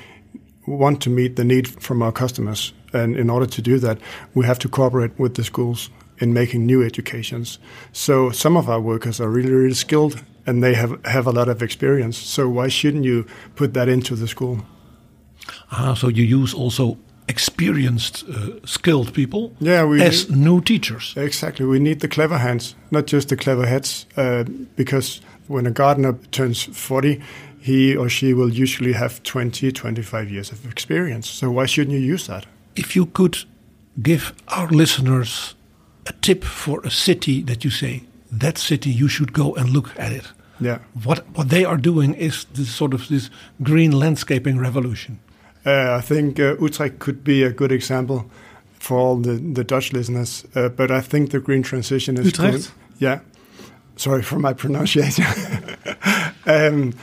want 0.67 1.01
to 1.03 1.11
meet 1.11 1.37
the 1.37 1.45
need 1.45 1.67
from 1.83 2.03
our 2.03 2.13
customers, 2.13 2.73
and 2.93 3.17
in 3.17 3.31
order 3.31 3.47
to 3.47 3.63
do 3.63 3.79
that, 3.79 3.99
we 4.35 4.47
have 4.47 4.59
to 4.59 4.69
cooperate 4.69 5.19
with 5.19 5.35
the 5.35 5.45
schools 5.45 5.91
in 6.19 6.33
making 6.33 6.67
new 6.67 6.85
educations. 6.85 7.59
So 7.93 8.31
some 8.31 8.57
of 8.57 8.69
our 8.69 8.81
workers 8.81 9.21
are 9.21 9.29
really 9.29 9.53
really 9.53 9.75
skilled, 9.75 10.23
and 10.47 10.63
they 10.63 10.75
have 10.75 10.99
have 11.05 11.27
a 11.27 11.33
lot 11.33 11.49
of 11.49 11.63
experience. 11.63 12.17
So 12.17 12.49
why 12.49 12.69
shouldn't 12.69 13.05
you 13.05 13.25
put 13.57 13.75
that 13.75 13.89
into 13.89 14.17
the 14.17 14.29
school? 14.29 14.59
Ah, 15.71 15.95
so 15.95 16.09
you 16.09 16.25
use 16.25 16.55
also 16.55 16.97
experienced, 17.29 18.25
uh, 18.29 18.67
skilled 18.67 19.13
people 19.13 19.53
Yeah, 19.61 19.85
we 19.85 20.03
as 20.03 20.29
new 20.31 20.61
teachers. 20.61 21.15
Exactly. 21.17 21.67
We 21.67 21.79
need 21.79 22.01
the 22.01 22.09
clever 22.09 22.39
hands, 22.39 22.75
not 22.91 23.07
just 23.07 23.29
the 23.29 23.37
clever 23.37 23.67
heads, 23.67 24.07
uh, 24.17 24.45
because 24.77 25.21
when 25.49 25.67
a 25.67 25.71
gardener 25.71 26.19
turns 26.31 26.65
40, 26.65 27.21
he 27.61 27.97
or 27.97 28.09
she 28.09 28.35
will 28.35 28.51
usually 28.51 28.93
have 28.93 29.23
20, 29.23 29.73
25 29.73 30.31
years 30.31 30.53
of 30.53 30.65
experience. 30.67 31.29
So 31.29 31.51
why 31.51 31.67
shouldn't 31.67 31.97
you 31.99 32.13
use 32.15 32.27
that? 32.27 32.47
If 32.77 32.97
you 32.97 33.07
could 33.07 33.39
give 34.03 34.33
our 34.49 34.69
listeners 34.69 35.55
a 36.07 36.13
tip 36.13 36.45
for 36.45 36.81
a 36.85 36.91
city 36.91 37.43
that 37.43 37.65
you 37.65 37.71
say, 37.71 38.03
that 38.31 38.59
city 38.59 38.91
you 38.91 39.09
should 39.09 39.33
go 39.33 39.55
and 39.55 39.71
look 39.71 39.99
at 39.99 40.13
it. 40.13 40.33
Yeah. 40.61 40.79
What 41.05 41.25
what 41.37 41.49
they 41.49 41.65
are 41.65 41.77
doing 41.77 42.15
is 42.15 42.47
this 42.53 42.75
sort 42.75 42.95
of 42.95 43.09
this 43.09 43.31
green 43.63 43.93
landscaping 43.93 44.59
revolution. 44.59 45.19
Uh, 45.69 45.99
I 45.99 46.01
think 46.01 46.41
uh, 46.41 46.57
Utrecht 46.59 46.99
could 46.99 47.23
be 47.23 47.43
a 47.43 47.53
good 47.53 47.73
example 47.73 48.25
for 48.79 48.97
all 48.97 49.17
the, 49.17 49.35
the 49.35 49.65
Dutch 49.65 49.93
listeners, 49.93 50.47
uh, 50.55 50.71
but 50.71 50.91
I 50.91 51.03
think 51.03 51.31
the 51.31 51.41
green 51.41 51.63
transition 51.63 52.17
is 52.17 52.27
Utrecht? 52.27 52.53
going- 52.53 52.65
yeah. 52.99 53.21
Sorry 53.97 54.23
for 54.23 54.39
my 54.39 54.55
pronunciation. 54.55 55.25
um, 56.47 56.95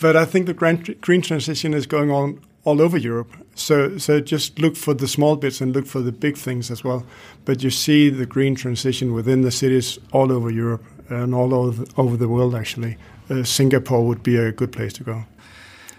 but 0.00 0.16
I 0.16 0.24
think 0.24 0.46
the 0.46 0.54
green, 0.54 0.96
green 1.00 1.20
transition 1.20 1.74
is 1.74 1.86
going 1.86 2.10
on 2.10 2.40
all 2.64 2.80
over 2.80 2.96
Europe. 2.96 3.30
So, 3.56 3.98
so 3.98 4.20
just 4.20 4.58
look 4.58 4.76
for 4.76 4.94
the 4.94 5.08
small 5.08 5.36
bits 5.36 5.60
and 5.60 5.74
look 5.74 5.86
for 5.86 6.00
the 6.00 6.12
big 6.12 6.38
things 6.38 6.70
as 6.70 6.82
well. 6.82 7.04
But 7.44 7.62
you 7.62 7.70
see 7.70 8.08
the 8.08 8.24
green 8.24 8.54
transition 8.54 9.12
within 9.12 9.42
the 9.42 9.50
cities 9.50 9.98
all 10.12 10.32
over 10.32 10.50
Europe 10.50 10.84
and 11.10 11.34
all 11.34 11.52
over, 11.52 11.84
over 11.98 12.16
the 12.16 12.28
world, 12.28 12.54
actually. 12.54 12.96
Uh, 13.28 13.42
Singapore 13.42 14.06
would 14.06 14.22
be 14.22 14.36
a 14.36 14.50
good 14.50 14.72
place 14.72 14.94
to 14.94 15.04
go. 15.04 15.24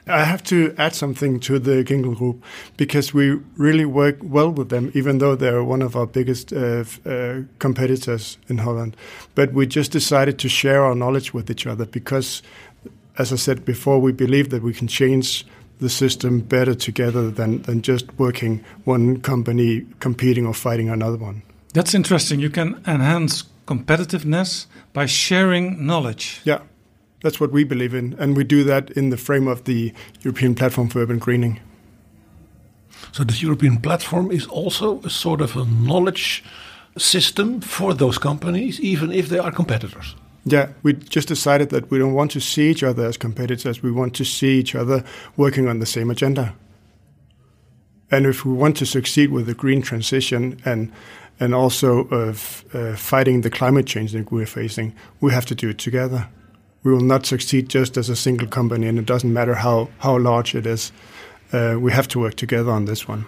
I 0.07 0.23
have 0.23 0.43
to 0.45 0.73
add 0.77 0.93
something 0.93 1.39
to 1.41 1.57
the 1.57 1.83
Ginkel 1.83 2.15
Group 2.15 2.43
because 2.77 3.13
we 3.13 3.39
really 3.57 3.85
work 3.85 4.17
well 4.21 4.51
with 4.51 4.69
them, 4.69 4.91
even 4.93 5.17
though 5.17 5.35
they're 5.35 5.63
one 5.63 5.81
of 5.81 5.95
our 5.95 6.05
biggest 6.05 6.53
uh, 6.53 6.83
uh, 7.05 7.41
competitors 7.57 8.37
in 8.47 8.59
Holland. 8.59 8.95
But 9.33 9.53
we 9.53 9.65
just 9.65 9.91
decided 9.91 10.37
to 10.39 10.49
share 10.49 10.83
our 10.83 10.93
knowledge 10.93 11.33
with 11.33 11.49
each 11.49 11.65
other 11.65 11.85
because, 11.85 12.43
as 13.17 13.33
I 13.33 13.35
said 13.35 13.65
before, 13.65 13.99
we 13.99 14.11
believe 14.11 14.51
that 14.51 14.61
we 14.61 14.73
can 14.73 14.87
change 14.87 15.45
the 15.79 15.89
system 15.89 16.39
better 16.39 16.75
together 16.75 17.31
than, 17.31 17.63
than 17.63 17.81
just 17.81 18.05
working 18.19 18.63
one 18.83 19.19
company 19.21 19.85
competing 19.99 20.45
or 20.45 20.53
fighting 20.53 20.89
another 20.89 21.17
one. 21.17 21.41
That's 21.73 21.93
interesting. 21.93 22.39
You 22.39 22.49
can 22.49 22.81
enhance 22.87 23.43
competitiveness 23.65 24.67
by 24.93 25.07
sharing 25.07 25.85
knowledge. 25.85 26.41
Yeah, 26.45 26.59
that's 27.25 27.39
what 27.39 27.51
we 27.51 27.63
believe 27.63 27.95
in. 27.95 28.15
And 28.19 28.37
we 28.37 28.43
do 28.43 28.63
that 28.65 28.91
in 28.91 29.09
the 29.09 29.17
frame 29.17 29.47
of 29.47 29.63
the 29.63 29.91
European 30.21 30.53
Platform 30.53 30.89
for 30.89 30.99
Urban 30.99 31.17
Greening. 31.17 31.59
So 33.11 33.23
this 33.23 33.41
European 33.41 33.77
platform 33.77 34.31
is 34.31 34.45
also 34.47 35.01
a 35.01 35.09
sort 35.09 35.41
of 35.41 35.55
a 35.55 35.65
knowledge 35.65 36.43
system 36.97 37.61
for 37.61 37.93
those 37.93 38.19
companies, 38.19 38.79
even 38.79 39.11
if 39.11 39.29
they 39.29 39.39
are 39.39 39.51
competitors. 39.51 40.15
Yeah, 40.43 40.69
we 40.83 40.93
just 40.93 41.27
decided 41.27 41.69
that 41.69 41.89
we 41.89 41.97
don't 41.97 42.13
want 42.13 42.31
to 42.31 42.39
see 42.39 42.69
each 42.69 42.83
other 42.83 43.05
as 43.07 43.17
competitors. 43.17 43.81
We 43.81 43.91
want 43.91 44.13
to 44.15 44.23
see 44.23 44.59
each 44.59 44.75
other 44.75 45.03
working 45.35 45.67
on 45.67 45.79
the 45.79 45.85
same 45.85 46.11
agenda. 46.11 46.53
And 48.11 48.27
if 48.27 48.45
we 48.45 48.53
want 48.53 48.77
to 48.77 48.85
succeed 48.85 49.31
with 49.31 49.47
the 49.47 49.55
green 49.55 49.81
transition 49.81 50.61
and 50.63 50.91
and 51.39 51.53
also 51.53 52.07
of 52.11 52.63
uh, 52.73 52.95
fighting 52.95 53.41
the 53.41 53.49
climate 53.49 53.85
change 53.87 54.11
that 54.11 54.31
we're 54.31 54.45
facing, 54.45 54.93
we 55.19 55.33
have 55.33 55.45
to 55.45 55.55
do 55.55 55.69
it 55.69 55.77
together. 55.77 56.29
We 56.85 56.91
will 56.93 57.01
not 57.01 57.25
succeed 57.25 57.67
just 57.67 57.97
as 57.97 58.09
a 58.09 58.15
single 58.15 58.47
company, 58.47 58.87
and 58.87 58.99
it 58.99 59.07
doesn't 59.07 59.33
matter 59.33 59.55
how, 59.55 59.89
how 59.97 60.19
large 60.19 60.53
it 60.53 60.67
is. 60.67 60.91
Uh, 61.51 61.77
we 61.79 61.91
have 61.91 62.07
to 62.09 62.19
work 62.19 62.35
together 62.35 62.69
on 62.69 62.85
this 62.85 63.07
one. 63.07 63.25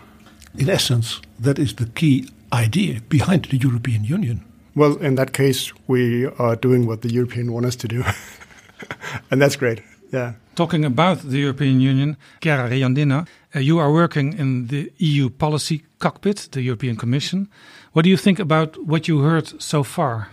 In 0.60 0.70
essence, 0.70 1.20
that 1.40 1.58
is 1.58 1.74
the 1.74 1.88
key 1.88 2.30
idea 2.54 3.02
behind 3.10 3.46
the 3.46 3.58
European 3.58 4.04
Union. 4.04 4.46
Well, 4.76 4.98
in 4.98 5.16
that 5.16 5.34
case, 5.34 5.74
we 5.88 6.28
are 6.38 6.56
doing 6.56 6.86
what 6.86 7.02
the 7.02 7.10
European 7.10 7.52
want 7.52 7.66
us 7.66 7.76
to 7.78 7.88
do. 7.88 8.04
and 9.32 9.42
that's 9.42 9.56
great. 9.56 9.82
Yeah. 10.14 10.34
Talking 10.56 10.86
about 10.86 11.24
the 11.24 11.40
European 11.40 11.82
Union, 11.82 12.16
Chiara 12.42 12.70
Riondino, 12.70 13.28
uh, 13.56 13.60
you 13.60 13.80
are 13.80 13.92
working 13.92 14.38
in 14.38 14.68
the 14.68 14.92
EU 15.00 15.32
policy 15.32 15.84
cockpit, 15.98 16.50
the 16.52 16.62
European 16.62 16.96
Commission. 16.96 17.50
What 17.94 18.04
do 18.04 18.12
you 18.12 18.18
think 18.18 18.38
about 18.38 18.78
what 18.86 19.08
you 19.08 19.22
heard 19.22 19.60
so 19.60 19.82
far? 19.84 20.30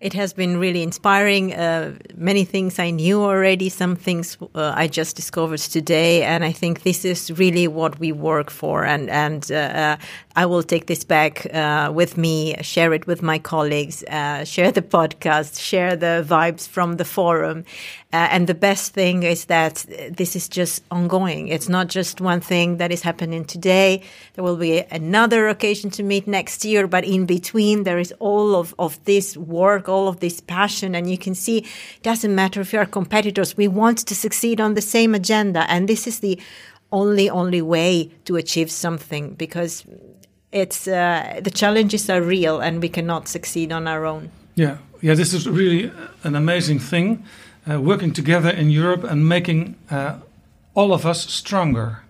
It 0.00 0.14
has 0.14 0.32
been 0.32 0.56
really 0.56 0.82
inspiring. 0.82 1.52
Uh, 1.52 1.92
many 2.16 2.44
things 2.44 2.78
I 2.78 2.90
knew 2.90 3.22
already, 3.22 3.68
some 3.68 3.96
things 3.96 4.38
uh, 4.54 4.72
I 4.74 4.88
just 4.88 5.14
discovered 5.14 5.60
today, 5.60 6.22
and 6.22 6.42
I 6.42 6.52
think 6.52 6.82
this 6.82 7.04
is 7.04 7.30
really 7.38 7.68
what 7.68 7.98
we 8.00 8.10
work 8.10 8.50
for. 8.50 8.84
And 8.84 9.10
and 9.10 9.52
uh, 9.52 9.54
uh 9.54 9.96
I 10.36 10.46
will 10.46 10.62
take 10.62 10.86
this 10.86 11.02
back 11.02 11.52
uh, 11.52 11.90
with 11.92 12.16
me, 12.16 12.54
share 12.62 12.92
it 12.92 13.06
with 13.06 13.20
my 13.20 13.38
colleagues, 13.38 14.04
uh, 14.04 14.44
share 14.44 14.70
the 14.70 14.82
podcast, 14.82 15.60
share 15.60 15.96
the 15.96 16.24
vibes 16.26 16.68
from 16.68 16.96
the 16.96 17.04
forum. 17.04 17.64
and 18.12 18.46
the 18.46 18.54
best 18.54 18.92
thing 18.92 19.22
is 19.22 19.46
that 19.46 19.86
this 20.10 20.34
is 20.34 20.48
just 20.48 20.82
ongoing. 20.90 21.48
It's 21.48 21.68
not 21.68 21.88
just 21.88 22.20
one 22.20 22.40
thing 22.40 22.78
that 22.78 22.92
is 22.92 23.02
happening 23.02 23.44
today. 23.44 24.02
There 24.34 24.44
will 24.44 24.56
be 24.56 24.82
another 24.90 25.48
occasion 25.48 25.90
to 25.90 26.02
meet 26.02 26.26
next 26.26 26.64
year, 26.64 26.86
but 26.86 27.04
in 27.04 27.26
between 27.26 27.84
there 27.84 27.98
is 27.98 28.12
all 28.18 28.54
of, 28.56 28.74
of 28.78 29.02
this 29.04 29.36
work 29.36 29.88
all 29.88 30.08
of 30.08 30.20
this 30.20 30.40
passion. 30.40 30.94
And 30.94 31.10
you 31.10 31.18
can 31.18 31.34
see 31.34 31.58
it 31.58 32.02
doesn't 32.02 32.34
matter 32.34 32.60
if 32.60 32.72
you 32.72 32.78
are 32.78 32.86
competitors, 32.86 33.56
we 33.56 33.68
want 33.68 33.98
to 34.06 34.14
succeed 34.14 34.60
on 34.60 34.74
the 34.74 34.82
same 34.82 35.14
agenda. 35.14 35.70
And 35.70 35.88
this 35.88 36.06
is 36.06 36.20
the 36.20 36.40
only, 36.92 37.30
only 37.30 37.62
way 37.62 38.10
to 38.24 38.36
achieve 38.36 38.70
something 38.70 39.34
because 39.34 39.84
it's 40.52 40.88
uh, 40.88 41.40
the 41.42 41.50
challenges 41.50 42.10
are 42.10 42.22
real 42.22 42.60
and 42.60 42.82
we 42.82 42.88
cannot 42.88 43.28
succeed 43.28 43.72
on 43.72 43.86
our 43.86 44.04
own. 44.04 44.30
Yeah, 44.54 44.78
yeah, 45.00 45.14
this 45.14 45.32
is 45.32 45.48
really 45.48 45.90
an 46.24 46.34
amazing 46.34 46.80
thing. 46.80 47.24
Uh, 47.70 47.80
working 47.80 48.12
together 48.12 48.50
in 48.50 48.70
Europe 48.70 49.04
and 49.04 49.28
making 49.28 49.76
uh, 49.90 50.16
all 50.74 50.92
of 50.92 51.04
us 51.04 51.30
stronger. 51.30 52.02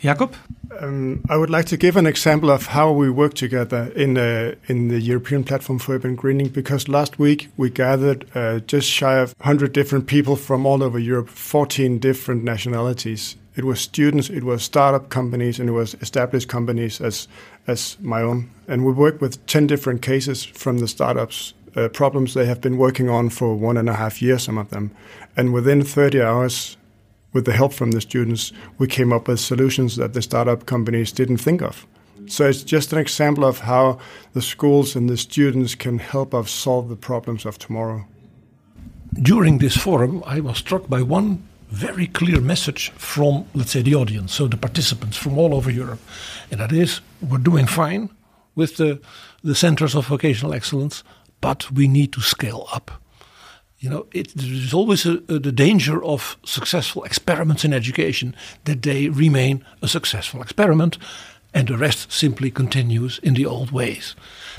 Jakob? 0.00 0.34
Um, 0.80 1.24
I 1.28 1.36
would 1.36 1.50
like 1.50 1.64
to 1.66 1.76
give 1.76 1.96
an 1.96 2.06
example 2.06 2.50
of 2.50 2.66
how 2.66 2.92
we 2.92 3.10
work 3.10 3.34
together 3.34 3.90
in 3.96 4.16
uh, 4.16 4.54
in 4.68 4.88
the 4.88 5.00
European 5.00 5.44
Platform 5.44 5.78
for 5.78 5.94
Urban 5.94 6.14
Greening 6.14 6.48
because 6.48 6.88
last 6.88 7.18
week 7.18 7.48
we 7.56 7.70
gathered 7.70 8.26
uh, 8.34 8.60
just 8.60 8.88
shy 8.88 9.18
of 9.18 9.34
100 9.38 9.72
different 9.72 10.06
people 10.06 10.36
from 10.36 10.66
all 10.66 10.82
over 10.82 10.98
Europe, 10.98 11.28
14 11.30 11.98
different 11.98 12.44
nationalities. 12.44 13.36
It 13.58 13.64
was 13.64 13.80
students, 13.80 14.30
it 14.30 14.44
was 14.44 14.62
startup 14.62 15.08
companies, 15.08 15.58
and 15.58 15.68
it 15.68 15.72
was 15.72 15.94
established 15.94 16.46
companies 16.46 17.00
as 17.00 17.26
as 17.66 17.96
my 18.00 18.22
own. 18.22 18.50
And 18.68 18.84
we 18.84 18.92
worked 18.92 19.20
with 19.20 19.44
10 19.46 19.66
different 19.66 20.00
cases 20.00 20.44
from 20.44 20.78
the 20.78 20.86
startups, 20.86 21.54
uh, 21.74 21.88
problems 21.88 22.34
they 22.34 22.46
have 22.46 22.60
been 22.60 22.78
working 22.78 23.08
on 23.10 23.30
for 23.30 23.56
one 23.56 23.76
and 23.76 23.88
a 23.88 23.94
half 23.94 24.22
years, 24.22 24.44
some 24.44 24.58
of 24.58 24.70
them. 24.70 24.92
And 25.36 25.52
within 25.52 25.82
30 25.82 26.22
hours, 26.22 26.76
with 27.32 27.46
the 27.46 27.52
help 27.52 27.72
from 27.72 27.90
the 27.90 28.00
students, 28.00 28.52
we 28.78 28.86
came 28.86 29.12
up 29.12 29.26
with 29.26 29.40
solutions 29.40 29.96
that 29.96 30.14
the 30.14 30.22
startup 30.22 30.66
companies 30.66 31.10
didn't 31.10 31.38
think 31.38 31.60
of. 31.60 31.84
So 32.26 32.48
it's 32.48 32.62
just 32.62 32.92
an 32.92 33.00
example 33.00 33.44
of 33.44 33.58
how 33.58 33.98
the 34.34 34.42
schools 34.42 34.94
and 34.94 35.10
the 35.10 35.16
students 35.16 35.74
can 35.74 35.98
help 35.98 36.32
us 36.32 36.52
solve 36.52 36.88
the 36.88 36.96
problems 36.96 37.44
of 37.44 37.58
tomorrow. 37.58 38.04
During 39.20 39.58
this 39.58 39.76
forum, 39.76 40.22
I 40.24 40.38
was 40.38 40.58
struck 40.58 40.88
by 40.88 41.02
one 41.02 41.42
very 41.70 42.06
clear 42.06 42.40
message 42.40 42.90
from, 42.90 43.46
let's 43.54 43.72
say, 43.72 43.82
the 43.82 43.94
audience, 43.94 44.34
so 44.34 44.48
the 44.48 44.56
participants 44.56 45.16
from 45.16 45.38
all 45.38 45.54
over 45.54 45.70
Europe. 45.70 46.00
And 46.50 46.60
that 46.60 46.72
is, 46.72 47.00
we're 47.20 47.38
doing 47.38 47.66
fine 47.66 48.10
with 48.54 48.76
the, 48.76 49.00
the 49.42 49.54
centers 49.54 49.94
of 49.94 50.06
vocational 50.06 50.54
excellence, 50.54 51.04
but 51.40 51.70
we 51.70 51.86
need 51.88 52.12
to 52.12 52.20
scale 52.20 52.66
up 52.72 52.90
you 53.78 53.88
know, 53.88 54.06
it, 54.12 54.32
there's 54.34 54.74
always 54.74 55.06
a, 55.06 55.22
a, 55.28 55.38
the 55.38 55.52
danger 55.52 56.02
of 56.04 56.36
successful 56.44 57.04
experiments 57.04 57.64
in 57.64 57.72
education 57.72 58.34
that 58.64 58.82
they 58.82 59.08
remain 59.08 59.64
a 59.82 59.88
successful 59.88 60.42
experiment, 60.42 60.98
and 61.54 61.68
the 61.68 61.78
rest 61.78 62.12
simply 62.12 62.50
continues 62.50 63.18
in 63.22 63.34
the 63.34 63.46
old 63.46 63.70
ways. 63.70 64.16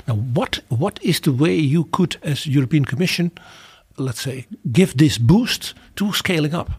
Now, 0.08 0.14
what 0.14 0.60
what 0.68 0.98
is 1.02 1.20
the 1.20 1.32
way 1.32 1.54
you 1.54 1.84
could, 1.84 2.16
as 2.22 2.46
European 2.46 2.84
Commission, 2.84 3.30
let's 3.96 4.22
say, 4.22 4.46
give 4.72 4.96
this 4.96 5.18
boost 5.18 5.74
to 5.96 6.12
scaling 6.12 6.54
up? 6.54 6.70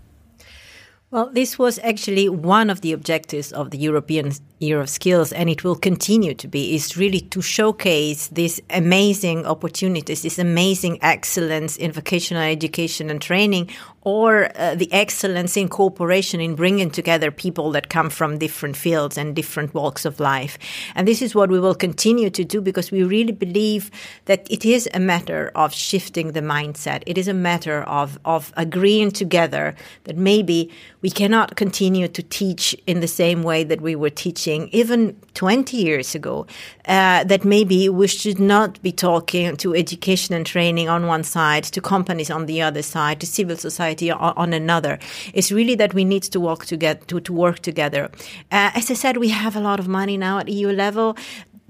Well, 1.12 1.30
this 1.30 1.60
was 1.60 1.78
actually 1.84 2.30
one 2.30 2.70
of 2.70 2.80
the 2.80 2.94
objectives 2.94 3.52
of 3.52 3.72
the 3.72 3.78
European 3.78 4.32
Year 4.60 4.80
of 4.80 4.90
Skills, 4.90 5.34
and 5.34 5.50
it 5.50 5.62
will 5.62 5.76
continue 5.76 6.34
to 6.36 6.48
be, 6.48 6.74
is 6.74 6.96
really 6.96 7.20
to 7.20 7.42
showcase 7.42 8.30
these 8.30 8.62
amazing 8.70 9.46
opportunities, 9.46 10.22
this 10.22 10.40
amazing 10.40 11.00
excellence 11.02 11.76
in 11.76 11.92
vocational 11.92 12.44
education 12.44 13.10
and 13.10 13.22
training, 13.22 13.70
or 14.04 14.50
uh, 14.56 14.74
the 14.76 14.92
excellence 14.92 15.56
in 15.56 15.70
cooperation 15.70 16.42
in 16.42 16.56
bringing 16.56 16.90
together 16.90 17.30
people 17.30 17.72
that 17.72 17.90
come 17.90 18.10
from 18.10 18.40
different 18.40 18.76
fields 18.76 19.18
and 19.18 19.36
different 19.36 19.74
walks 19.74 20.06
of 20.06 20.20
life. 20.20 20.58
And 20.96 21.08
this 21.08 21.22
is 21.22 21.36
what 21.36 21.52
we 21.52 21.60
will 21.60 21.76
continue 21.76 22.30
to 22.32 22.44
do 22.44 22.62
because 22.62 22.92
we 22.92 23.04
really 23.04 23.32
believe 23.32 23.92
that 24.26 24.48
it 24.50 24.66
is 24.66 24.90
a 24.94 25.00
matter 25.00 25.52
of 25.56 25.74
shifting 25.74 26.32
the 26.32 26.42
mindset. 26.42 27.04
It 27.06 27.18
is 27.18 27.28
a 27.28 27.34
matter 27.34 27.84
of, 27.84 28.18
of 28.26 28.52
agreeing 28.58 29.12
together 29.12 29.76
that 30.06 30.18
maybe 30.18 30.72
we 31.02 31.12
cannot 31.12 31.56
continue 31.56 32.08
to 32.08 32.24
teach 32.24 32.76
in 32.88 33.02
the 33.02 33.08
same 33.08 33.44
way 33.44 33.64
that 33.64 33.82
we 33.82 33.96
were 33.96 34.10
teaching 34.10 34.70
even 34.72 35.16
20 35.36 35.78
years 35.78 36.16
ago. 36.16 36.48
Uh, 36.88 37.24
that 37.26 37.46
maybe 37.46 37.88
we 37.90 38.08
should 38.08 38.40
not 38.40 38.82
be 38.82 38.92
talking 38.92 39.56
to 39.56 39.76
education 39.76 40.34
and 40.34 40.48
training 40.48 40.90
on 40.90 41.06
one 41.06 41.24
side, 41.24 41.64
to 41.64 41.80
companies 41.80 42.32
on 42.32 42.48
the 42.48 42.60
other 42.60 42.82
side, 42.82 43.20
to 43.20 43.28
civil 43.28 43.56
society 43.56 43.91
on, 44.00 44.34
on 44.38 44.54
another. 44.54 45.00
It's 45.34 45.52
really 45.52 45.76
that 45.76 45.94
we 45.94 46.06
need 46.06 46.24
to 46.24 46.40
work 46.40 46.66
together. 46.66 47.02
To, 47.08 47.20
to 47.20 47.34
work 47.34 47.60
together. 47.60 48.10
Uh, 48.52 48.72
as 48.74 48.92
I 48.92 48.94
said, 48.94 49.18
we 49.18 49.30
have 49.30 49.56
a 49.56 49.60
lot 49.60 49.80
of 49.80 49.88
money 49.88 50.18
now 50.18 50.40
at 50.40 50.48
EU 50.48 50.70
level 50.70 51.16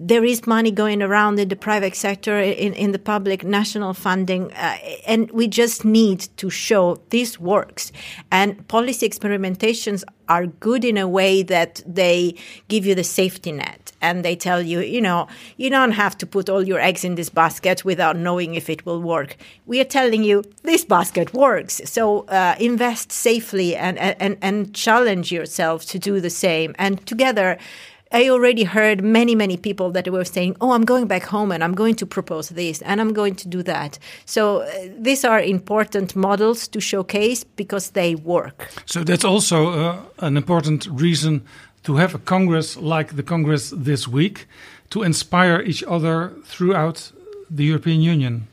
there 0.04 0.26
is 0.26 0.48
money 0.48 0.72
going 0.72 1.04
around 1.04 1.40
in 1.40 1.50
the 1.50 1.56
private 1.56 1.96
sector, 1.96 2.40
in, 2.40 2.74
in 2.74 2.92
the 2.92 2.98
public, 2.98 3.44
national 3.44 3.94
funding, 3.94 4.52
uh, 4.54 4.78
and 5.06 5.30
we 5.32 5.48
just 5.48 5.86
need 5.86 6.22
to 6.38 6.50
show 6.50 7.00
this 7.10 7.40
works. 7.40 7.92
And 8.32 8.68
policy 8.68 9.08
experimentations 9.08 10.04
are 10.28 10.48
good 10.48 10.84
in 10.84 10.98
a 10.98 11.08
way 11.08 11.44
that 11.44 11.84
they 11.86 12.36
give 12.68 12.84
you 12.84 12.96
the 12.96 13.04
safety 13.04 13.52
net 13.52 13.81
and 14.02 14.26
they 14.26 14.36
tell 14.36 14.62
you, 14.62 14.80
you 14.82 15.02
know, 15.02 15.28
you 15.58 15.70
don't 15.70 15.92
have 15.92 16.18
to 16.20 16.26
put 16.26 16.50
all 16.50 16.64
your 16.64 16.80
eggs 16.80 17.04
in 17.04 17.16
this 17.16 17.30
basket 17.30 17.86
without 17.86 18.18
knowing 18.18 18.56
if 18.56 18.70
it 18.70 18.86
will 18.86 19.02
work. 19.02 19.38
We 19.66 19.80
are 19.80 19.86
telling 19.86 20.24
you 20.24 20.44
this 20.64 20.84
basket 20.84 21.34
works. 21.34 21.82
So 21.86 22.22
uh, 22.28 22.56
invest 22.60 23.12
safely 23.12 23.76
and, 23.76 23.98
and, 23.98 24.38
and 24.42 24.74
challenge 24.74 25.32
yourself 25.32 25.86
to 25.86 26.00
do 26.00 26.20
the 26.20 26.30
same. 26.30 26.76
And 26.78 27.06
together, 27.06 27.58
I 28.14 28.30
already 28.30 28.64
heard 28.64 29.02
many, 29.02 29.36
many 29.36 29.56
people 29.56 29.92
that 29.92 30.08
were 30.10 30.26
saying, 30.26 30.58
"Oh, 30.60 30.72
I'm 30.72 30.84
going 30.84 31.08
back 31.08 31.24
home 31.24 31.52
and 31.52 31.64
I'm 31.64 31.74
going 31.74 31.96
to 31.96 32.06
propose 32.06 32.50
this 32.50 32.82
and 32.82 33.00
I'm 33.00 33.14
going 33.14 33.36
to 33.36 33.48
do 33.48 33.64
that." 33.64 34.00
So 34.26 34.62
uh, 34.62 34.70
these 35.00 35.24
are 35.24 35.40
important 35.40 36.16
models 36.16 36.68
to 36.70 36.82
showcase 36.82 37.46
because 37.46 37.92
they 37.92 38.16
work. 38.16 38.70
So 38.86 39.04
that's 39.04 39.24
also 39.24 39.70
uh, 39.70 40.00
an 40.20 40.36
important 40.36 40.88
reason 40.92 41.42
to 41.84 41.96
have 41.96 42.16
a 42.16 42.20
congress 42.20 42.78
like 42.78 43.16
the 43.16 43.24
congress 43.24 43.74
this 43.76 44.08
week 44.08 44.48
to 44.90 45.04
inspire 45.04 45.62
each 45.62 45.84
other 45.88 46.34
throughout 46.46 47.12
the 47.50 47.66
European 47.66 48.02
Union. 48.02 48.48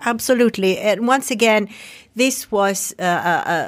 Absolutely. 0.00 0.78
And 0.78 1.06
once 1.06 1.30
again, 1.30 1.68
this 2.14 2.50
was 2.50 2.94
uh, 2.98 3.02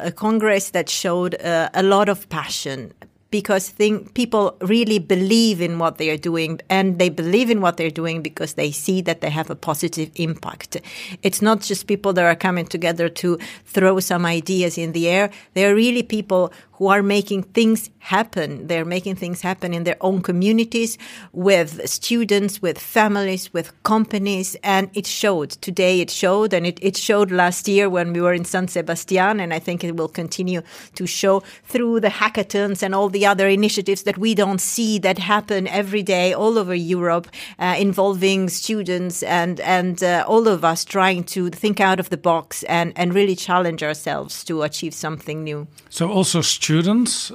a, 0.04 0.08
a, 0.08 0.12
congress 0.12 0.70
that 0.70 0.88
showed 0.88 1.34
uh, 1.42 1.70
a 1.74 1.82
lot 1.82 2.08
of 2.08 2.28
passion 2.28 2.92
because 3.30 3.68
think 3.68 4.14
people 4.14 4.56
really 4.60 4.98
believe 4.98 5.60
in 5.60 5.78
what 5.78 5.98
they 5.98 6.10
are 6.10 6.16
doing 6.16 6.60
and 6.68 6.98
they 6.98 7.08
believe 7.08 7.50
in 7.50 7.60
what 7.60 7.76
they're 7.76 7.90
doing 7.90 8.22
because 8.22 8.54
they 8.54 8.70
see 8.70 9.00
that 9.02 9.20
they 9.20 9.30
have 9.30 9.50
a 9.50 9.54
positive 9.54 10.10
impact. 10.16 10.76
It's 11.22 11.40
not 11.40 11.60
just 11.60 11.86
people 11.86 12.12
that 12.14 12.24
are 12.24 12.36
coming 12.36 12.66
together 12.66 13.08
to 13.08 13.38
throw 13.64 14.00
some 14.00 14.26
ideas 14.26 14.76
in 14.76 14.92
the 14.92 15.08
air. 15.08 15.30
They 15.54 15.64
are 15.64 15.74
really 15.74 16.02
people 16.02 16.52
who 16.80 16.86
are 16.86 17.02
making 17.02 17.42
things 17.42 17.90
happen. 17.98 18.66
They're 18.66 18.86
making 18.86 19.16
things 19.16 19.42
happen 19.42 19.74
in 19.74 19.84
their 19.84 19.98
own 20.00 20.22
communities 20.22 20.96
with 21.30 21.86
students, 21.86 22.62
with 22.62 22.78
families, 22.78 23.52
with 23.52 23.70
companies. 23.82 24.56
And 24.64 24.88
it 24.94 25.06
showed 25.06 25.50
today. 25.50 26.00
It 26.00 26.08
showed 26.08 26.54
and 26.54 26.66
it, 26.66 26.78
it 26.80 26.96
showed 26.96 27.30
last 27.30 27.68
year 27.68 27.90
when 27.90 28.14
we 28.14 28.22
were 28.22 28.32
in 28.32 28.46
San 28.46 28.66
Sebastian. 28.66 29.40
And 29.40 29.52
I 29.52 29.58
think 29.58 29.84
it 29.84 29.94
will 29.94 30.08
continue 30.08 30.62
to 30.94 31.06
show 31.06 31.42
through 31.64 32.00
the 32.00 32.08
hackathons 32.08 32.82
and 32.82 32.94
all 32.94 33.10
the 33.10 33.26
other 33.26 33.46
initiatives 33.46 34.04
that 34.04 34.16
we 34.16 34.34
don't 34.34 34.58
see 34.58 34.98
that 35.00 35.18
happen 35.18 35.68
every 35.68 36.02
day 36.02 36.32
all 36.32 36.58
over 36.58 36.74
Europe, 36.74 37.28
uh, 37.58 37.76
involving 37.78 38.48
students 38.48 39.22
and, 39.22 39.60
and 39.60 40.02
uh, 40.02 40.24
all 40.26 40.48
of 40.48 40.64
us 40.64 40.86
trying 40.86 41.24
to 41.24 41.50
think 41.50 41.78
out 41.78 42.00
of 42.00 42.08
the 42.08 42.16
box 42.16 42.62
and, 42.62 42.94
and 42.96 43.12
really 43.12 43.36
challenge 43.36 43.82
ourselves 43.82 44.42
to 44.44 44.62
achieve 44.62 44.94
something 44.94 45.44
new. 45.44 45.66
So, 45.90 46.10
also 46.10 46.40
students 46.40 46.69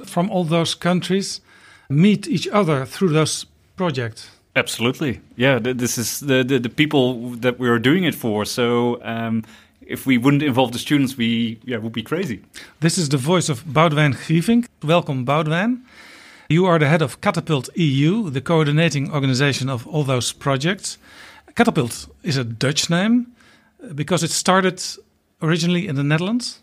from 0.06 0.30
all 0.30 0.44
those 0.44 0.74
countries 0.74 1.40
meet 1.88 2.26
each 2.26 2.48
other 2.48 2.86
through 2.86 3.10
those 3.10 3.46
projects. 3.76 4.30
Absolutely, 4.54 5.20
yeah. 5.36 5.58
This 5.58 5.98
is 5.98 6.20
the 6.20 6.44
the, 6.44 6.58
the 6.58 6.68
people 6.68 7.36
that 7.40 7.58
we 7.58 7.68
are 7.68 7.78
doing 7.78 8.04
it 8.04 8.14
for. 8.14 8.44
So. 8.44 8.98
Um, 9.02 9.42
if 9.88 10.04
we 10.04 10.18
wouldn't 10.18 10.42
involve 10.42 10.72
the 10.72 10.78
students, 10.78 11.16
we 11.16 11.58
yeah, 11.64 11.78
would 11.78 11.92
be 11.92 12.02
crazy. 12.02 12.40
This 12.80 12.98
is 12.98 13.08
the 13.08 13.16
voice 13.16 13.48
of 13.48 13.64
Boudewijn 13.64 14.14
Grievink. 14.14 14.66
Welcome, 14.82 15.24
Boudewijn. 15.24 15.84
You 16.48 16.66
are 16.66 16.78
the 16.78 16.88
head 16.88 17.02
of 17.02 17.20
Katapult 17.20 17.68
EU, 17.74 18.30
the 18.30 18.40
coordinating 18.40 19.12
organization 19.12 19.68
of 19.68 19.86
all 19.86 20.04
those 20.04 20.32
projects. 20.32 20.98
Katapult 21.54 22.08
is 22.22 22.36
a 22.36 22.44
Dutch 22.44 22.90
name 22.90 23.26
because 23.94 24.24
it 24.24 24.30
started 24.30 24.82
originally 25.40 25.86
in 25.88 25.96
the 25.96 26.04
Netherlands. 26.04 26.60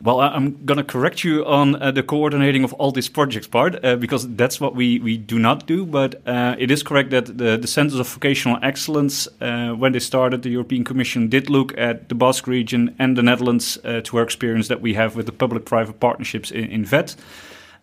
Well, 0.00 0.20
I'm 0.20 0.64
going 0.64 0.78
to 0.78 0.84
correct 0.84 1.24
you 1.24 1.44
on 1.44 1.74
uh, 1.74 1.90
the 1.90 2.04
coordinating 2.04 2.62
of 2.62 2.72
all 2.74 2.92
these 2.92 3.08
projects 3.08 3.48
part 3.48 3.84
uh, 3.84 3.96
because 3.96 4.28
that's 4.36 4.60
what 4.60 4.76
we, 4.76 5.00
we 5.00 5.16
do 5.16 5.40
not 5.40 5.66
do. 5.66 5.84
But 5.84 6.22
uh, 6.24 6.54
it 6.56 6.70
is 6.70 6.84
correct 6.84 7.10
that 7.10 7.36
the, 7.36 7.56
the 7.56 7.66
Centers 7.66 7.98
of 7.98 8.06
Vocational 8.06 8.60
Excellence, 8.62 9.26
uh, 9.40 9.70
when 9.70 9.90
they 9.90 9.98
started, 9.98 10.42
the 10.42 10.50
European 10.50 10.84
Commission 10.84 11.28
did 11.28 11.50
look 11.50 11.76
at 11.76 12.08
the 12.08 12.14
Basque 12.14 12.46
region 12.46 12.94
and 13.00 13.16
the 13.16 13.22
Netherlands 13.22 13.76
uh, 13.84 14.00
to 14.04 14.18
our 14.18 14.22
experience 14.22 14.68
that 14.68 14.80
we 14.80 14.94
have 14.94 15.16
with 15.16 15.26
the 15.26 15.32
public 15.32 15.64
private 15.64 15.98
partnerships 15.98 16.52
in, 16.52 16.66
in 16.66 16.84
VET. 16.84 17.16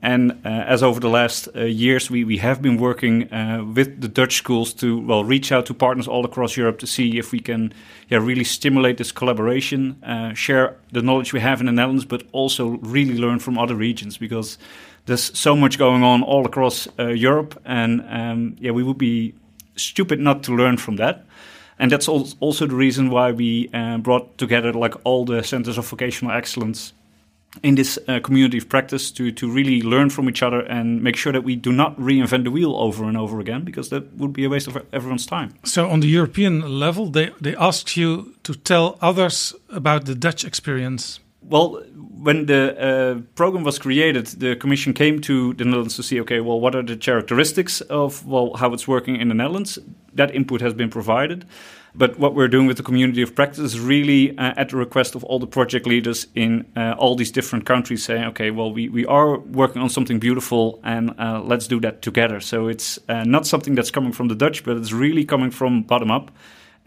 And 0.05 0.33
uh, 0.45 0.49
as 0.49 0.83
over 0.83 0.99
the 0.99 1.09
last 1.09 1.47
uh, 1.55 1.63
years, 1.63 2.11
we, 2.11 2.23
we 2.23 2.37
have 2.37 2.61
been 2.61 2.77
working 2.77 3.33
uh, 3.33 3.63
with 3.63 4.01
the 4.01 4.07
Dutch 4.07 4.35
schools 4.35 4.71
to 4.75 4.99
well 4.99 5.23
reach 5.23 5.51
out 5.51 5.65
to 5.65 5.73
partners 5.73 6.07
all 6.07 6.25
across 6.25 6.55
Europe 6.55 6.77
to 6.79 6.87
see 6.87 7.17
if 7.17 7.31
we 7.31 7.39
can 7.39 7.73
yeah, 8.09 8.19
really 8.19 8.43
stimulate 8.43 8.97
this 8.97 9.11
collaboration, 9.11 9.95
share 10.35 10.75
the 10.91 11.01
knowledge 11.01 11.33
we 11.33 11.39
have 11.39 11.59
in 11.59 11.65
the 11.65 11.71
Netherlands, 11.71 12.05
but 12.05 12.21
also 12.33 12.77
really 12.83 13.17
learn 13.17 13.39
from 13.39 13.57
other 13.57 13.73
regions 13.73 14.17
because 14.17 14.59
there's 15.05 15.37
so 15.37 15.55
much 15.55 15.79
going 15.79 16.03
on 16.03 16.23
all 16.23 16.45
across 16.45 16.87
uh, 16.99 17.07
Europe, 17.07 17.59
and 17.65 18.03
um, 18.09 18.55
yeah, 18.59 18.71
we 18.71 18.83
would 18.83 18.99
be 18.99 19.33
stupid 19.75 20.19
not 20.19 20.43
to 20.43 20.55
learn 20.55 20.77
from 20.77 20.97
that. 20.97 21.25
And 21.79 21.91
that's 21.91 22.07
also 22.07 22.67
the 22.67 22.75
reason 22.75 23.09
why 23.09 23.31
we 23.31 23.69
uh, 23.73 23.97
brought 23.97 24.37
together 24.37 24.71
like 24.71 24.95
all 25.03 25.25
the 25.25 25.43
centers 25.43 25.77
of 25.77 25.87
vocational 25.87 26.31
excellence 26.31 26.93
in 27.63 27.75
this 27.75 27.97
uh, 28.07 28.19
community 28.19 28.57
of 28.57 28.69
practice 28.69 29.11
to, 29.11 29.31
to 29.31 29.49
really 29.49 29.81
learn 29.81 30.09
from 30.09 30.29
each 30.29 30.43
other 30.43 30.61
and 30.61 31.01
make 31.01 31.15
sure 31.15 31.33
that 31.33 31.43
we 31.43 31.55
do 31.55 31.71
not 31.71 31.97
reinvent 31.97 32.43
the 32.43 32.51
wheel 32.51 32.75
over 32.75 33.05
and 33.05 33.17
over 33.17 33.39
again 33.39 33.63
because 33.63 33.89
that 33.89 34.13
would 34.17 34.33
be 34.33 34.45
a 34.45 34.49
waste 34.49 34.67
of 34.67 34.77
everyone's 34.91 35.25
time. 35.25 35.53
So, 35.63 35.89
on 35.89 35.99
the 35.99 36.07
European 36.07 36.79
level, 36.79 37.09
they, 37.09 37.31
they 37.41 37.55
asked 37.55 37.97
you 37.97 38.35
to 38.43 38.53
tell 38.53 38.97
others 39.01 39.53
about 39.69 40.05
the 40.05 40.15
Dutch 40.15 40.43
experience. 40.43 41.19
Well, 41.41 41.83
when 41.93 42.47
the 42.47 42.75
uh, 42.79 43.21
program 43.35 43.63
was 43.63 43.77
created, 43.77 44.27
the 44.27 44.55
Commission 44.55 44.93
came 44.93 45.21
to 45.21 45.53
the 45.53 45.63
Netherlands 45.63 45.95
to 45.97 46.03
see, 46.03 46.19
okay, 46.21 46.39
well, 46.39 46.59
what 46.59 46.75
are 46.75 46.81
the 46.81 46.97
characteristics 46.97 47.81
of 47.81 48.25
well 48.25 48.55
how 48.55 48.73
it's 48.73 48.87
working 48.87 49.15
in 49.17 49.27
the 49.27 49.35
Netherlands? 49.35 49.77
That 50.13 50.33
input 50.33 50.61
has 50.61 50.73
been 50.73 50.89
provided. 50.89 51.45
But 51.97 52.19
what 52.19 52.35
we're 52.35 52.49
doing 52.49 52.67
with 52.67 52.75
the 52.75 52.83
community 52.83 53.21
of 53.21 53.35
practice 53.35 53.59
is 53.59 53.79
really 53.79 54.37
uh, 54.37 54.53
at 54.57 54.69
the 54.69 54.77
request 54.77 55.15
of 55.15 55.23
all 55.23 55.39
the 55.39 55.47
project 55.47 55.87
leaders 55.87 56.27
in 56.35 56.65
uh, 56.75 56.95
all 56.97 57.15
these 57.15 57.31
different 57.31 57.65
countries 57.65 58.03
saying, 58.03 58.25
okay, 58.25 58.51
well, 58.51 58.73
we, 58.73 58.89
we 58.89 59.05
are 59.05 59.39
working 59.39 59.81
on 59.81 59.89
something 59.89 60.19
beautiful 60.19 60.79
and 60.83 61.13
uh, 61.17 61.41
let's 61.41 61.67
do 61.67 61.79
that 61.79 62.01
together. 62.01 62.41
So 62.41 62.67
it's 62.67 62.99
uh, 63.07 63.23
not 63.23 63.47
something 63.47 63.75
that's 63.75 63.91
coming 63.91 64.11
from 64.11 64.27
the 64.27 64.35
Dutch, 64.35 64.65
but 64.65 64.75
it's 64.75 64.91
really 64.91 65.23
coming 65.23 65.51
from 65.51 65.83
bottom 65.83 66.11
up. 66.11 66.31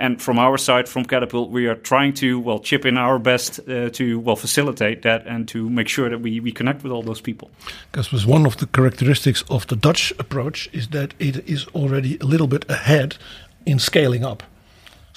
And 0.00 0.22
from 0.22 0.38
our 0.38 0.56
side, 0.58 0.88
from 0.88 1.04
Katapult, 1.04 1.50
we 1.50 1.66
are 1.66 1.74
trying 1.74 2.12
to 2.14 2.38
well 2.38 2.60
chip 2.60 2.84
in 2.84 2.96
our 2.96 3.18
best 3.18 3.58
uh, 3.68 3.90
to 3.90 4.20
well 4.20 4.36
facilitate 4.36 5.02
that 5.02 5.26
and 5.26 5.48
to 5.48 5.68
make 5.68 5.88
sure 5.88 6.08
that 6.08 6.20
we, 6.20 6.38
we 6.38 6.52
connect 6.52 6.84
with 6.84 6.92
all 6.92 7.02
those 7.02 7.20
people. 7.20 7.50
Because 7.90 8.24
one 8.24 8.46
of 8.46 8.58
the 8.58 8.66
characteristics 8.66 9.42
of 9.48 9.66
the 9.66 9.74
Dutch 9.74 10.12
approach 10.18 10.68
is 10.72 10.88
that 10.88 11.14
it 11.18 11.48
is 11.48 11.66
already 11.74 12.16
a 12.20 12.26
little 12.26 12.46
bit 12.46 12.64
ahead 12.70 13.16
in 13.66 13.80
scaling 13.80 14.24
up. 14.24 14.44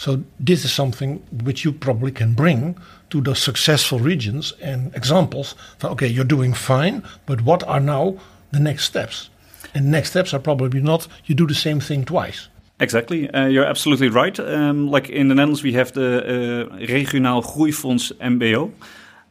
So 0.01 0.23
this 0.39 0.65
is 0.65 0.73
something 0.73 1.21
which 1.43 1.63
you 1.63 1.71
probably 1.71 2.11
can 2.11 2.33
bring 2.33 2.75
to 3.11 3.21
the 3.21 3.35
successful 3.35 3.99
regions 3.99 4.51
and 4.59 4.91
examples. 4.95 5.53
okay, 5.83 6.07
you're 6.07 6.25
doing 6.25 6.55
fine, 6.55 7.03
but 7.27 7.41
what 7.41 7.61
are 7.67 7.79
now 7.79 8.15
the 8.49 8.59
next 8.59 8.85
steps? 8.85 9.29
And 9.75 9.91
next 9.91 10.09
steps 10.09 10.33
are 10.33 10.39
probably 10.39 10.81
not 10.81 11.07
you 11.25 11.35
do 11.35 11.45
the 11.45 11.53
same 11.53 11.79
thing 11.79 12.03
twice. 12.03 12.49
Exactly, 12.79 13.29
uh, 13.29 13.45
you're 13.45 13.69
absolutely 13.69 14.09
right. 14.09 14.39
Um, 14.39 14.89
like 14.89 15.07
in 15.09 15.27
the 15.27 15.35
Netherlands, 15.35 15.61
we 15.61 15.73
have 15.73 15.91
the 15.91 16.23
uh, 16.71 16.77
Regionaal 16.77 17.43
Groeifonds 17.43 18.11
MBO. 18.13 18.71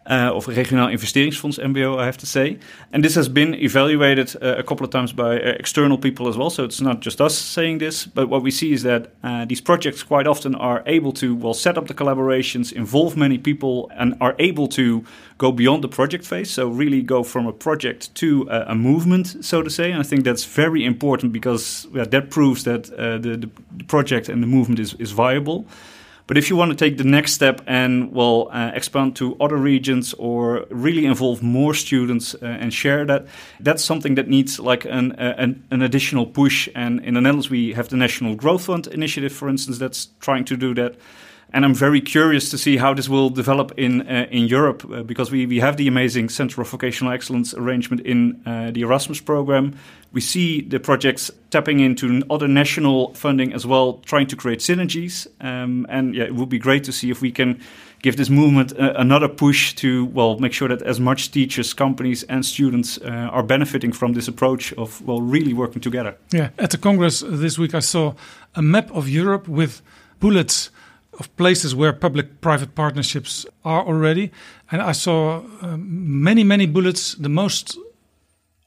Uh, 0.07 0.33
of 0.35 0.49
Regionaal 0.49 0.89
Investeringsfonds 0.89 1.59
MBO, 1.59 1.99
I 1.99 2.07
have 2.07 2.17
to 2.19 2.27
say. 2.27 2.59
And 2.93 3.05
this 3.05 3.15
has 3.15 3.29
been 3.29 3.55
evaluated 3.55 4.35
uh, 4.43 4.57
a 4.57 4.63
couple 4.63 4.85
of 4.85 4.91
times 4.91 5.13
by 5.13 5.37
uh, 5.37 5.57
external 5.59 5.99
people 5.99 6.27
as 6.27 6.37
well. 6.37 6.49
So 6.49 6.65
it's 6.65 6.81
not 6.81 7.01
just 7.01 7.21
us 7.21 7.37
saying 7.37 7.79
this, 7.79 8.07
but 8.07 8.29
what 8.29 8.43
we 8.43 8.51
see 8.51 8.73
is 8.73 8.83
that 8.83 9.11
these 9.49 9.61
projects 9.61 10.03
quite 10.03 10.27
often 10.27 10.55
are 10.55 10.83
able 10.87 11.13
to 11.13 11.35
well 11.35 11.55
set 11.55 11.77
up 11.77 11.87
the 11.87 11.95
collaborations, 11.95 12.73
involve 12.73 13.17
many 13.17 13.39
people, 13.39 13.91
and 13.95 14.17
are 14.21 14.35
able 14.39 14.69
to 14.69 15.05
go 15.37 15.53
beyond 15.53 15.85
the 15.85 15.89
project 15.89 16.25
phase. 16.25 16.51
So 16.51 16.69
really 16.69 17.03
go 17.03 17.23
from 17.23 17.47
a 17.47 17.53
project 17.53 18.15
to 18.17 18.49
a, 18.51 18.75
movement, 18.75 19.45
so 19.45 19.63
to 19.63 19.71
say. 19.71 19.91
And 19.93 20.01
I 20.01 20.03
think 20.03 20.25
that's 20.25 20.45
very 20.45 20.85
important 20.85 21.33
because 21.33 21.87
yeah, 21.93 22.05
that 22.05 22.31
proves 22.31 22.65
that 22.65 22.85
the, 22.85 23.37
the 23.37 23.85
project 23.85 24.29
and 24.29 24.43
the 24.43 24.47
movement 24.47 24.81
is, 24.81 24.95
is 24.95 25.13
viable. 25.13 25.67
But 26.31 26.39
if 26.39 26.49
you 26.49 26.55
want 26.55 26.71
to 26.71 26.77
take 26.77 26.97
the 26.97 27.03
next 27.03 27.33
step 27.33 27.61
and 27.67 28.13
well 28.13 28.51
uh, 28.53 28.71
expand 28.73 29.17
to 29.17 29.37
other 29.41 29.57
regions 29.57 30.15
or 30.15 30.65
really 30.71 31.05
involve 31.05 31.43
more 31.43 31.75
students 31.75 32.37
uh, 32.37 32.47
and 32.47 32.73
share 32.73 33.05
that, 33.07 33.27
that's 33.59 33.83
something 33.83 34.15
that 34.15 34.29
needs 34.29 34.61
like 34.61 34.85
an, 34.85 35.11
uh, 35.19 35.35
an, 35.39 35.65
an 35.73 35.83
additional 35.83 36.27
push. 36.27 36.69
And 36.73 37.01
in 37.05 37.15
the 37.15 37.21
Netherlands, 37.21 37.51
we 37.51 37.73
have 37.73 37.89
the 37.89 37.97
National 37.97 38.37
Growth 38.37 38.67
Fund 38.67 38.87
initiative, 38.87 39.33
for 39.33 39.49
instance, 39.49 39.79
that's 39.79 40.11
trying 40.21 40.45
to 40.45 40.57
do 40.57 40.73
that 40.75 40.95
and 41.53 41.65
I'm 41.65 41.75
very 41.75 42.01
curious 42.01 42.51
to 42.51 42.59
see 42.59 42.77
how 42.77 42.95
this 42.95 43.09
will 43.09 43.31
develop 43.31 43.73
in 43.77 44.03
uh, 44.03 44.27
in 44.31 44.47
Europe 44.47 44.85
uh, 44.85 45.03
because 45.03 45.31
we, 45.31 45.47
we 45.47 45.61
have 45.61 45.77
the 45.77 45.89
amazing 45.89 46.29
Center 46.29 46.61
of 46.63 46.69
Vocational 46.69 47.13
Excellence 47.13 47.55
arrangement 47.55 48.07
in 48.07 48.41
uh, 48.47 48.71
the 48.71 48.83
Erasmus 48.83 49.21
program. 49.21 49.75
We 50.13 50.21
see 50.21 50.61
the 50.61 50.81
projects 50.81 51.31
tapping 51.51 51.81
into 51.81 52.23
other 52.31 52.49
national 52.49 53.15
funding 53.15 53.53
as 53.53 53.65
well, 53.65 53.95
trying 54.05 54.27
to 54.29 54.37
create 54.37 54.59
synergies. 54.61 55.27
Um, 55.41 55.87
and 55.89 56.15
yeah, 56.15 56.25
it 56.25 56.35
would 56.35 56.49
be 56.49 56.59
great 56.59 56.85
to 56.85 56.93
see 56.93 57.11
if 57.11 57.21
we 57.21 57.31
can 57.31 57.61
give 58.03 58.17
this 58.17 58.31
movement 58.31 58.73
uh, 58.73 58.95
another 58.97 59.29
push 59.29 59.75
to 59.75 60.07
well 60.07 60.39
make 60.39 60.53
sure 60.53 60.69
that 60.69 60.83
as 60.83 60.99
much 60.99 61.31
teachers, 61.31 61.75
companies, 61.75 62.23
and 62.25 62.45
students 62.45 62.99
uh, 62.99 63.29
are 63.33 63.43
benefiting 63.43 63.93
from 63.93 64.15
this 64.15 64.29
approach 64.29 64.73
of 64.75 65.01
well 65.07 65.21
really 65.21 65.55
working 65.55 65.81
together. 65.81 66.15
Yeah, 66.33 66.51
at 66.59 66.71
the 66.71 66.79
Congress 66.79 67.25
this 67.27 67.59
week 67.59 67.75
I 67.75 67.81
saw 67.81 68.15
a 68.55 68.63
map 68.63 68.91
of 68.93 69.09
Europe 69.09 69.49
with 69.49 69.83
bullets 70.21 70.71
of 71.21 71.37
places 71.37 71.75
where 71.75 71.93
public-private 71.93 72.75
partnerships 72.75 73.47
are 73.65 73.85
already, 73.87 74.31
and 74.73 74.83
I 74.83 74.93
saw 74.93 75.43
um, 75.63 76.23
many 76.23 76.45
many 76.45 76.67
bullets. 76.67 77.15
The 77.15 77.29
most 77.29 77.79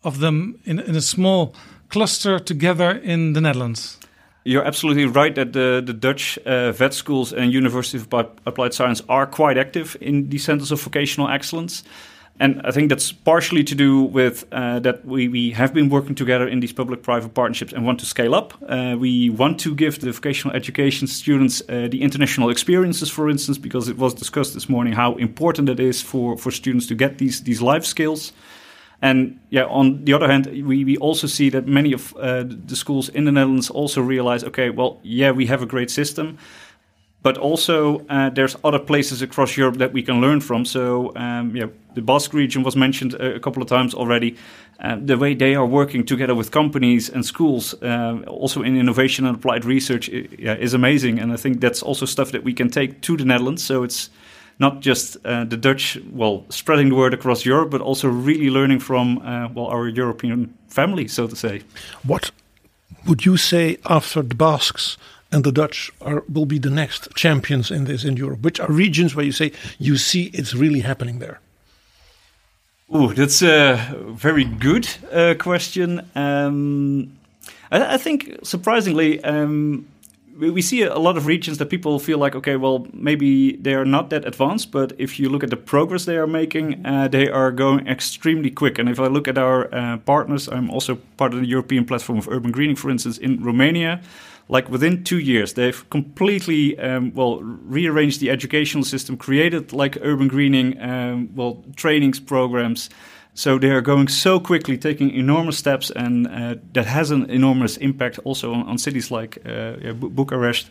of 0.04 0.20
them 0.20 0.60
in, 0.64 0.80
in 0.80 0.96
a 0.96 1.02
small 1.02 1.54
cluster 1.90 2.40
together 2.40 2.92
in 3.04 3.34
the 3.34 3.42
Netherlands. 3.42 3.98
You're 4.46 4.66
absolutely 4.66 5.06
right 5.06 5.36
that 5.36 5.54
the, 5.54 5.82
the 5.86 5.94
Dutch 5.94 6.38
uh, 6.46 6.72
vet 6.74 6.94
schools 6.94 7.34
and 7.34 7.54
University 7.54 7.98
of 7.98 8.08
Applied 8.46 8.74
Science 8.74 9.02
are 9.08 9.26
quite 9.26 9.58
active 9.58 9.98
in 10.02 10.30
the 10.30 10.38
centers 10.38 10.72
of 10.72 10.82
vocational 10.82 11.30
excellence. 11.30 11.84
And 12.44 12.62
I 12.66 12.72
think 12.72 12.90
that's 12.90 13.14
partially 13.14 13.64
to 13.64 13.74
do 13.74 14.04
with 14.04 14.46
uh, 14.52 14.80
that 14.80 15.06
we, 15.06 15.30
we 15.30 15.52
have 15.52 15.74
been 15.74 15.88
working 15.88 16.14
together 16.14 16.46
in 16.46 16.60
these 16.60 16.74
public 16.74 17.02
private 17.02 17.34
partnerships 17.34 17.72
and 17.72 17.86
want 17.86 18.02
to 18.02 18.06
scale 18.06 18.36
up. 18.36 18.54
Uh, 18.68 18.98
we 19.00 19.30
want 19.30 19.62
to 19.62 19.74
give 19.74 20.02
the 20.02 20.12
vocational 20.12 20.54
education 20.54 21.08
students 21.08 21.62
uh, 21.70 21.88
the 21.90 22.02
international 22.02 22.50
experiences, 22.50 23.10
for 23.10 23.30
instance, 23.30 23.58
because 23.58 23.88
it 23.88 23.98
was 23.98 24.14
discussed 24.14 24.54
this 24.54 24.68
morning 24.68 24.92
how 24.92 25.16
important 25.16 25.70
it 25.70 25.80
is 25.80 26.02
for, 26.02 26.38
for 26.38 26.52
students 26.52 26.86
to 26.88 26.96
get 26.96 27.18
these, 27.18 27.44
these 27.44 27.62
life 27.62 27.86
skills. 27.86 28.34
And 29.02 29.40
yeah, 29.50 29.64
on 29.64 30.04
the 30.04 30.12
other 30.12 30.28
hand, 30.28 30.48
we, 30.48 30.84
we 30.84 30.98
also 30.98 31.28
see 31.28 31.50
that 31.50 31.66
many 31.66 31.94
of 31.94 32.14
uh, 32.18 32.44
the 32.46 32.76
schools 32.76 33.08
in 33.08 33.24
the 33.24 33.32
Netherlands 33.32 33.70
also 33.70 34.02
realize, 34.02 34.44
okay, 34.44 34.70
well, 34.70 35.00
yeah, 35.02 35.32
we 35.32 35.46
have 35.46 35.62
a 35.62 35.66
great 35.66 35.90
system, 35.90 36.38
but 37.24 37.38
also 37.38 38.06
uh, 38.10 38.30
there's 38.30 38.56
other 38.64 38.80
places 38.80 39.22
across 39.22 39.58
Europe 39.58 39.78
that 39.78 39.94
we 39.94 40.04
can 40.04 40.20
learn 40.22 40.42
from. 40.42 40.66
So, 40.66 41.16
um, 41.16 41.56
yeah, 41.56 41.68
the 41.96 42.02
Basque 42.02 42.34
region 42.34 42.64
was 42.64 42.76
mentioned 42.76 43.14
a, 43.14 43.40
couple 43.40 43.64
of 43.64 43.70
times 43.70 43.94
already. 43.94 44.36
Uh, 44.80 44.98
the 45.06 45.18
way 45.18 45.34
they 45.34 45.56
are 45.56 45.66
working 45.66 46.06
together 46.06 46.36
with 46.36 46.52
companies 46.52 47.10
and 47.10 47.26
schools, 47.26 47.74
uh, 47.82 48.22
also 48.28 48.62
in 48.62 48.78
innovation 48.78 49.26
and 49.26 49.38
applied 49.38 49.64
research, 49.64 50.10
yeah, 50.10 50.56
is 50.56 50.74
amazing. 50.74 51.20
And 51.20 51.32
I 51.32 51.38
think 51.38 51.62
that's 51.62 51.82
also 51.82 52.06
stuff 52.06 52.32
that 52.32 52.44
we 52.44 52.54
can 52.54 52.70
take 52.70 53.00
to 53.02 53.16
the 53.16 53.24
Netherlands. 53.24 53.64
So 53.64 53.84
it's 53.84 54.10
not 54.60 54.82
just 54.82 55.18
uh, 55.26 55.46
the 55.46 55.58
Dutch, 55.58 55.98
well, 56.12 56.46
spreading 56.50 56.90
the 56.90 56.96
word 56.96 57.14
across 57.14 57.46
Europe, 57.46 57.72
but 57.72 57.82
also 57.82 58.10
really 58.10 58.50
learning 58.50 58.80
from, 58.80 59.20
uh, 59.20 59.48
well, 59.54 59.68
our 59.68 59.88
European 59.88 60.54
family, 60.68 61.08
so 61.08 61.28
to 61.28 61.36
say. 61.36 61.62
What 62.04 62.32
would 63.06 63.26
you 63.26 63.38
say 63.38 63.78
after 63.86 64.22
the 64.22 64.36
Basques 64.36 64.98
and 65.34 65.44
the 65.44 65.52
Dutch 65.52 65.92
are, 66.02 66.24
will 66.32 66.46
be 66.46 66.60
the 66.60 66.70
next 66.70 67.14
champions 67.16 67.72
in 67.72 67.86
this 67.86 68.06
in 68.06 68.16
Europe? 68.18 68.42
Which 68.42 68.60
are 68.60 68.72
regions 68.72 69.16
where 69.16 69.26
you 69.26 69.32
say 69.32 69.52
you 69.80 69.98
see 69.98 70.26
it's 70.34 70.54
really 70.54 70.82
happening 70.82 71.20
there? 71.20 71.40
Oh, 72.90 73.12
that's 73.14 73.42
a 73.42 73.96
very 74.10 74.44
good 74.44 74.88
uh, 75.12 75.34
question. 75.40 76.08
Um, 76.16 77.18
I, 77.72 77.96
I, 77.96 77.98
think 77.98 78.38
surprisingly, 78.44 79.24
um, 79.24 79.88
we 80.38 80.62
see 80.62 80.84
a 80.84 81.00
lot 81.00 81.18
of 81.18 81.26
regions 81.26 81.58
that 81.58 81.68
people 81.68 81.98
feel 82.00 82.20
like, 82.20 82.36
okay, 82.36 82.56
well, 82.56 82.86
maybe 82.94 83.56
they 83.56 83.74
are 83.74 83.86
not 83.86 84.10
that 84.10 84.26
advanced, 84.26 84.72
but 84.72 84.94
if 84.98 85.20
you 85.20 85.30
look 85.30 85.44
at 85.44 85.50
the 85.50 85.58
progress 85.58 86.06
they 86.06 86.18
are 86.18 86.28
making, 86.28 86.86
uh, 86.86 87.08
they 87.08 87.30
are 87.30 87.52
going 87.52 87.88
extremely 87.88 88.52
quick. 88.52 88.78
And 88.78 88.90
if 88.90 89.00
I 89.00 89.08
look 89.08 89.28
at 89.28 89.38
our 89.38 89.74
uh, 89.74 89.98
partners, 89.98 90.48
I'm 90.48 90.70
also 90.70 90.96
part 91.18 91.34
of 91.34 91.40
the 91.40 91.48
European 91.48 91.86
platform 91.86 92.20
of 92.20 92.28
urban 92.28 92.52
greening, 92.52 92.76
for 92.76 92.92
instance, 92.92 93.18
in 93.18 93.44
Romania. 93.44 94.02
Like 94.50 94.70
within 94.70 95.04
two 95.04 95.20
years, 95.20 95.54
they've 95.54 95.90
completely 95.90 96.78
um, 96.78 97.14
well 97.14 97.40
rearranged 97.42 98.20
the 98.20 98.30
educational 98.30 98.84
system, 98.84 99.18
created 99.18 99.74
like 99.74 99.98
urban 100.02 100.28
greening, 100.28 100.80
um, 100.82 101.30
well 101.36 101.64
trainings 101.76 102.20
programs, 102.20 102.90
so 103.36 103.58
they 103.58 103.70
are 103.70 103.82
going 103.82 104.08
so 104.10 104.40
quickly, 104.40 104.78
taking 104.78 105.10
enormous 105.10 105.58
steps, 105.58 105.90
and 105.92 106.28
uh, 106.28 106.56
that 106.74 106.86
has 106.86 107.10
an 107.10 107.30
enormous 107.30 107.78
impact 107.78 108.20
also 108.24 108.54
on, 108.54 108.68
on 108.68 108.78
cities 108.78 109.10
like 109.10 109.40
uh, 109.46 109.94
Bucharest 109.94 110.70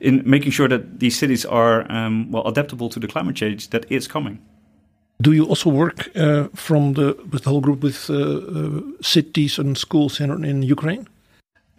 in 0.00 0.22
making 0.24 0.50
sure 0.50 0.68
that 0.68 0.98
these 0.98 1.16
cities 1.16 1.44
are 1.44 1.90
um, 1.90 2.30
well 2.32 2.46
adaptable 2.48 2.88
to 2.88 2.98
the 2.98 3.06
climate 3.06 3.36
change 3.36 3.70
that 3.70 3.90
is 3.90 4.08
coming. 4.08 4.40
Do 5.22 5.32
you 5.32 5.46
also 5.46 5.70
work 5.70 6.08
uh, 6.16 6.48
from 6.54 6.94
the 6.94 7.16
with 7.30 7.42
the 7.44 7.50
whole 7.50 7.60
group 7.60 7.82
with 7.82 8.10
uh, 8.10 8.14
uh, 8.14 8.80
cities 9.02 9.58
and 9.58 9.78
schools 9.78 10.20
in 10.20 10.44
in 10.44 10.62
Ukraine? 10.62 11.06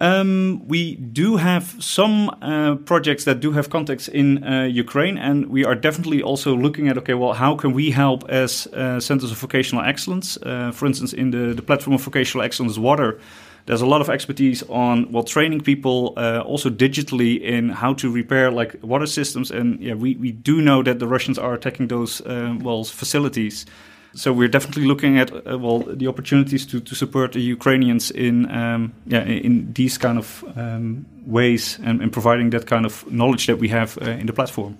Um, 0.01 0.67
we 0.67 0.95
do 0.95 1.37
have 1.37 1.75
some 1.79 2.31
uh, 2.41 2.73
projects 2.85 3.23
that 3.25 3.39
do 3.39 3.51
have 3.51 3.69
contacts 3.69 4.07
in 4.07 4.43
uh, 4.43 4.63
Ukraine, 4.63 5.19
and 5.19 5.45
we 5.45 5.63
are 5.63 5.75
definitely 5.75 6.23
also 6.23 6.55
looking 6.55 6.87
at 6.87 6.97
okay, 6.97 7.13
well, 7.13 7.33
how 7.33 7.55
can 7.55 7.71
we 7.73 7.91
help 7.91 8.27
as 8.27 8.65
uh, 8.73 8.99
centers 8.99 9.31
of 9.31 9.37
vocational 9.37 9.85
excellence? 9.85 10.37
Uh, 10.41 10.71
for 10.71 10.87
instance, 10.87 11.13
in 11.13 11.29
the, 11.29 11.53
the 11.53 11.61
platform 11.61 11.93
of 11.93 12.01
vocational 12.01 12.43
excellence, 12.43 12.79
water. 12.79 13.19
There's 13.67 13.83
a 13.83 13.85
lot 13.85 14.01
of 14.01 14.09
expertise 14.09 14.63
on 14.69 15.11
well 15.11 15.23
training 15.23 15.61
people 15.61 16.13
uh, 16.17 16.39
also 16.39 16.71
digitally 16.71 17.39
in 17.39 17.69
how 17.69 17.93
to 17.93 18.09
repair 18.09 18.49
like 18.49 18.79
water 18.81 19.05
systems, 19.05 19.51
and 19.51 19.79
yeah, 19.79 19.93
we, 19.93 20.15
we 20.15 20.31
do 20.31 20.61
know 20.61 20.81
that 20.81 20.97
the 20.97 21.07
Russians 21.07 21.37
are 21.37 21.53
attacking 21.53 21.89
those 21.89 22.21
uh, 22.21 22.57
well 22.59 22.83
facilities. 22.83 23.67
So 24.13 24.33
we're 24.33 24.49
definitely 24.49 24.85
looking 24.85 25.17
at 25.17 25.31
uh, 25.31 25.57
well 25.57 25.79
the 25.79 26.07
opportunities 26.07 26.65
to, 26.65 26.79
to 26.81 26.95
support 26.95 27.31
the 27.31 27.39
Ukrainians 27.41 28.11
in 28.11 28.49
um, 28.51 28.93
yeah 29.05 29.23
in 29.23 29.73
these 29.73 29.97
kind 29.97 30.17
of 30.17 30.43
um, 30.55 31.05
ways 31.25 31.79
and, 31.83 32.01
and, 32.01 32.11
providing 32.11 32.49
that 32.51 32.65
kind 32.65 32.85
of 32.85 33.05
knowledge 33.11 33.45
that 33.47 33.57
we 33.59 33.69
have 33.69 33.97
uh, 34.01 34.19
in 34.19 34.25
the 34.25 34.33
platform. 34.33 34.77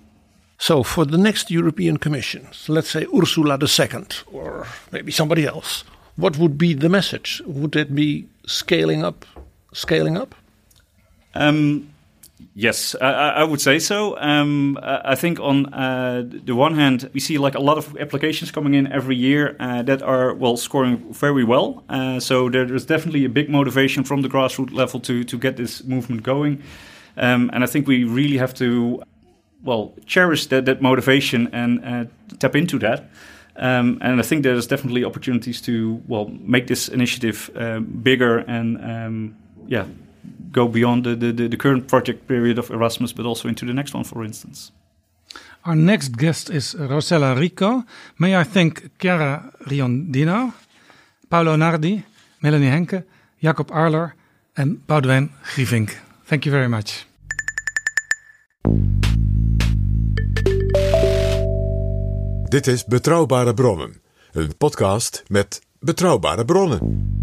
So 0.58 0.82
for 0.82 1.04
the 1.04 1.18
next 1.18 1.50
European 1.50 1.96
Commission, 1.96 2.46
so 2.52 2.72
let's 2.72 2.90
say 2.90 3.06
Ursula 3.14 3.58
II 3.58 4.04
or 4.32 4.66
maybe 4.92 5.10
somebody 5.10 5.46
else, 5.46 5.84
what 6.16 6.36
would 6.38 6.58
be 6.58 6.74
the 6.74 6.88
message? 6.88 7.42
Would 7.46 7.74
it 7.74 7.94
be 7.94 8.26
scaling 8.46 9.04
up, 9.04 9.24
scaling 9.72 10.16
up? 10.16 10.34
Um, 11.34 11.91
Yes, 12.54 12.94
I, 13.00 13.10
I, 13.10 13.44
would 13.44 13.62
say 13.62 13.78
so. 13.78 14.18
Um, 14.18 14.78
I 14.82 15.14
think 15.14 15.40
on 15.40 15.72
uh, 15.72 16.22
the 16.44 16.54
one 16.54 16.74
hand, 16.74 17.08
we 17.14 17.20
see 17.20 17.38
like 17.38 17.54
a 17.54 17.60
lot 17.60 17.78
of 17.78 17.96
applications 17.96 18.50
coming 18.50 18.74
in 18.74 18.92
every 18.92 19.16
year 19.16 19.56
uh, 19.58 19.80
that 19.82 20.02
are 20.02 20.34
well 20.34 20.58
scoring 20.58 20.98
very 21.14 21.44
well. 21.44 21.82
Uh, 21.88 22.20
so 22.20 22.50
there's 22.50 22.84
definitely 22.84 23.24
a 23.24 23.30
big 23.30 23.48
motivation 23.48 24.04
from 24.04 24.20
the 24.20 24.28
grassroots 24.28 24.72
level 24.74 25.00
to 25.00 25.24
to 25.24 25.38
get 25.38 25.56
this 25.56 25.82
movement 25.84 26.22
going. 26.24 26.62
Um, 27.16 27.50
and 27.54 27.64
I 27.64 27.66
think 27.66 27.86
we 27.86 28.04
really 28.04 28.36
have 28.36 28.52
to 28.54 29.02
well 29.64 29.94
cherish 30.04 30.46
that 30.48 30.66
that 30.66 30.82
motivation 30.82 31.48
and 31.54 31.80
uh, 31.82 32.04
tap 32.38 32.54
into 32.54 32.78
that. 32.80 33.08
Um, 33.56 33.98
and 34.02 34.20
I 34.20 34.22
think 34.22 34.42
there's 34.42 34.66
definitely 34.66 35.04
opportunities 35.04 35.62
to 35.62 36.02
well 36.06 36.28
make 36.40 36.66
this 36.66 36.88
initiative 36.88 37.50
uh, 37.56 37.80
bigger 37.80 38.44
and 38.46 38.76
um, 38.84 39.36
yeah 39.68 39.86
go 40.52 40.68
beyond 40.68 41.04
the, 41.04 41.16
the, 41.16 41.48
the 41.48 41.56
current 41.56 41.88
project 41.88 42.26
period 42.26 42.58
of 42.58 42.70
Erasmus, 42.70 43.12
but 43.12 43.26
also 43.26 43.48
into 43.48 43.66
the 43.66 43.72
next 43.72 43.94
one, 43.94 44.04
for 44.04 44.24
instance. 44.24 44.72
Our 45.64 45.76
next 45.76 46.16
guest 46.16 46.50
is 46.50 46.74
Rosella 46.74 47.34
Rico. 47.34 47.84
May 48.18 48.36
I 48.36 48.44
thank 48.44 48.90
Chiara 48.98 49.52
Riondino, 49.68 50.52
Paolo 51.28 51.56
Nardi, 51.56 52.04
Melanie 52.40 52.70
Henke, 52.70 53.04
Jacob 53.40 53.70
Arler 53.70 54.14
and 54.56 54.86
Boudewijn 54.86 55.30
Grievink. 55.42 55.90
Thank 56.24 56.44
you 56.44 56.52
very 56.52 56.68
much. 56.68 57.06
Dit 62.48 62.66
is 62.66 62.84
Betrouwbare 62.84 63.54
Bronnen, 63.54 64.00
een 64.32 64.56
podcast 64.56 65.22
met 65.28 65.62
betrouwbare 65.80 66.44
bronnen. 66.44 67.21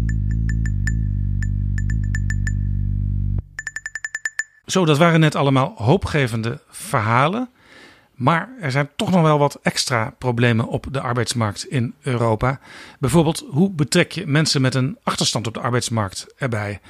Zo, 4.70 4.84
dat 4.84 4.98
waren 4.98 5.20
net 5.20 5.34
allemaal 5.34 5.74
hoopgevende 5.76 6.60
verhalen. 6.68 7.48
Maar 8.14 8.48
er 8.60 8.70
zijn 8.70 8.90
toch 8.96 9.10
nog 9.10 9.22
wel 9.22 9.38
wat 9.38 9.58
extra 9.62 10.14
problemen 10.18 10.66
op 10.66 10.86
de 10.90 11.00
arbeidsmarkt 11.00 11.64
in 11.64 11.94
Europa. 12.02 12.60
Bijvoorbeeld, 12.98 13.44
hoe 13.50 13.70
betrek 13.70 14.12
je 14.12 14.26
mensen 14.26 14.60
met 14.60 14.74
een 14.74 14.98
achterstand 15.02 15.46
op 15.46 15.54
de 15.54 15.60
arbeidsmarkt 15.60 16.26
erbij? 16.36 16.80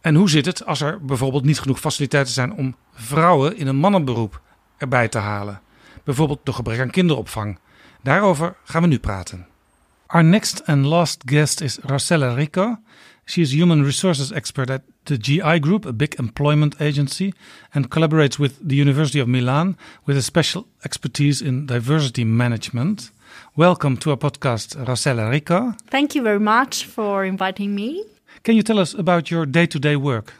En 0.00 0.14
hoe 0.14 0.30
zit 0.30 0.46
het 0.46 0.66
als 0.66 0.80
er 0.80 1.04
bijvoorbeeld 1.04 1.44
niet 1.44 1.60
genoeg 1.60 1.80
faciliteiten 1.80 2.32
zijn 2.32 2.52
om 2.52 2.76
vrouwen 2.94 3.56
in 3.56 3.66
een 3.66 3.76
mannenberoep 3.76 4.40
erbij 4.76 5.08
te 5.08 5.18
halen? 5.18 5.60
Bijvoorbeeld 6.04 6.40
door 6.42 6.54
gebrek 6.54 6.80
aan 6.80 6.90
kinderopvang. 6.90 7.58
Daarover 8.02 8.54
gaan 8.64 8.82
we 8.82 8.88
nu 8.88 8.98
praten. 8.98 9.46
Our 10.06 10.24
next 10.24 10.66
and 10.66 10.84
last 10.84 11.22
guest 11.26 11.60
is 11.60 11.78
Rosella 11.82 12.34
Rico. 12.34 12.78
She 13.24 13.40
is 13.42 13.54
human 13.54 13.82
resources 13.82 14.32
expert 14.32 14.68
at 14.68 14.82
the 15.04 15.16
GI 15.16 15.60
Group, 15.60 15.86
a 15.86 15.92
big 15.92 16.16
employment 16.18 16.80
agency, 16.80 17.32
and 17.74 17.90
collaborates 17.90 18.38
with 18.38 18.58
the 18.66 18.74
University 18.74 19.20
of 19.20 19.28
Milan 19.28 19.76
with 20.06 20.16
a 20.16 20.22
special 20.22 20.66
expertise 20.84 21.40
in 21.40 21.66
diversity 21.66 22.24
management. 22.24 23.10
Welcome 23.56 23.96
to 23.98 24.10
our 24.10 24.16
podcast, 24.16 24.76
Rosella 24.86 25.30
Rico. 25.30 25.74
Thank 25.88 26.14
you 26.14 26.22
very 26.22 26.40
much 26.40 26.84
for 26.84 27.24
inviting 27.24 27.74
me. 27.74 28.04
Can 28.42 28.56
you 28.56 28.62
tell 28.62 28.78
us 28.78 28.92
about 28.92 29.30
your 29.30 29.46
day 29.46 29.66
to 29.66 29.78
day 29.78 29.96
work? 29.96 30.34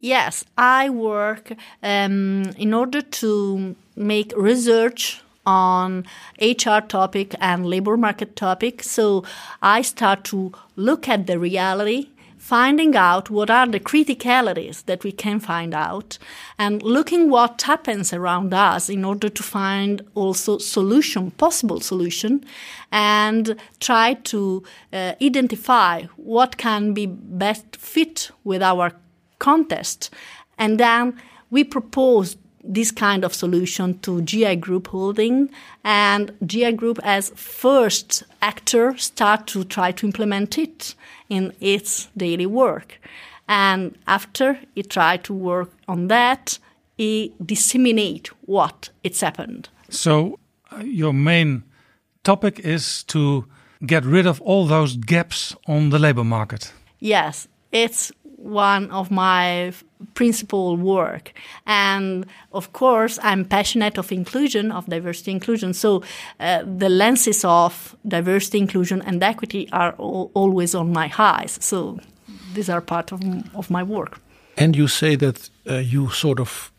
Yes, 0.00 0.44
I 0.56 0.90
work 0.90 1.52
um, 1.82 2.44
in 2.56 2.74
order 2.74 3.02
to 3.02 3.76
make 3.94 4.32
research 4.36 5.22
on 5.46 6.04
HR 6.40 6.80
topic 6.80 7.34
and 7.40 7.64
labor 7.66 7.96
market 7.96 8.36
topic. 8.36 8.82
So 8.82 9.24
I 9.62 9.82
start 9.82 10.24
to 10.24 10.52
look 10.74 11.08
at 11.08 11.26
the 11.26 11.38
reality, 11.38 12.10
finding 12.36 12.94
out 12.94 13.30
what 13.30 13.50
are 13.50 13.66
the 13.66 13.80
criticalities 13.80 14.84
that 14.84 15.02
we 15.02 15.12
can 15.12 15.40
find 15.40 15.74
out 15.74 16.18
and 16.58 16.82
looking 16.82 17.30
what 17.30 17.62
happens 17.62 18.12
around 18.12 18.52
us 18.52 18.88
in 18.88 19.04
order 19.04 19.28
to 19.28 19.42
find 19.42 20.02
also 20.14 20.58
solution, 20.58 21.30
possible 21.32 21.80
solution 21.80 22.44
and 22.92 23.56
try 23.80 24.14
to 24.14 24.62
uh, 24.92 25.14
identify 25.20 26.02
what 26.16 26.56
can 26.56 26.92
be 26.92 27.06
best 27.06 27.76
fit 27.76 28.30
with 28.44 28.62
our 28.62 28.92
context. 29.38 30.10
And 30.58 30.78
then 30.78 31.20
we 31.50 31.64
propose 31.64 32.36
this 32.66 32.90
kind 32.90 33.24
of 33.24 33.34
solution 33.34 33.98
to 34.00 34.22
GI 34.22 34.56
Group 34.56 34.88
Holding, 34.88 35.50
and 35.84 36.32
GI 36.44 36.72
Group 36.72 36.98
as 37.02 37.30
first 37.30 38.24
actor 38.42 38.96
start 38.96 39.46
to 39.48 39.64
try 39.64 39.92
to 39.92 40.06
implement 40.06 40.58
it 40.58 40.94
in 41.28 41.52
its 41.60 42.08
daily 42.16 42.46
work. 42.46 43.00
And 43.48 43.96
after 44.06 44.58
it 44.74 44.90
tried 44.90 45.24
to 45.24 45.34
work 45.34 45.70
on 45.86 46.08
that, 46.08 46.58
it 46.98 47.32
disseminate 47.46 48.28
what 48.46 48.90
it's 49.04 49.20
happened. 49.20 49.68
So 49.88 50.38
uh, 50.72 50.80
your 50.80 51.12
main 51.12 51.62
topic 52.24 52.58
is 52.60 53.04
to 53.04 53.46
get 53.84 54.04
rid 54.04 54.26
of 54.26 54.40
all 54.40 54.66
those 54.66 54.96
gaps 54.96 55.54
on 55.68 55.90
the 55.90 55.98
labor 55.98 56.24
market. 56.24 56.72
Yes, 56.98 57.46
it's 57.72 58.10
one 58.36 58.90
of 58.90 59.10
my 59.10 59.72
principal 60.14 60.76
work. 60.76 61.32
And 61.66 62.26
of 62.52 62.72
course, 62.72 63.18
I'm 63.22 63.44
passionate 63.44 63.98
of 63.98 64.12
inclusion, 64.12 64.72
of 64.72 64.86
diversity 64.86 65.30
inclusion. 65.30 65.74
So 65.74 66.02
uh, 66.40 66.62
the 66.64 66.88
lenses 66.88 67.44
of 67.44 67.96
diversity, 68.06 68.58
inclusion, 68.58 69.02
and 69.02 69.22
equity 69.22 69.68
are 69.72 69.94
al- 69.98 70.30
always 70.34 70.74
on 70.74 70.92
my 70.92 71.12
eyes. 71.18 71.58
So 71.60 71.98
these 72.54 72.68
are 72.68 72.80
part 72.80 73.12
of, 73.12 73.20
of 73.54 73.70
my 73.70 73.82
work. 73.82 74.20
And 74.56 74.74
you 74.74 74.88
say 74.88 75.16
that 75.16 75.50
uh, 75.68 75.74
you 75.76 76.10
sort 76.10 76.40
of 76.40 76.72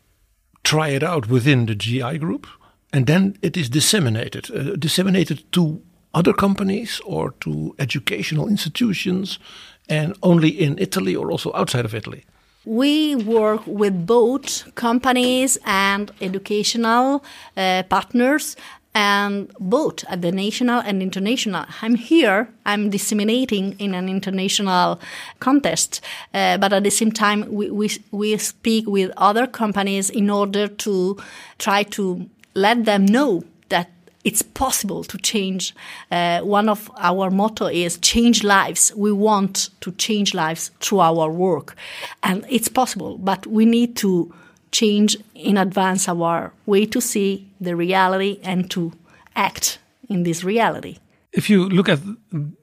try 0.63 0.89
it 0.89 1.03
out 1.03 1.27
within 1.29 1.65
the 1.65 1.75
GI 1.75 2.17
group, 2.17 2.47
and 2.91 3.05
then 3.05 3.37
it 3.41 3.55
is 3.55 3.69
disseminated, 3.69 4.49
uh, 4.51 4.75
disseminated 4.75 5.43
to 5.51 5.81
other 6.13 6.33
companies 6.33 7.01
or 7.05 7.31
to 7.39 7.75
educational 7.79 8.47
institutions, 8.47 9.39
and 9.87 10.15
only 10.21 10.49
in 10.49 10.77
Italy 10.79 11.15
or 11.15 11.31
also 11.31 11.51
outside 11.53 11.85
of 11.85 11.93
Italy. 11.93 12.25
We 12.67 13.15
work 13.15 13.61
with 13.65 14.05
both 14.05 14.75
companies 14.75 15.57
and 15.65 16.11
educational 16.19 17.23
uh, 17.55 17.83
partners 17.83 18.57
and 18.93 19.49
both 19.57 20.03
at 20.09 20.21
the 20.21 20.33
national 20.33 20.81
and 20.81 21.01
international. 21.01 21.63
I'm 21.81 21.95
here, 21.95 22.49
I'm 22.65 22.89
disseminating 22.89 23.77
in 23.79 23.95
an 23.95 24.09
international 24.09 24.99
context, 25.39 26.01
uh, 26.33 26.57
but 26.57 26.73
at 26.73 26.83
the 26.83 26.89
same 26.89 27.13
time, 27.13 27.45
we, 27.49 27.71
we, 27.71 27.89
we 28.11 28.37
speak 28.37 28.85
with 28.85 29.11
other 29.15 29.47
companies 29.47 30.09
in 30.09 30.29
order 30.29 30.67
to 30.67 31.15
try 31.59 31.83
to 31.83 32.29
let 32.53 32.83
them 32.83 33.05
know 33.05 33.45
that 33.69 33.91
it's 34.23 34.41
possible 34.41 35.03
to 35.03 35.17
change. 35.17 35.73
Uh, 36.11 36.41
one 36.41 36.69
of 36.69 36.91
our 36.97 37.29
motto 37.29 37.67
is 37.67 37.97
change 37.99 38.43
lives. 38.43 38.93
We 38.95 39.11
want 39.11 39.69
to 39.81 39.91
change 39.93 40.33
lives 40.33 40.71
through 40.79 40.99
our 40.99 41.29
work, 41.29 41.75
and 42.23 42.45
it's 42.49 42.67
possible. 42.67 43.17
But 43.17 43.47
we 43.47 43.65
need 43.65 43.95
to 43.97 44.33
change 44.71 45.17
in 45.33 45.57
advance 45.57 46.09
our 46.09 46.51
way 46.65 46.85
to 46.85 47.01
see 47.01 47.47
the 47.61 47.75
reality 47.75 48.39
and 48.43 48.69
to 48.71 48.91
act 49.35 49.79
in 50.09 50.23
this 50.23 50.43
reality. 50.43 50.97
If 51.31 51.49
you 51.49 51.69
look 51.69 51.89
at 51.89 51.99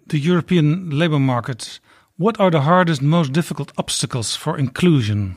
the 0.06 0.18
European 0.18 0.90
labor 0.90 1.18
market, 1.18 1.80
what 2.16 2.38
are 2.40 2.50
the 2.50 2.60
hardest, 2.60 3.02
most 3.02 3.32
difficult 3.32 3.72
obstacles 3.76 4.36
for 4.36 4.58
inclusion? 4.58 5.36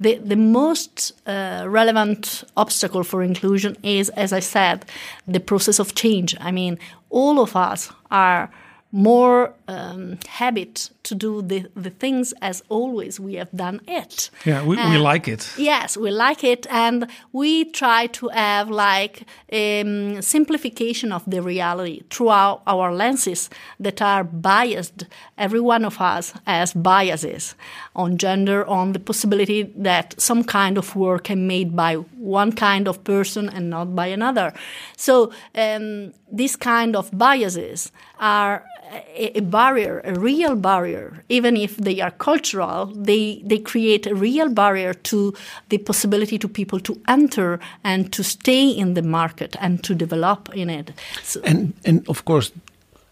The 0.00 0.14
the 0.16 0.36
most 0.36 1.12
uh, 1.26 1.64
relevant 1.68 2.44
obstacle 2.56 3.04
for 3.04 3.22
inclusion 3.22 3.76
is, 3.82 4.08
as 4.10 4.32
I 4.32 4.40
said, 4.40 4.84
the 5.26 5.40
process 5.40 5.80
of 5.80 5.94
change. 5.94 6.36
I 6.40 6.52
mean, 6.52 6.78
all 7.10 7.40
of 7.40 7.56
us 7.56 7.92
are 8.10 8.50
more 8.90 9.54
um, 9.66 10.18
habit 10.26 10.90
to 11.02 11.14
do 11.14 11.42
the, 11.42 11.66
the 11.74 11.90
things 11.90 12.32
as 12.40 12.62
always 12.68 13.20
we 13.20 13.34
have 13.34 13.50
done 13.52 13.80
it. 13.86 14.30
Yeah, 14.44 14.62
we, 14.62 14.76
we 14.76 14.98
like 14.98 15.28
it. 15.28 15.52
Yes, 15.58 15.96
we 15.96 16.10
like 16.10 16.42
it, 16.42 16.66
and 16.70 17.06
we 17.32 17.66
try 17.66 18.06
to 18.08 18.28
have 18.28 18.70
like 18.70 19.24
um, 19.52 20.22
simplification 20.22 21.12
of 21.12 21.22
the 21.26 21.42
reality 21.42 22.02
through 22.10 22.28
our, 22.28 22.60
our 22.66 22.94
lenses 22.94 23.50
that 23.78 24.00
are 24.00 24.24
biased. 24.24 25.04
Every 25.36 25.60
one 25.60 25.84
of 25.84 26.00
us 26.00 26.32
has 26.46 26.72
biases 26.72 27.54
on 27.94 28.16
gender, 28.16 28.66
on 28.66 28.92
the 28.92 29.00
possibility 29.00 29.62
that 29.76 30.14
some 30.18 30.44
kind 30.44 30.78
of 30.78 30.96
work 30.96 31.24
can 31.24 31.46
made 31.46 31.76
by 31.76 31.96
one 31.96 32.52
kind 32.52 32.88
of 32.88 33.04
person 33.04 33.48
and 33.48 33.68
not 33.70 33.94
by 33.94 34.06
another. 34.06 34.52
So 34.96 35.32
um, 35.54 36.12
these 36.30 36.56
kind 36.56 36.96
of 36.96 37.10
biases 37.16 37.92
are 38.18 38.64
a, 38.92 39.38
a 39.38 39.40
barrier, 39.40 40.00
a 40.04 40.18
real 40.18 40.56
barrier, 40.56 41.24
even 41.28 41.56
if 41.56 41.76
they 41.76 42.00
are 42.00 42.10
cultural, 42.10 42.86
they, 42.86 43.42
they 43.44 43.58
create 43.58 44.06
a 44.06 44.14
real 44.14 44.48
barrier 44.48 44.94
to 44.94 45.34
the 45.68 45.78
possibility 45.78 46.38
to 46.38 46.48
people 46.48 46.80
to 46.80 47.00
enter 47.06 47.58
and 47.82 48.12
to 48.12 48.22
stay 48.22 48.68
in 48.68 48.94
the 48.94 49.02
market 49.02 49.56
and 49.60 49.82
to 49.84 49.94
develop 49.94 50.48
in 50.54 50.70
it. 50.70 50.92
So, 51.22 51.40
And 51.44 51.72
and 51.84 52.08
of 52.08 52.24
course, 52.24 52.52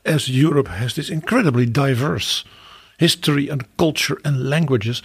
as 0.04 0.28
Europe 0.28 0.68
has 0.68 0.94
this 0.94 1.08
incredibly 1.08 1.66
diverse 1.66 2.44
history 2.98 3.50
and 3.50 3.64
culture 3.76 4.18
and 4.24 4.48
languages, 4.48 5.02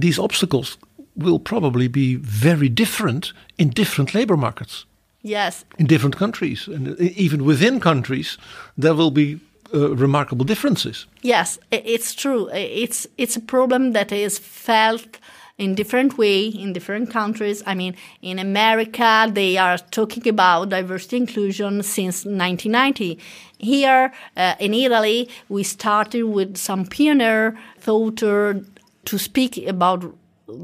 these 0.00 0.22
obstacles 0.22 0.78
will 1.14 1.38
probably 1.38 1.88
be 1.88 2.16
very 2.16 2.68
different 2.68 3.32
in 3.56 3.70
different 3.70 4.14
labor 4.14 4.36
markets. 4.36 4.86
yes, 5.22 5.64
In 5.78 5.86
different 5.86 6.16
countries, 6.16 6.68
and 6.68 6.96
even 7.00 7.44
within 7.44 7.80
countries, 7.80 8.38
there 8.78 8.94
will 8.94 9.10
be 9.10 9.38
uh, 9.74 9.94
remarkable 9.96 10.44
differences. 10.44 11.06
Yes, 11.22 11.58
it's 11.70 12.14
true. 12.14 12.48
It's 12.52 13.06
it's 13.18 13.36
a 13.36 13.40
problem 13.40 13.92
that 13.92 14.12
is 14.12 14.38
felt 14.38 15.18
in 15.58 15.74
different 15.74 16.18
way 16.18 16.46
in 16.46 16.72
different 16.72 17.10
countries. 17.10 17.62
I 17.66 17.74
mean, 17.74 17.96
in 18.20 18.38
America, 18.38 19.30
they 19.32 19.56
are 19.56 19.78
talking 19.78 20.28
about 20.28 20.68
diversity 20.68 21.16
inclusion 21.16 21.82
since 21.82 22.24
1990. 22.24 23.18
Here 23.58 24.12
uh, 24.36 24.54
in 24.58 24.74
Italy, 24.74 25.28
we 25.48 25.62
started 25.62 26.24
with 26.24 26.56
some 26.56 26.84
pioneer 26.84 27.56
thought 27.78 28.18
to 28.18 29.18
speak 29.18 29.66
about 29.66 30.14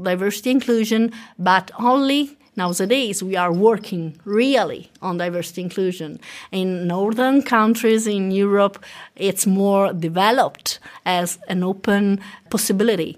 diversity 0.03 0.51
inclusion, 0.51 1.11
but 1.39 1.71
only 1.79 2.37
Nowadays, 2.55 3.23
we 3.23 3.35
are 3.35 3.51
working 3.51 4.19
really 4.25 4.91
on 5.01 5.17
diversity 5.17 5.61
inclusion. 5.61 6.19
In 6.51 6.87
northern 6.87 7.41
countries 7.41 8.05
in 8.05 8.31
Europe, 8.31 8.83
it's 9.15 9.47
more 9.47 9.91
developed 9.91 10.79
as 11.05 11.39
an 11.47 11.63
open 11.63 12.19
possibility. 12.49 13.17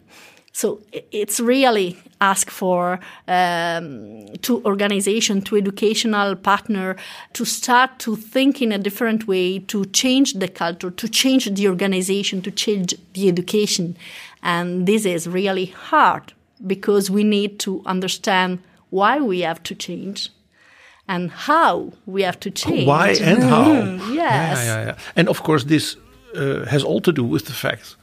So 0.53 0.79
it's 1.11 1.41
really 1.41 1.97
ask 2.21 2.49
for 2.49 3.01
um, 3.27 4.27
to 4.41 4.63
organization, 4.63 5.41
to 5.41 5.57
educational 5.57 6.37
partner, 6.37 6.95
to 7.33 7.43
start 7.43 7.99
to 7.99 8.15
think 8.15 8.61
in 8.61 8.71
a 8.71 8.77
different 8.77 9.27
way, 9.27 9.59
to 9.59 9.83
change 9.87 10.35
the 10.35 10.47
culture, 10.47 10.91
to 10.91 11.09
change 11.09 11.53
the 11.53 11.67
organization, 11.67 12.41
to 12.43 12.51
change 12.51 12.95
the 13.11 13.27
education, 13.27 13.97
and 14.41 14.87
this 14.87 15.05
is 15.05 15.27
really 15.27 15.65
hard 15.65 16.31
because 16.65 17.11
we 17.11 17.23
need 17.25 17.59
to 17.59 17.81
understand 17.85 18.59
why 18.95 19.19
we 19.19 19.37
have 19.41 19.61
to 19.63 19.75
change 19.75 20.19
and 21.07 21.31
how 21.31 21.91
we 22.05 22.23
have 22.23 22.39
to 22.39 22.49
change. 22.49 22.87
Why 22.87 23.09
and 23.21 23.43
how? 23.43 23.65
Mm, 23.65 24.15
yes. 24.15 24.57
Yeah, 24.57 24.63
yeah, 24.63 24.85
yeah. 24.85 24.97
And 25.15 25.29
of 25.29 25.39
course, 25.43 25.65
this 25.65 25.97
uh, 26.35 26.65
has 26.65 26.83
all 26.83 27.01
to 27.01 27.11
do 27.11 27.23
with 27.23 27.45
the 27.45 27.53
fact 27.53 27.95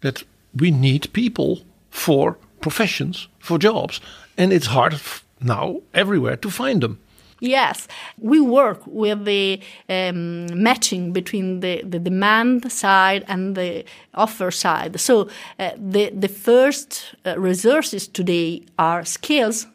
that 0.00 0.24
we 0.60 0.70
need 0.70 1.12
people 1.12 1.58
for 1.90 2.36
professions, 2.60 3.28
for 3.38 3.58
jobs. 3.58 4.00
And 4.36 4.52
it's 4.52 4.66
hard 4.66 4.94
now 5.40 5.80
everywhere 5.92 6.36
to 6.36 6.50
find 6.50 6.80
them. 6.82 6.98
Yes, 7.40 7.88
we 8.18 8.40
work 8.40 8.80
with 8.86 9.24
the 9.24 9.60
um, 9.88 10.46
matching 10.62 11.12
between 11.12 11.60
the, 11.60 11.82
the 11.82 11.98
demand 11.98 12.70
side 12.70 13.24
and 13.26 13.56
the 13.56 13.84
offer 14.14 14.52
side. 14.52 15.00
So 15.00 15.28
uh, 15.58 15.70
the 15.76 16.10
the 16.10 16.28
first 16.28 17.16
uh, 17.26 17.34
resources 17.36 18.08
today 18.08 18.62
are 18.78 19.04
skills, 19.04 19.66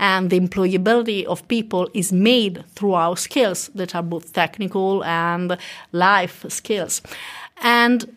and 0.00 0.30
the 0.30 0.40
employability 0.40 1.24
of 1.26 1.46
people 1.46 1.88
is 1.92 2.10
made 2.10 2.64
through 2.74 2.94
our 2.94 3.16
skills 3.16 3.70
that 3.74 3.94
are 3.94 4.02
both 4.02 4.32
technical 4.32 5.04
and 5.04 5.58
life 5.92 6.44
skills, 6.48 7.02
and 7.62 8.16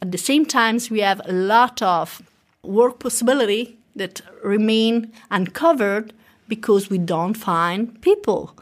at 0.00 0.12
the 0.12 0.18
same 0.18 0.46
time 0.46 0.78
we 0.90 1.00
have 1.00 1.20
a 1.24 1.32
lot 1.32 1.82
of 1.82 2.22
work 2.62 3.00
possibility 3.00 3.76
that 3.96 4.20
remain 4.44 5.12
uncovered 5.30 6.12
because 6.48 6.90
we 6.90 6.98
don't 6.98 7.34
find 7.34 8.00
people. 8.02 8.56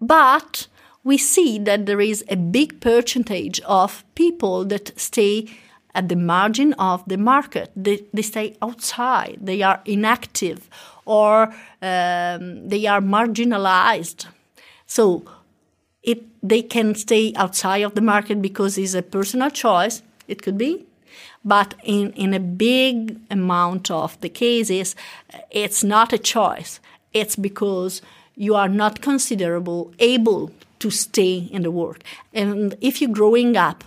But 0.00 0.68
we 1.04 1.18
see 1.18 1.58
that 1.58 1.86
there 1.86 2.00
is 2.00 2.24
a 2.28 2.36
big 2.36 2.80
percentage 2.80 3.60
of 3.60 4.04
people 4.14 4.64
that 4.66 4.98
stay 4.98 5.48
at 5.94 6.08
the 6.08 6.16
margin 6.16 6.72
of 6.74 7.02
the 7.06 7.16
market. 7.16 7.70
They, 7.74 8.04
they 8.12 8.22
stay 8.22 8.56
outside, 8.62 9.38
they 9.40 9.62
are 9.62 9.80
inactive, 9.84 10.70
or 11.08 11.44
um, 11.80 12.68
they 12.68 12.86
are 12.86 13.00
marginalized. 13.00 14.26
So 14.86 15.24
it, 16.02 16.22
they 16.42 16.62
can 16.62 16.94
stay 16.94 17.32
outside 17.34 17.82
of 17.82 17.94
the 17.94 18.02
market 18.02 18.42
because 18.42 18.76
it's 18.76 18.94
a 18.94 19.02
personal 19.02 19.50
choice, 19.50 20.02
it 20.28 20.42
could 20.42 20.58
be. 20.58 20.84
But 21.44 21.74
in, 21.82 22.12
in 22.12 22.34
a 22.34 22.40
big 22.40 23.18
amount 23.30 23.90
of 23.90 24.20
the 24.20 24.28
cases, 24.28 24.94
it's 25.50 25.82
not 25.82 26.12
a 26.12 26.18
choice. 26.18 26.78
It's 27.14 27.36
because 27.36 28.02
you 28.36 28.54
are 28.54 28.68
not 28.68 29.00
considerable 29.00 29.92
able 29.98 30.52
to 30.80 30.90
stay 30.90 31.48
in 31.50 31.62
the 31.62 31.70
work. 31.70 32.02
And 32.34 32.76
if 32.82 33.00
you're 33.00 33.10
growing 33.10 33.56
up 33.56 33.82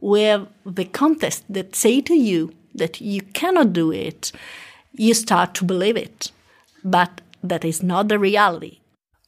with 0.00 0.46
the 0.66 0.84
context 0.84 1.44
that 1.48 1.74
say 1.74 2.02
to 2.02 2.14
you 2.14 2.52
that 2.74 3.00
you 3.00 3.22
cannot 3.22 3.72
do 3.72 3.90
it, 3.90 4.30
you 4.92 5.14
start 5.14 5.54
to 5.54 5.64
believe 5.64 5.96
it. 5.96 6.30
But 6.84 7.20
that 7.42 7.64
is 7.64 7.82
not 7.82 8.08
the 8.08 8.18
reality. 8.18 8.80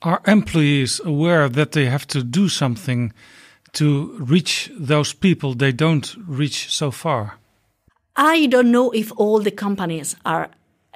Are 0.03 0.21
employees 0.27 1.01
aware 1.05 1.49
that 1.49 1.73
they 1.73 1.87
have 1.87 2.07
to 2.09 2.23
do 2.23 2.49
something 2.49 3.13
to 3.73 4.17
reach 4.21 4.71
those 4.79 5.13
people 5.13 5.55
they 5.55 5.73
don't 5.73 6.17
reach 6.27 6.71
so 6.71 6.91
far? 6.91 7.39
I 8.17 8.47
don't 8.47 8.71
know 8.71 8.91
if 8.91 9.13
all 9.17 9.41
the 9.41 9.51
companies 9.51 10.17
are 10.25 10.51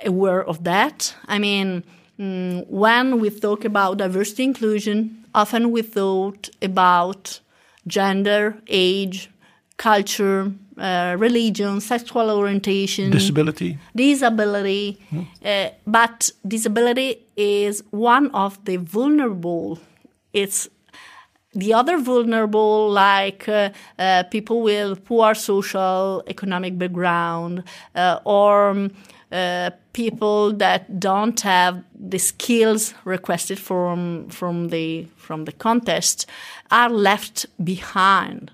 aware 0.05 0.45
of 0.45 0.65
that. 0.65 1.15
I 1.27 1.39
mean, 1.39 1.85
mm, 2.19 2.67
when 2.69 3.21
we 3.21 3.31
talk 3.31 3.65
about 3.65 3.99
diversity 3.99 4.45
inclusion, 4.45 5.25
often 5.35 5.71
we 5.71 5.83
thought 5.83 6.49
about 6.61 7.41
gender, 7.87 8.57
age, 8.69 9.31
culture, 9.77 10.53
uh, 10.79 11.17
religion, 11.19 11.81
sexual 11.81 12.31
orientation, 12.31 13.11
Disability. 13.11 13.79
disability. 13.95 14.99
Hmm. 15.11 15.21
Uh, 15.45 15.69
but 15.87 16.31
disability 16.47 17.27
is 17.37 17.83
one 17.91 18.31
of 18.31 18.65
the 18.65 18.77
vulnerable. 18.77 19.79
It's 20.33 20.69
the 21.55 21.75
other 21.75 21.99
vulnerable, 21.99 22.91
like 22.91 23.49
uh, 23.49 23.71
uh, 23.99 24.23
people 24.31 24.63
with 24.63 25.05
poor 25.05 25.35
social 25.35 26.23
economic 26.27 26.79
background, 26.79 27.65
uh, 27.95 28.21
or 28.25 28.71
um, 28.71 28.91
uh, 29.31 29.71
people 29.93 30.53
that 30.55 30.99
don't 30.99 31.41
have 31.41 31.85
the 31.95 32.19
skills 32.19 32.95
requested 33.05 33.59
from 33.59 34.29
from 34.29 34.69
the 34.69 35.07
from 35.17 35.45
the 35.45 35.53
contest, 35.53 36.27
are 36.71 36.89
left 36.91 37.47
behind. 37.63 38.51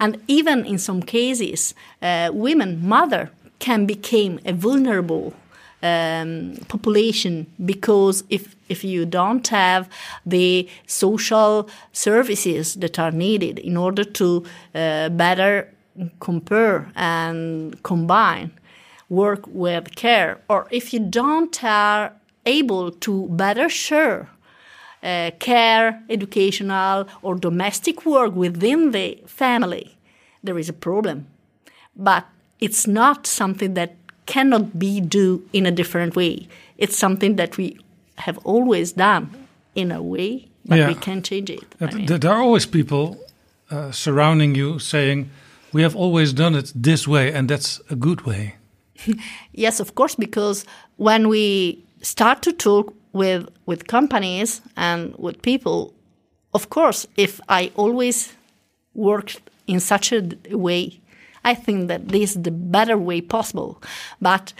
And 0.00 0.22
even 0.26 0.64
in 0.64 0.78
some 0.78 1.02
cases, 1.02 1.74
uh, 2.02 2.30
women, 2.32 2.86
mother, 2.86 3.30
can 3.58 3.86
become 3.86 4.40
a 4.46 4.52
vulnerable 4.54 5.34
um, 5.82 6.56
population 6.68 7.46
because 7.64 8.24
if 8.28 8.54
if 8.68 8.84
you 8.84 9.04
don't 9.04 9.48
have 9.48 9.88
the 10.24 10.68
social 10.86 11.68
services 11.92 12.74
that 12.76 12.98
are 12.98 13.10
needed 13.10 13.58
in 13.58 13.76
order 13.76 14.04
to 14.04 14.44
uh, 14.74 15.08
better 15.08 15.72
compare 16.20 16.90
and 16.94 17.82
combine 17.82 18.50
work 19.08 19.44
with 19.48 19.96
care, 19.96 20.38
or 20.48 20.66
if 20.70 20.92
you 20.94 21.00
don't 21.00 21.64
are 21.64 22.12
able 22.46 22.90
to 22.90 23.26
better 23.28 23.68
share 23.68 24.28
uh, 25.02 25.30
care, 25.38 26.02
educational, 26.08 27.06
or 27.22 27.34
domestic 27.34 28.04
work 28.06 28.34
within 28.34 28.90
the 28.92 29.18
family, 29.26 29.96
there 30.42 30.58
is 30.58 30.68
a 30.68 30.72
problem. 30.72 31.26
But 31.96 32.24
it's 32.60 32.86
not 32.86 33.26
something 33.26 33.74
that 33.74 33.94
cannot 34.26 34.78
be 34.78 35.00
do 35.00 35.42
in 35.52 35.66
a 35.66 35.70
different 35.70 36.14
way. 36.14 36.46
It's 36.78 36.96
something 36.96 37.36
that 37.36 37.56
we 37.56 37.78
have 38.16 38.38
always 38.44 38.92
done 38.92 39.28
in 39.74 39.90
a 39.92 40.02
way, 40.02 40.48
but 40.64 40.78
Yeah. 40.78 40.88
we 40.88 40.94
can 40.94 41.22
change 41.22 41.50
it. 41.50 41.64
I 41.80 41.84
Uh, 41.84 41.96
mean, 41.96 42.06
There 42.06 42.18
there 42.18 42.32
are 42.32 42.42
always 42.42 42.66
people 42.66 43.16
uh, 43.70 43.90
surrounding 43.92 44.56
you 44.56 44.78
saying, 44.78 45.30
"We 45.72 45.82
have 45.82 45.96
always 45.96 46.32
done 46.32 46.58
it 46.58 46.72
this 46.82 47.06
way, 47.06 47.32
and 47.32 47.48
that's 47.48 47.80
a 47.90 47.94
good 47.96 48.20
way." 48.26 48.54
yes, 49.52 49.80
of 49.80 49.94
course, 49.94 50.14
because 50.16 50.64
when 50.96 51.28
we 51.28 51.78
start 52.02 52.42
to 52.42 52.52
talk 52.52 52.92
with 53.12 53.48
with 53.66 53.86
companies 53.86 54.60
and 54.76 55.14
with 55.16 55.42
people, 55.42 55.94
of 56.54 56.70
course, 56.70 57.06
if 57.16 57.40
I 57.48 57.70
always 57.76 58.34
worked 58.94 59.40
in 59.66 59.80
such 59.80 60.12
a 60.12 60.22
way, 60.50 61.00
I 61.44 61.54
think 61.54 61.88
that 61.88 62.08
this 62.08 62.30
is 62.30 62.42
the 62.42 62.50
better 62.50 62.98
way 62.98 63.20
possible. 63.20 63.82
But 64.20 64.52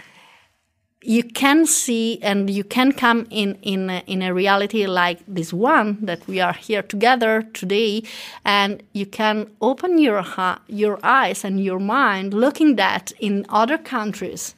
you 1.03 1.23
can 1.23 1.65
see 1.65 2.19
and 2.21 2.49
you 2.49 2.63
can 2.63 2.91
come 2.91 3.25
in 3.31 3.57
in 3.63 3.89
a, 3.89 4.03
in 4.05 4.21
a 4.21 4.33
reality 4.33 4.85
like 4.85 5.19
this 5.27 5.51
one 5.51 5.97
that 6.05 6.25
we 6.27 6.39
are 6.39 6.53
here 6.53 6.83
together 6.83 7.41
today 7.53 8.03
and 8.45 8.83
you 8.93 9.05
can 9.07 9.49
open 9.61 9.97
your 9.97 10.23
your 10.67 10.99
eyes 11.01 11.43
and 11.43 11.63
your 11.63 11.79
mind 11.79 12.33
looking 12.33 12.75
that 12.75 13.11
in 13.19 13.45
other 13.49 13.79
countries 13.79 14.53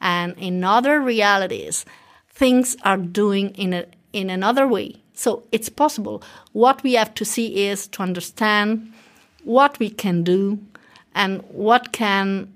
and 0.00 0.36
in 0.36 0.62
other 0.62 1.00
realities 1.00 1.86
things 2.38 2.76
are 2.84 2.96
doing 2.96 3.50
in 3.50 3.72
a 3.72 3.84
in 4.12 4.30
another 4.30 4.66
way. 4.66 4.94
So 5.12 5.42
it's 5.52 5.68
possible. 5.68 6.22
What 6.52 6.82
we 6.82 6.94
have 6.94 7.12
to 7.14 7.24
see 7.24 7.66
is 7.68 7.88
to 7.88 8.02
understand 8.02 8.92
what 9.44 9.78
we 9.78 9.90
can 9.90 10.22
do 10.22 10.58
and 11.14 11.42
what 11.50 11.92
can 11.92 12.52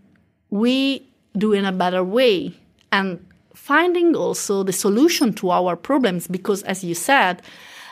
we 0.51 1.03
do 1.37 1.53
in 1.53 1.65
a 1.65 1.73
better 1.73 2.05
way. 2.05 2.55
And 2.93 3.19
finding 3.55 4.15
also 4.15 4.63
the 4.63 4.73
solution 4.73 5.33
to 5.35 5.51
our 5.51 5.77
problems 5.77 6.27
because 6.27 6.63
as 6.63 6.83
you 6.85 6.95
said 6.95 7.43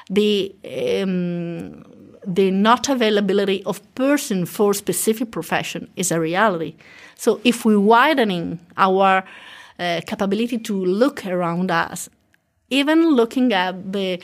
the 0.09 0.55
um, 0.65 1.85
the 2.27 2.51
not 2.51 2.89
availability 2.89 3.63
of 3.65 3.83
person 3.95 4.47
for 4.47 4.75
specific 4.75 5.31
profession 5.31 5.89
is 5.97 6.13
a 6.13 6.21
reality. 6.21 6.75
So 7.17 7.41
if 7.45 7.65
we 7.65 7.77
widening 7.77 8.59
our 8.77 9.25
uh, 9.81 10.01
capability 10.07 10.59
to 10.59 10.85
look 10.85 11.27
around 11.27 11.71
us 11.71 12.09
even 12.69 13.11
looking 13.11 13.53
at 13.53 13.93
the 13.93 14.21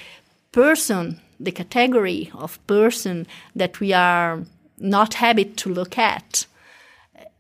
person 0.53 1.21
the 1.41 1.53
category 1.53 2.31
of 2.35 2.65
person 2.67 3.27
that 3.55 3.81
we 3.81 3.93
are 3.93 4.43
not 4.79 5.15
habit 5.15 5.57
to 5.57 5.69
look 5.69 5.99
at 5.99 6.47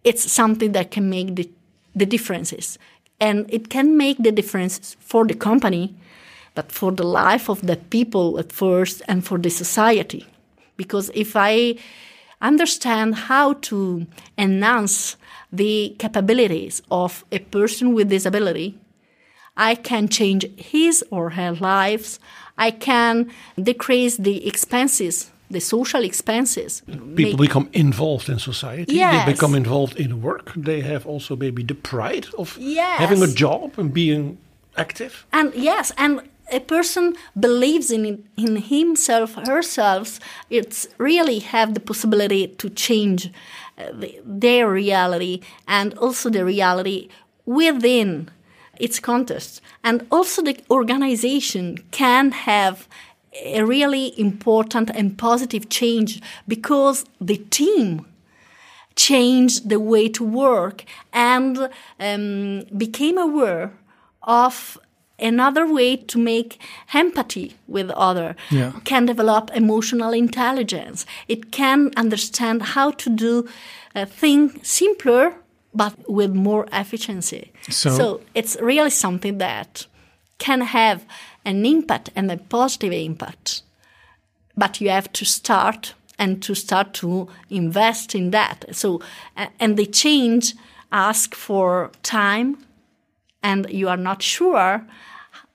it's 0.07 0.31
something 0.31 0.71
that 0.71 0.93
can 0.93 1.11
make 1.11 1.35
the, 1.35 1.51
the 1.97 2.07
differences. 2.07 2.79
And 3.19 3.53
it 3.53 3.69
can 3.69 3.97
make 3.97 4.19
the 4.19 4.31
difference 4.31 4.97
for 5.01 5.27
the 5.27 5.35
company, 5.35 5.97
but 6.55 6.71
for 6.71 6.93
the 6.93 7.03
life 7.03 7.51
of 7.51 7.67
the 7.67 7.77
people 7.77 8.39
at 8.39 8.53
first 8.53 9.03
and 9.09 9.27
for 9.27 9.37
the 9.37 9.51
society. 9.51 10.25
Because 10.77 11.11
if 11.13 11.35
I 11.35 11.75
understand 12.41 13.17
how 13.17 13.55
to 13.55 14.07
enhance 14.39 15.17
the 15.53 15.95
capabilities 15.99 16.83
of 16.91 17.25
a 17.33 17.39
person 17.39 17.95
with 17.95 18.09
disability, 18.09 18.79
I 19.57 19.75
can 19.75 20.09
change 20.09 20.45
his 20.57 21.05
or 21.11 21.31
her 21.31 21.53
lives. 21.53 22.19
I 22.59 22.71
can 22.71 23.31
decrease 23.63 24.17
the 24.17 24.47
expenses, 24.47 25.31
the 25.51 25.61
social 25.61 26.03
expenses. 26.05 26.83
People 26.87 27.07
Make- 27.39 27.49
become 27.49 27.69
involved 27.73 28.29
in 28.29 28.39
society. 28.39 28.95
Yes. 28.95 29.27
They 29.27 29.33
become 29.33 29.55
involved 29.55 29.97
in 30.01 30.21
work. 30.23 30.53
They 30.57 30.81
have 30.83 31.07
also 31.07 31.37
maybe 31.37 31.63
the 31.63 31.75
pride 31.75 32.27
of 32.39 32.57
Yes. 32.59 32.99
having 32.99 33.23
a 33.23 33.29
job 33.29 33.79
and 33.79 33.93
being 33.93 34.39
active. 34.77 35.27
And 35.33 35.53
yes, 35.55 35.93
and 35.97 36.21
a 36.53 36.61
person 36.61 37.17
believes 37.39 37.91
in 37.91 38.25
in 38.37 38.57
himself, 38.57 39.35
herself. 39.35 40.21
It's 40.51 40.89
really 40.99 41.41
have 41.41 41.75
the 41.75 41.81
possibility 41.81 42.49
to 42.49 42.71
change 42.71 43.33
uh, 43.79 43.93
the, 43.93 44.21
their 44.25 44.71
reality 44.71 45.41
and 45.67 45.95
also 45.99 46.31
the 46.31 46.45
reality 46.45 47.09
within 47.45 48.31
its 48.79 49.01
context. 49.01 49.61
And 49.83 50.07
also 50.11 50.43
the 50.43 50.59
organization 50.71 51.79
can 51.91 52.33
have 52.33 52.89
a 53.45 53.63
really 53.63 54.19
important 54.19 54.91
and 54.91 55.19
positive 55.19 55.69
change 55.69 56.21
because 56.49 57.05
the 57.21 57.37
team 57.51 58.07
changed 58.95 59.69
the 59.69 59.79
way 59.79 60.09
to 60.09 60.25
work 60.25 60.85
and 61.13 61.69
um, 62.01 62.65
became 62.77 63.19
aware 63.19 63.73
of 64.23 64.79
another 65.19 65.67
way 65.67 65.97
to 65.97 66.19
make 66.19 66.59
empathy 66.95 67.55
with 67.67 67.91
other 67.91 68.37
Yeah. 68.51 68.73
can 68.85 69.07
develop 69.07 69.51
emotional 69.55 70.13
intelligence 70.13 71.07
it 71.29 71.51
can 71.51 71.91
understand 71.97 72.63
how 72.75 72.91
to 72.93 73.11
do 73.11 73.49
a 73.95 74.05
thing 74.07 74.61
simpler 74.63 75.35
but 75.75 75.93
with 76.09 76.33
more 76.35 76.67
efficiency 76.73 77.53
So- 77.71 78.21
it's 78.35 78.57
really 78.61 78.91
something 78.91 79.39
that 79.39 79.87
can 80.39 80.61
have 80.61 81.05
an 81.45 81.65
impact 81.65 82.11
and 82.17 82.31
a 82.31 82.37
positive 82.37 82.93
impact 82.93 83.63
but 84.57 84.81
you 84.81 84.91
have 84.91 85.13
to 85.13 85.25
start 85.25 85.95
and 86.19 86.43
to 86.43 86.55
start 86.55 86.95
to 86.95 87.29
invest 87.51 88.15
in 88.15 88.31
that. 88.31 88.65
So, 88.73 89.01
and 89.61 89.77
the 89.77 89.85
change 89.85 90.55
ask 90.91 91.35
for 91.35 91.91
time, 92.03 92.57
and 93.47 93.67
you 93.71 93.89
are 93.89 94.03
not 94.11 94.23
sure 94.23 94.85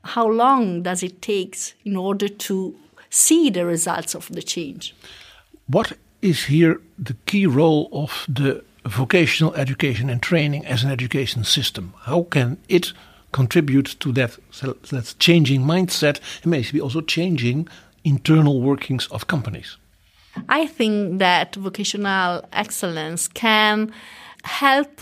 how 0.03 0.27
long 0.27 0.83
does 0.83 1.03
it 1.03 1.21
takes 1.21 1.73
in 1.83 1.95
order 1.97 2.29
to 2.47 2.73
see 3.09 3.49
the 3.49 3.65
results 3.65 4.15
of 4.15 4.29
the 4.29 4.41
change. 4.41 4.95
What 5.67 5.93
is 6.21 6.45
here 6.45 6.79
the 6.97 7.15
key 7.25 7.45
role 7.45 7.89
of 7.91 8.25
the 8.29 8.63
vocational 8.85 9.53
education 9.55 10.09
and 10.09 10.21
training 10.21 10.65
as 10.65 10.83
an 10.83 10.91
education 10.91 11.43
system? 11.43 11.93
How 12.05 12.23
can 12.23 12.57
it 12.67 12.93
contribute 13.31 13.99
to 13.99 14.11
that, 14.13 14.37
that 14.91 15.15
changing 15.19 15.61
mindset 15.61 16.19
and 16.43 16.51
maybe 16.51 16.81
also 16.81 17.01
changing 17.01 17.67
internal 18.03 18.61
workings 18.61 19.07
of 19.07 19.27
companies? 19.27 19.77
I 20.47 20.65
think 20.65 21.19
that 21.19 21.55
vocational 21.55 22.45
excellence 22.53 23.27
can 23.27 23.91
help 24.43 25.01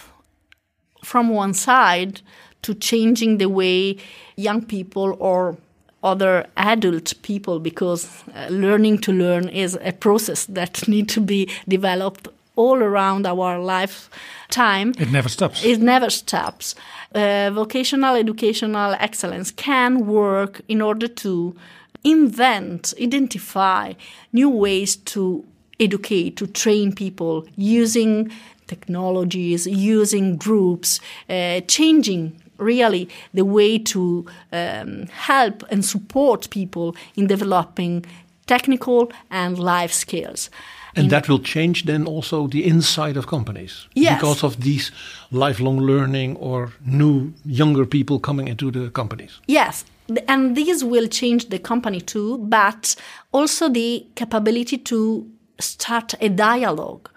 from 1.03 1.29
one 1.29 1.53
side 1.53 2.21
to 2.61 2.73
changing 2.73 3.37
the 3.37 3.49
way 3.49 3.97
young 4.35 4.61
people 4.63 5.15
or 5.19 5.57
other 6.03 6.47
adult 6.55 7.13
people 7.21 7.59
because 7.59 8.23
uh, 8.33 8.47
learning 8.49 8.97
to 8.99 9.11
learn 9.11 9.49
is 9.49 9.77
a 9.81 9.91
process 9.91 10.45
that 10.45 10.87
need 10.87 11.09
to 11.09 11.21
be 11.21 11.49
developed 11.67 12.27
all 12.55 12.83
around 12.83 13.25
our 13.25 13.57
lifetime. 13.59 14.93
It 14.97 15.11
never 15.11 15.29
stops. 15.29 15.63
It 15.63 15.79
never 15.79 16.09
stops. 16.09 16.75
Uh, 17.15 17.49
vocational 17.53 18.15
educational 18.15 18.95
excellence 18.99 19.51
can 19.51 20.05
work 20.05 20.61
in 20.67 20.81
order 20.81 21.07
to 21.07 21.55
invent, 22.03 22.93
identify 23.01 23.93
new 24.33 24.49
ways 24.49 24.95
to 24.95 25.45
educate, 25.79 26.35
to 26.37 26.47
train 26.47 26.93
people 26.93 27.47
using 27.55 28.31
technologies, 28.67 29.65
using 29.65 30.37
groups, 30.37 30.99
uh, 31.29 31.61
changing 31.61 32.39
really 32.59 33.07
the 33.33 33.45
way 33.45 33.79
to 33.79 34.25
um, 34.51 35.07
help 35.07 35.63
and 35.71 35.83
support 35.83 36.49
people 36.49 36.95
in 37.15 37.27
developing 37.27 38.05
technical 38.45 39.11
and 39.29 39.57
life 39.57 39.93
skills. 39.93 40.49
And 40.95 41.05
In- 41.05 41.09
that 41.09 41.29
will 41.29 41.39
change 41.39 41.85
then 41.85 42.05
also 42.05 42.47
the 42.47 42.65
inside 42.65 43.17
of 43.17 43.27
companies. 43.27 43.87
Yes. 43.93 44.19
Because 44.19 44.43
of 44.43 44.55
these 44.61 44.91
lifelong 45.31 45.79
learning 45.79 46.37
or 46.37 46.71
new 46.85 47.33
younger 47.45 47.85
people 47.85 48.19
coming 48.19 48.47
into 48.47 48.71
the 48.71 48.89
companies. 48.89 49.39
Yes, 49.47 49.85
and 50.27 50.55
this 50.55 50.83
will 50.83 51.07
change 51.07 51.49
the 51.49 51.59
company 51.59 52.01
too, 52.01 52.37
but 52.39 52.95
also 53.31 53.69
the 53.69 54.05
capability 54.15 54.77
to 54.77 55.27
start 55.59 56.15
a 56.21 56.29
dialogue 56.29 57.09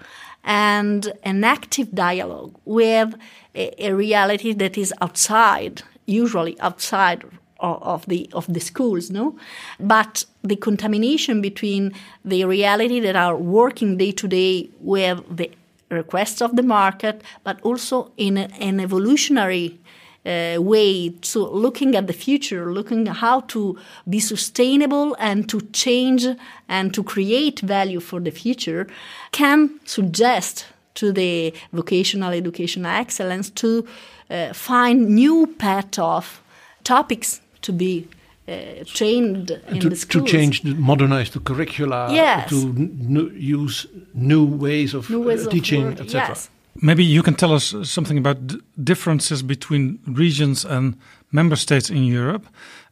and 0.45 1.13
an 1.23 1.45
active 1.45 1.93
dialogue 1.95 2.59
with 2.65 3.15
a, 3.55 3.87
a 3.87 3.95
reality 3.95 4.53
that 4.53 4.77
is 4.77 4.93
outside, 5.01 5.83
usually 6.07 6.59
outside 6.61 7.25
of, 7.61 8.05
the 8.07 8.29
of 8.33 8.53
the 8.53 8.59
schools, 8.59 9.11
no, 9.11 9.37
but 9.79 10.25
the 10.43 10.57
contamination 10.57 11.41
between 11.41 11.93
the 12.25 12.45
reality 12.45 12.99
that 12.99 13.15
are 13.15 13.37
working 13.37 13.97
day 13.97 14.11
to 14.11 14.27
day 14.27 14.69
with 14.81 15.23
the 15.37 15.49
requests 15.89 16.43
of 16.43 16.57
the 16.57 16.63
market, 16.63 17.23
but 17.45 17.61
also 17.63 18.11
in 18.17 18.37
a- 18.37 18.49
an 18.59 18.81
evolutionary 18.81 19.79
uh, 20.25 20.57
way 20.61 21.09
to 21.09 21.39
looking 21.47 21.97
at 21.97 22.07
the 22.07 22.13
future, 22.13 22.73
looking 22.73 23.07
how 23.07 23.41
to 23.41 23.77
be 24.09 24.21
sustainable 24.21 25.17
and 25.19 25.49
to 25.49 25.61
change 25.73 26.27
and 26.69 26.95
to 26.95 27.03
create 27.03 27.61
value 27.61 28.01
for 28.01 28.21
the 28.21 28.31
future, 28.31 28.87
can 29.33 29.81
suggest 29.85 30.67
to 30.95 31.13
the 31.13 31.53
vocational 31.73 32.33
educational 32.33 32.93
excellence 32.93 33.51
to 33.51 33.87
uh, 34.31 34.53
find 34.53 35.09
new 35.09 35.47
path 35.59 35.99
of 35.99 36.41
topics 36.85 37.41
to 37.63 37.73
be 37.73 38.07
uh, 38.49 38.85
trained 38.85 39.51
in 39.69 39.81
to, 39.81 39.89
the 39.89 39.97
to 39.97 40.25
change, 40.25 40.65
modernize 40.65 41.31
the 41.31 41.41
curricula, 41.41 42.13
Yes. 42.13 42.49
to 42.51 43.31
use 43.35 43.87
new 44.15 44.45
ways 44.45 44.95
of, 44.95 45.09
New 45.11 45.23
ways 45.23 45.47
uh, 45.47 45.51
teaching, 45.51 45.87
etc. 45.93 46.29
yes. 46.29 46.51
Maybe 46.81 47.05
you 47.05 47.23
can 47.23 47.35
tell 47.35 47.53
us 47.53 47.75
something 47.83 48.19
about 48.19 48.39
differences 48.83 49.43
between 49.43 49.99
regions 50.07 50.65
and 50.65 50.97
member 51.31 51.57
states 51.57 51.91
in 51.91 52.05
Europe. 52.05 52.47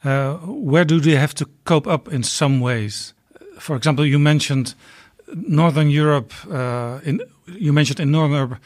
Uh, 0.05 0.35
where 0.45 0.85
do 0.85 1.01
they 1.01 1.17
have 1.17 1.35
to 1.35 1.47
cope 1.65 1.87
up 1.87 2.09
in 2.13 2.23
some 2.23 2.61
ways? 2.61 3.15
For 3.59 3.77
example, 3.77 4.05
you 4.07 4.19
mentioned 4.19 4.75
Northern 5.35 5.91
Europe. 5.91 6.33
Uh, 6.51 7.01
in 7.05 7.21
you 7.47 7.73
mentioned 7.73 8.01
in 8.01 8.11
Northern 8.11 8.37
Europe, 8.37 8.61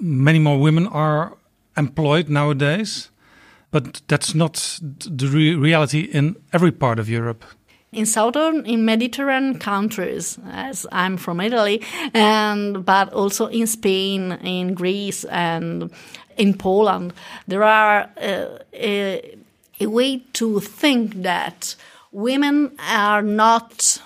many 0.00 0.38
more 0.38 0.58
women 0.58 0.86
are 0.88 1.36
employed 1.76 2.28
nowadays, 2.28 3.10
but 3.70 4.02
that's 4.08 4.34
not 4.34 4.78
the 4.80 5.26
re- 5.26 5.54
reality 5.54 6.00
in 6.00 6.36
every 6.52 6.72
part 6.72 6.98
of 6.98 7.08
Europe. 7.08 7.44
In 7.94 8.06
southern 8.06 8.66
in 8.66 8.84
mediterranean 8.84 9.58
countries 9.58 10.38
as 10.50 10.86
i'm 10.92 11.16
from 11.16 11.40
italy 11.40 11.82
and 12.12 12.84
but 12.84 13.12
also 13.12 13.46
in 13.46 13.66
spain 13.66 14.32
in 14.42 14.74
greece 14.74 15.24
and 15.24 15.90
in 16.36 16.54
poland. 16.54 17.12
There 17.46 17.62
are 17.62 18.10
uh, 18.20 18.58
a, 18.72 19.36
a 19.80 19.86
way 19.86 20.18
to 20.34 20.60
think 20.60 21.22
that 21.22 21.76
women 22.12 22.76
are 22.88 23.22
not 23.22 24.00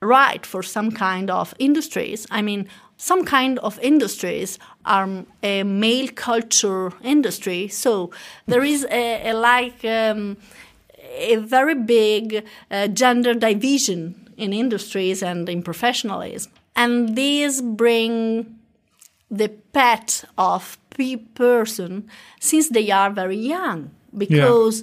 right 0.00 0.44
for 0.46 0.62
some 0.62 0.90
kind 0.90 1.30
of 1.30 1.54
industries. 1.58 2.26
I 2.30 2.42
mean 2.42 2.68
some 2.96 3.24
kind 3.24 3.58
of 3.60 3.78
industries 3.80 4.58
are 4.84 5.24
a 5.42 5.62
male 5.62 6.08
culture 6.08 6.92
industry. 7.02 7.66
So 7.68 8.10
there 8.46 8.62
is 8.62 8.86
a, 8.90 9.30
a 9.30 9.32
like 9.32 9.82
um, 9.86 10.36
a 11.10 11.36
very 11.36 11.74
big 11.74 12.44
uh, 12.70 12.86
gender 12.88 13.34
division 13.34 14.28
in 14.36 14.52
industries 14.52 15.22
and 15.22 15.48
in 15.48 15.62
professionalism. 15.62 16.52
And 16.76 17.16
these 17.16 17.60
bring 17.60 18.56
the 19.30 19.48
pet 19.72 20.24
of 20.38 20.78
pe- 20.96 21.16
person 21.16 22.08
since 22.40 22.68
they 22.70 22.90
are 22.90 23.10
very 23.10 23.36
young 23.36 23.90
because 24.16 24.82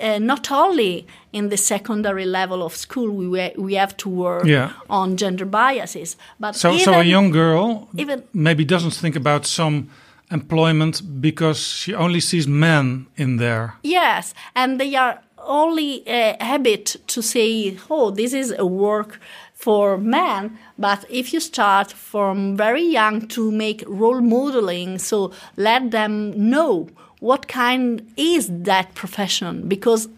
uh, 0.00 0.18
not 0.18 0.50
only 0.52 1.06
in 1.32 1.48
the 1.48 1.56
secondary 1.56 2.26
level 2.26 2.62
of 2.62 2.76
school 2.76 3.10
we, 3.10 3.52
we 3.56 3.74
have 3.74 3.96
to 3.96 4.08
work 4.10 4.44
Yeah. 4.44 4.72
on 4.90 5.16
gender 5.16 5.46
biases 5.46 6.16
but 6.38 6.54
So, 6.56 6.72
even, 6.72 6.84
so 6.84 6.92
a 7.00 7.04
young 7.04 7.30
girl 7.30 7.88
even 7.96 8.22
maybe 8.34 8.64
doesn't 8.64 8.92
think 8.92 9.16
about 9.16 9.46
some 9.46 9.88
employment 10.30 11.00
because 11.20 11.58
she 11.58 11.94
only 11.94 12.20
sees 12.20 12.46
men 12.46 13.06
in 13.16 13.36
there. 13.38 13.74
Yes, 13.82 14.34
and 14.54 14.78
they 14.80 14.94
are 14.96 15.20
only 15.46 16.02
a 16.06 16.36
habit 16.40 16.96
to 17.06 17.22
say, 17.22 17.78
"Oh, 17.90 18.10
this 18.10 18.32
is 18.32 18.54
a 18.58 18.66
work 18.66 19.20
for 19.54 19.98
men." 19.98 20.58
But 20.78 21.04
if 21.08 21.32
you 21.32 21.40
start 21.40 21.92
from 21.92 22.56
very 22.56 22.84
young 22.84 23.26
to 23.28 23.50
make 23.50 23.84
role 23.86 24.20
modeling, 24.20 24.98
so 24.98 25.30
let 25.56 25.90
them 25.90 26.32
know 26.50 26.88
what 27.20 27.48
kind 27.48 28.02
is 28.16 28.48
that 28.50 28.94
profession, 28.94 29.68
because 29.68 30.08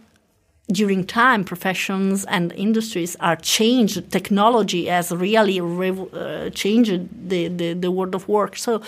during 0.70 1.02
time 1.04 1.44
professions 1.44 2.24
and 2.26 2.52
industries 2.52 3.16
are 3.20 3.36
changed 3.36 4.10
technology 4.10 4.84
has 4.86 5.10
really 5.10 5.60
rev- 5.60 6.12
uh, 6.14 6.50
changed 6.50 7.08
the, 7.28 7.48
the, 7.48 7.72
the 7.72 7.90
world 7.90 8.14
of 8.14 8.28
work 8.28 8.54
so 8.56 8.82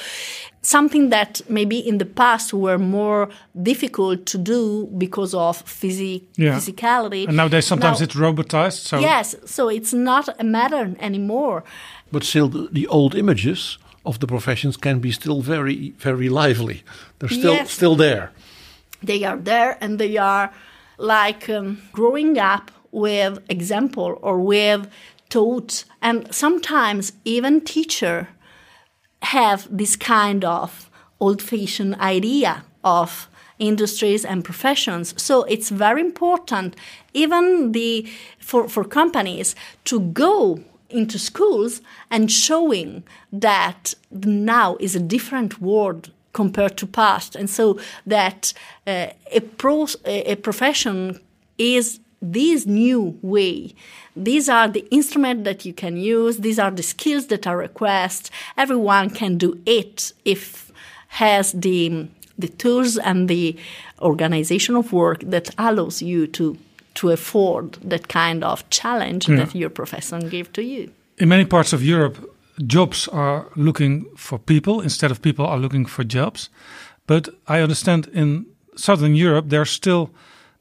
something 0.63 1.09
that 1.11 1.41
maybe 1.49 1.79
in 1.79 1.97
the 1.99 2.05
past 2.05 2.53
were 2.53 2.79
more 2.79 3.29
difficult 3.63 4.27
to 4.27 4.37
do 4.39 4.87
because 4.99 5.33
of 5.35 5.65
physi- 5.65 6.23
Yeah. 6.37 6.57
physicality 6.59 7.27
And 7.27 7.37
nowadays, 7.37 7.67
sometimes 7.67 8.01
now- 8.01 8.05
it's 8.05 8.15
robotized. 8.15 8.87
So 8.87 8.99
yes 8.99 9.35
so 9.47 9.69
it's 9.71 9.95
not 9.95 10.29
a 10.39 10.45
matter 10.45 10.95
anymore 11.01 11.63
But 12.13 12.25
still, 12.25 12.49
the, 12.49 12.69
the 12.73 12.87
old 12.89 13.15
images 13.15 13.79
of 14.05 14.19
the 14.19 14.27
professions 14.27 14.77
can 14.77 14.99
be 15.01 15.13
still 15.13 15.41
very, 15.43 15.95
very 15.99 16.29
lively. 16.29 16.83
They're 17.19 17.29
still 17.39 17.55
Yes. 17.55 17.71
still 17.71 17.97
there. 17.97 18.31
they 19.03 19.25
are 19.25 19.39
there 19.43 19.77
and 19.81 19.99
they 19.99 20.19
are 20.19 20.51
like 21.01 21.49
um, 21.49 21.83
growing 21.93 22.39
up 22.39 22.71
with 22.93 23.39
example 23.49 24.19
or 24.23 24.39
with 24.39 24.89
thoughts. 25.31 25.85
And 26.03 26.33
sometimes 26.35 27.13
even 27.25 27.61
teacher 27.63 28.29
have 29.23 29.67
this 29.71 29.97
kind 29.97 30.45
of 30.45 30.91
old-fashioned 31.19 31.95
idea 31.97 32.65
of 32.83 33.29
industries 33.59 34.25
and 34.25 34.45
professions. 34.45 35.15
So 35.23 35.45
it's 35.45 35.69
very 35.69 36.01
important 36.01 36.77
even 37.13 37.73
the 37.73 38.09
for, 38.39 38.69
for 38.69 38.85
companies 38.85 39.55
to 39.85 40.01
go 40.01 40.61
into 40.89 41.19
schools 41.19 41.83
and 42.11 42.33
showing 42.33 43.05
that 43.31 43.95
now 44.11 44.77
is 44.81 44.97
a 44.97 45.01
different 45.01 45.61
world 45.61 46.11
compared 46.33 46.77
to 46.77 46.87
past. 46.87 47.37
And 47.37 47.49
so 47.51 47.79
that 48.07 48.53
uh, 48.87 49.09
a, 49.33 49.41
pros, 49.41 49.97
a, 50.05 50.37
profession 50.37 51.21
is 51.59 52.01
this 52.23 52.67
new 52.67 53.19
way. 53.23 53.75
These 54.15 54.49
are 54.49 54.69
the 54.69 54.87
instruments 54.91 55.45
that 55.45 55.65
you 55.65 55.73
can 55.73 55.97
use. 55.97 56.39
These 56.39 56.59
are 56.59 56.71
the 56.71 56.83
skills 56.83 57.27
that 57.29 57.47
are 57.47 57.57
requested 57.57 58.31
everyone 58.57 59.11
can 59.11 59.39
do 59.39 59.59
it 59.67 60.13
if 60.25 60.71
has 61.09 61.53
the 61.53 62.07
the 62.39 62.49
tools 62.49 62.97
and 62.99 63.29
the 63.29 63.57
organization 64.01 64.77
of 64.77 64.93
work 64.93 65.21
that 65.31 65.51
allows 65.59 66.01
you 66.03 66.27
to 66.27 66.57
to 66.95 67.11
afford 67.11 67.79
that 67.91 68.09
kind 68.09 68.45
of 68.45 68.69
challenge 68.71 69.29
Yeah. 69.29 69.37
that 69.37 69.55
your 69.55 69.71
profession 69.71 70.29
give 70.29 70.53
to 70.53 70.63
you. 70.63 70.91
In 71.19 71.29
many 71.29 71.45
parts 71.45 71.73
of 71.73 71.83
Europe, 71.83 72.17
jobs 72.67 73.09
are 73.09 73.47
looking 73.57 74.07
for 74.17 74.39
people 74.39 74.81
instead 74.81 75.11
of 75.11 75.23
people 75.23 75.47
are 75.47 75.59
looking 75.59 75.87
for 75.87 76.05
jobs. 76.05 76.51
But 77.07 77.29
I 77.49 77.61
understand 77.61 78.09
in 78.13 78.47
Southern 78.77 79.15
Europe 79.15 79.49
there's 79.49 79.71
still 79.71 80.11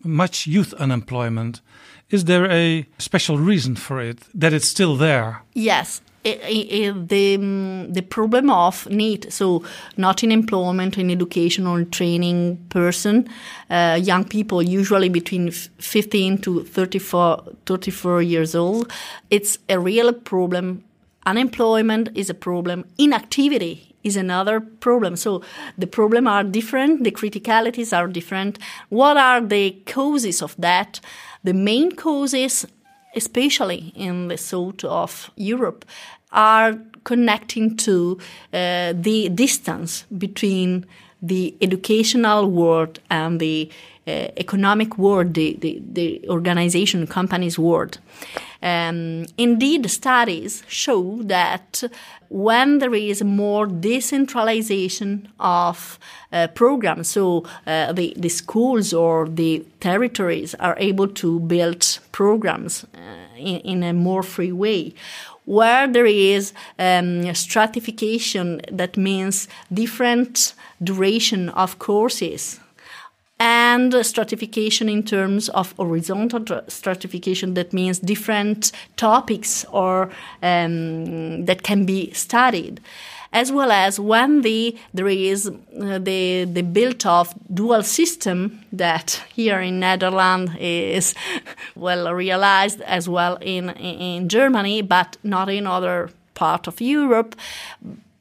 much 0.03 0.47
youth 0.47 0.73
unemployment. 0.73 1.61
Is 2.09 2.25
there 2.25 2.49
a 2.49 2.87
special 2.97 3.37
reason 3.37 3.75
for 3.75 4.01
it 4.01 4.19
that 4.33 4.53
it's 4.53 4.67
still 4.67 4.95
there? 4.95 5.43
Yes, 5.53 6.01
the 6.23 7.37
mm, 7.37 7.93
the 7.93 8.01
problem 8.01 8.49
of 8.49 8.87
NEET 8.89 9.31
so 9.31 9.63
not 9.97 10.23
in 10.23 10.31
employment 10.31 10.97
in 10.97 11.09
education 11.09 11.65
or 11.65 11.83
training 11.85 12.57
person 12.69 13.27
uh, 13.69 13.97
young 14.01 14.25
people 14.25 14.61
usually 14.61 15.09
between 15.09 15.51
15 15.51 16.37
to 16.39 16.63
34 16.65 17.43
34 17.65 18.21
years 18.21 18.55
old 18.55 18.91
it's 19.29 19.57
a 19.69 19.79
real 19.79 20.11
problem 20.13 20.83
unemployment 21.25 22.09
is 22.15 22.29
a 22.29 22.33
problem, 22.33 22.85
inactivity 22.97 23.95
is 24.03 24.15
another 24.15 24.59
problem. 24.59 25.15
So 25.15 25.43
the 25.77 25.87
problem 25.87 26.27
are 26.27 26.43
different, 26.43 27.03
the 27.03 27.11
criticalities 27.11 27.95
are 27.95 28.07
different. 28.07 28.57
What 28.89 29.17
are 29.17 29.41
the 29.41 29.71
causes 29.85 30.41
of 30.41 30.55
that? 30.57 30.99
The 31.43 31.53
main 31.53 31.91
causes, 31.91 32.65
especially 33.15 33.91
in 33.95 34.29
the 34.29 34.37
south 34.37 34.83
of 34.83 35.31
Europe, 35.35 35.85
are 36.31 36.77
connecting 37.03 37.75
to 37.77 38.17
uh, 38.53 38.93
the 38.95 39.29
distance 39.29 40.05
between 40.17 40.85
the 41.21 41.55
educational 41.61 42.49
world 42.49 42.99
and 43.09 43.39
the 43.39 43.69
economic 44.37 44.97
world, 44.97 45.33
the, 45.33 45.57
the, 45.59 45.81
the 45.93 46.25
organization 46.29 47.07
companies 47.07 47.57
world. 47.57 47.99
Um, 48.61 49.25
indeed, 49.37 49.89
studies 49.89 50.63
show 50.67 51.21
that 51.23 51.83
when 52.27 52.79
there 52.79 52.93
is 52.93 53.23
more 53.23 53.65
decentralization 53.65 55.29
of 55.39 55.97
uh, 56.33 56.47
programs, 56.47 57.07
so 57.07 57.45
uh, 57.65 57.93
the, 57.93 58.13
the 58.17 58.29
schools 58.29 58.93
or 58.93 59.29
the 59.29 59.65
territories 59.79 60.55
are 60.55 60.75
able 60.77 61.07
to 61.07 61.39
build 61.39 61.99
programs 62.11 62.83
uh, 62.83 63.37
in, 63.37 63.59
in 63.61 63.83
a 63.83 63.93
more 63.93 64.23
free 64.23 64.51
way, 64.51 64.93
where 65.45 65.87
there 65.87 66.05
is 66.05 66.53
um, 66.77 67.33
stratification, 67.33 68.61
that 68.71 68.97
means 68.97 69.47
different 69.73 70.53
duration 70.83 71.49
of 71.49 71.79
courses 71.79 72.59
and 73.39 73.93
stratification 74.05 74.89
in 74.89 75.03
terms 75.03 75.49
of 75.49 75.73
horizontal 75.73 76.61
stratification. 76.67 77.53
That 77.53 77.73
means 77.73 77.99
different 77.99 78.71
topics 78.97 79.65
or 79.71 80.09
um, 80.43 81.45
that 81.45 81.63
can 81.63 81.85
be 81.85 82.11
studied 82.11 82.81
as 83.31 83.51
well 83.51 83.71
as 83.71 83.99
when 83.99 84.41
the 84.41 84.75
there 84.93 85.07
is 85.07 85.47
uh, 85.47 85.99
the 85.99 86.45
the 86.45 86.63
built 86.63 87.05
of 87.05 87.33
dual 87.53 87.83
system 87.83 88.65
that 88.71 89.21
here 89.33 89.61
in 89.61 89.79
Netherlands 89.79 90.51
is 90.59 91.13
well 91.75 92.13
realized 92.13 92.81
as 92.81 93.07
well 93.07 93.37
in 93.41 93.69
in 93.71 94.29
Germany 94.29 94.81
but 94.81 95.17
not 95.23 95.49
in 95.49 95.67
other 95.67 96.09
part 96.33 96.67
of 96.67 96.81
Europe 96.81 97.35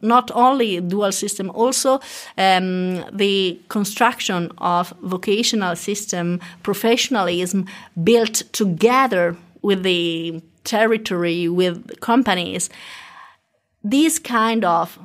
not 0.01 0.31
only 0.35 0.81
dual 0.81 1.13
system, 1.13 1.51
also 1.51 2.01
um, 2.37 3.05
the 3.17 3.61
construction 3.69 4.51
of 4.59 4.93
vocational 5.03 5.77
system 5.77 6.41
professionalism 6.63 7.67
built 8.03 8.43
together 8.53 9.37
with 9.63 9.83
the 9.83 10.41
territory, 10.65 11.49
with 11.49 12.01
companies. 12.01 12.71
These 13.83 14.19
kind 14.19 14.65
of 14.65 14.99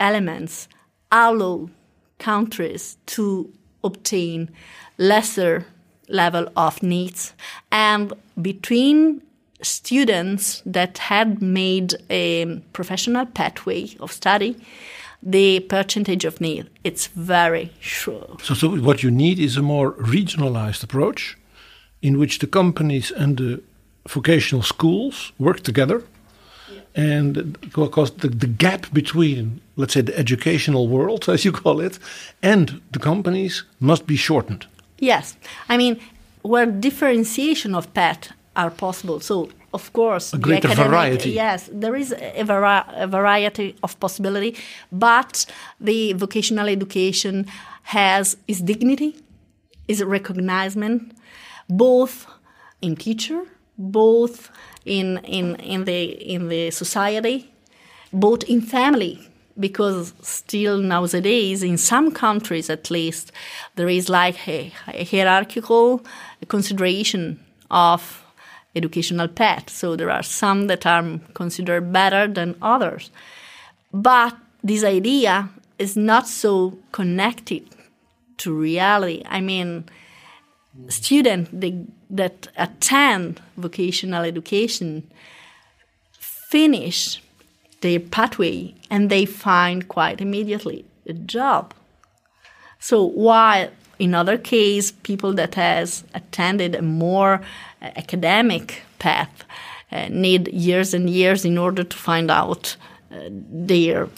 elements 0.00 0.68
allow 1.10 1.70
countries 2.18 2.96
to 3.06 3.52
obtain 3.82 4.50
lesser 4.98 5.66
level 6.08 6.48
of 6.56 6.80
NEETs 6.80 7.32
and 7.70 8.12
between 8.40 9.22
students 9.64 10.62
that 10.66 10.98
had 10.98 11.42
made 11.42 11.94
a 12.10 12.60
professional 12.72 13.26
pathway 13.26 13.96
of 14.00 14.12
study, 14.12 14.56
the 15.22 15.60
percentage 15.60 16.24
of 16.24 16.40
need 16.40 16.68
it's 16.84 17.06
very 17.06 17.72
sure. 17.80 18.36
So, 18.42 18.54
so 18.54 18.76
what 18.76 19.02
you 19.02 19.10
NEET 19.10 19.38
is 19.38 19.56
a 19.56 19.62
more 19.62 19.92
regionalized 19.92 20.82
approach, 20.84 21.36
in 22.02 22.18
which 22.18 22.38
the 22.38 22.46
companies 22.46 23.10
and 23.10 23.38
the 23.38 23.62
vocational 24.06 24.62
schools 24.62 25.32
work 25.38 25.60
together, 25.60 26.02
and 26.94 27.58
because 27.60 28.10
the, 28.16 28.28
the 28.28 28.46
gap 28.46 28.92
between, 28.92 29.60
let's 29.76 29.94
say, 29.94 30.02
the 30.02 30.16
educational 30.16 30.86
world, 30.88 31.28
as 31.28 31.44
you 31.44 31.52
call 31.52 31.80
it, 31.80 31.98
and 32.42 32.80
the 32.92 32.98
companies 32.98 33.64
must 33.80 34.06
be 34.06 34.16
shortened. 34.16 34.66
Yes, 34.98 35.36
I 35.68 35.76
mean 35.76 35.98
where 36.42 36.66
differentiation 36.66 37.74
of 37.74 37.92
path 37.94 38.30
are 38.56 38.70
possible. 38.70 39.20
So, 39.20 39.50
of 39.72 39.92
course, 39.92 40.32
a 40.32 40.38
greater 40.38 40.68
academic, 40.68 40.90
variety. 40.90 41.30
Yes, 41.30 41.68
there 41.72 41.96
is 41.96 42.12
a, 42.12 42.42
vari 42.44 42.82
a, 42.94 43.06
variety 43.06 43.76
of 43.82 43.98
possibility, 44.00 44.56
but 44.92 45.46
the 45.80 46.12
vocational 46.12 46.68
education 46.68 47.46
has 47.84 48.36
its 48.46 48.60
dignity, 48.60 49.16
its 49.88 50.02
recognizement, 50.02 51.16
both 51.68 52.26
in 52.80 52.96
teacher, 52.96 53.44
both 53.76 54.50
in 54.84 55.18
in 55.24 55.56
in 55.56 55.84
the 55.84 56.04
in 56.04 56.48
the 56.48 56.70
society, 56.70 57.50
both 58.12 58.44
in 58.44 58.60
family 58.60 59.18
because 59.58 60.12
still 60.20 60.78
nowadays 60.78 61.62
in 61.62 61.78
some 61.78 62.10
countries 62.10 62.68
at 62.68 62.90
least 62.90 63.30
there 63.76 63.88
is 63.88 64.08
like 64.08 64.48
a, 64.48 64.72
a 64.88 65.04
hierarchical 65.04 66.04
consideration 66.48 67.38
of 67.70 68.23
educational 68.76 69.28
path. 69.28 69.70
So 69.70 69.96
there 69.96 70.10
are 70.10 70.22
some 70.22 70.66
that 70.66 70.86
are 70.86 71.20
considered 71.34 71.92
better 71.92 72.26
than 72.26 72.56
others. 72.60 73.10
But 73.92 74.36
this 74.62 74.84
idea 74.84 75.48
is 75.78 75.96
not 75.96 76.26
so 76.26 76.78
connected 76.92 77.68
to 78.38 78.52
reality. 78.52 79.22
I 79.26 79.40
mean, 79.40 79.84
students 80.88 81.50
that 82.10 82.48
attend 82.56 83.40
vocational 83.56 84.24
education 84.24 85.10
finish 86.18 87.22
their 87.80 88.00
pathway 88.00 88.74
and 88.90 89.10
they 89.10 89.24
find 89.26 89.88
quite 89.88 90.20
immediately 90.20 90.84
a 91.06 91.12
job. 91.12 91.74
So 92.78 93.04
while 93.04 93.70
in 93.98 94.14
other 94.14 94.36
case, 94.38 94.90
people 94.90 95.32
that 95.34 95.54
has 95.54 96.04
attended 96.14 96.74
a 96.74 96.82
more 96.82 97.40
academic 97.96 98.82
path 98.98 99.44
uh, 99.92 100.08
need 100.10 100.48
years 100.48 100.94
and 100.94 101.08
years 101.10 101.44
in 101.44 101.58
order 101.58 101.84
to 101.84 101.96
find 101.96 102.30
out 102.30 102.76
uh, 103.10 103.16
their 103.30 104.08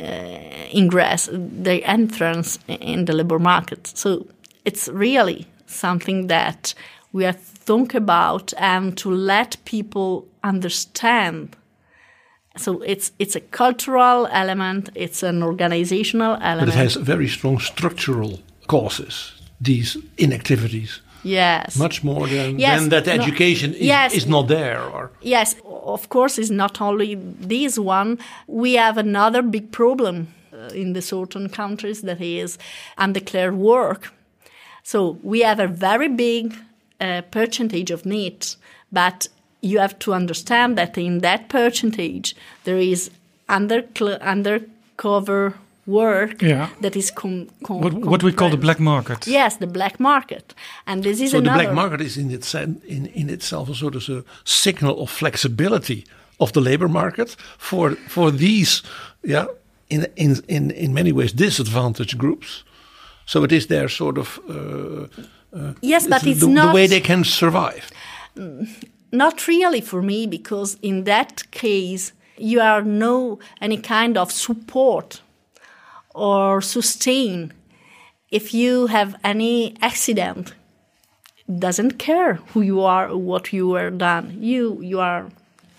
uh, 0.00 0.74
ingress, 0.74 1.28
their 1.32 1.80
entrance 1.84 2.58
in 2.68 3.04
the 3.04 3.12
labor 3.12 3.38
market. 3.38 3.86
So 3.86 4.26
it's 4.64 4.88
really 4.88 5.46
something 5.66 6.28
that 6.28 6.74
we 7.12 7.24
have 7.24 7.36
to 7.36 7.60
think 7.64 7.94
about 7.94 8.52
and 8.58 8.96
to 8.98 9.10
let 9.10 9.56
people 9.64 10.26
understand 10.42 11.56
so 12.56 12.82
it's 12.82 13.12
it's 13.18 13.36
a 13.36 13.40
cultural 13.40 14.28
element, 14.30 14.90
it's 14.94 15.22
an 15.22 15.42
organizational 15.42 16.36
element. 16.40 16.68
But 16.70 16.76
it 16.76 16.82
has 16.82 16.94
very 16.96 17.28
strong 17.28 17.58
structural 17.58 18.40
causes, 18.66 19.32
these 19.60 19.96
inactivities. 20.16 21.00
Yes. 21.24 21.76
Much 21.76 22.04
more 22.04 22.28
than, 22.28 22.58
yes. 22.58 22.80
than 22.80 22.90
that 22.90 23.08
education 23.08 23.70
no, 23.70 23.76
is, 23.76 23.82
yes. 23.82 24.14
is 24.14 24.26
not 24.26 24.48
there. 24.48 24.82
Or. 24.82 25.10
Yes, 25.22 25.56
of 25.64 26.08
course, 26.10 26.38
it's 26.38 26.50
not 26.50 26.80
only 26.80 27.14
this 27.14 27.78
one. 27.78 28.18
We 28.46 28.74
have 28.74 28.98
another 28.98 29.42
big 29.42 29.72
problem 29.72 30.28
uh, 30.52 30.68
in 30.74 30.92
the 30.92 31.02
certain 31.02 31.48
countries 31.48 32.02
that 32.02 32.20
is 32.20 32.58
undeclared 32.98 33.56
work. 33.56 34.12
So 34.82 35.18
we 35.22 35.40
have 35.40 35.58
a 35.58 35.66
very 35.66 36.08
big 36.08 36.54
uh, 37.00 37.22
percentage 37.30 37.90
of 37.90 38.02
NEETs, 38.02 38.56
but 38.92 39.28
you 39.62 39.78
have 39.78 39.98
to 40.00 40.12
understand 40.12 40.76
that 40.76 40.98
in 40.98 41.20
that 41.20 41.48
percentage 41.48 42.36
there 42.64 42.78
is 42.78 43.10
under 43.48 43.84
undercover 44.20 45.54
work 45.86 46.42
yeah. 46.42 46.68
that 46.80 46.96
is 46.96 47.10
com, 47.10 47.48
com, 47.62 47.80
what, 47.80 47.94
what 47.94 48.22
we 48.22 48.32
call 48.32 48.50
the 48.50 48.56
black 48.56 48.80
market. 48.80 49.26
Yes, 49.26 49.56
the 49.56 49.66
black 49.66 50.00
market, 50.00 50.54
and 50.86 51.02
this 51.02 51.20
is 51.20 51.30
so 51.30 51.38
another. 51.38 51.58
the 51.58 51.64
black 51.64 51.74
market 51.74 52.00
is 52.00 52.16
in, 52.16 52.30
its, 52.30 52.54
in 52.54 53.06
in 53.14 53.30
itself 53.30 53.68
a 53.68 53.74
sort 53.74 53.94
of 53.94 54.08
a 54.08 54.24
signal 54.44 55.02
of 55.02 55.10
flexibility 55.10 56.04
of 56.38 56.52
the 56.52 56.60
labor 56.60 56.88
market 56.88 57.36
for 57.58 57.96
for 58.08 58.30
these 58.30 58.82
yeah 59.22 59.46
in 59.88 60.06
in 60.16 60.42
in 60.48 60.70
in 60.70 60.92
many 60.92 61.12
ways 61.12 61.32
disadvantaged 61.32 62.18
groups. 62.18 62.64
So 63.26 63.44
it 63.44 63.52
is 63.52 63.66
their 63.66 63.88
sort 63.88 64.18
of 64.18 64.38
uh, 64.48 65.06
uh, 65.54 65.72
yes, 65.80 66.06
but 66.06 66.26
it's 66.26 66.40
the, 66.40 66.48
not 66.48 66.66
the 66.68 66.74
way 66.74 66.86
they 66.86 67.00
can 67.00 67.24
survive. 67.24 67.90
Not 69.10 69.46
really 69.46 69.80
for 69.80 70.02
me, 70.02 70.26
because 70.26 70.76
in 70.82 71.04
that 71.04 71.50
case 71.50 72.12
you 72.36 72.60
are 72.60 72.82
no 72.82 73.38
any 73.60 73.76
kind 73.76 74.16
of 74.18 74.32
support 74.32 75.22
or 76.14 76.60
sustain. 76.62 77.52
If 78.30 78.54
you 78.54 78.86
have 78.86 79.16
any 79.22 79.76
accident 79.80 80.54
doesn't 81.58 81.98
care 81.98 82.34
who 82.52 82.62
you 82.62 82.80
are 82.80 83.08
or 83.08 83.18
what 83.18 83.52
you 83.52 83.68
were 83.68 83.90
done. 83.90 84.36
You 84.40 84.80
you 84.80 85.00
are 85.00 85.26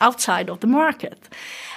outside 0.02 0.50
of 0.50 0.60
the 0.60 0.68
market. 0.68 1.30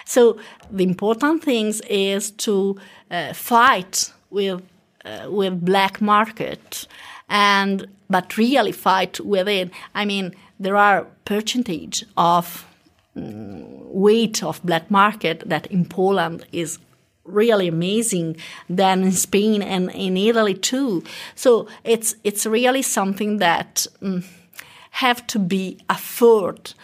So 0.05 0.39
the 0.71 0.85
important 0.85 1.43
things 1.43 1.81
is 1.89 2.31
to 2.33 2.77
uh, 3.11 3.33
fight 3.33 4.13
with 4.31 4.63
uh, 5.05 5.29
with 5.31 5.65
black 5.65 6.01
market 6.01 6.87
and 7.29 7.87
but 8.11 8.37
really 8.37 8.73
fight 8.73 9.21
within. 9.21 9.71
i 9.95 10.05
mean 10.05 10.35
there 10.61 10.77
are 10.77 11.07
percentage 11.25 12.05
of 12.17 12.67
mm, 13.17 13.63
weight 13.93 14.43
of 14.43 14.61
black 14.63 14.91
market 14.91 15.43
that 15.49 15.67
in 15.67 15.85
Poland 15.85 16.45
is 16.53 16.79
really 17.29 17.69
amazing 17.69 18.37
than 18.69 19.03
in 19.03 19.13
Spain 19.13 19.63
and 19.63 19.91
in 19.91 20.17
Italy 20.17 20.55
too. 20.55 21.03
So 21.35 21.69
it's 21.85 22.17
it's 22.25 22.47
really 22.47 22.83
something 22.83 23.39
that 23.39 23.87
mm, 24.03 24.25
have 24.91 25.27
to 25.29 25.39
be 25.39 25.79
afforded. 25.89 26.75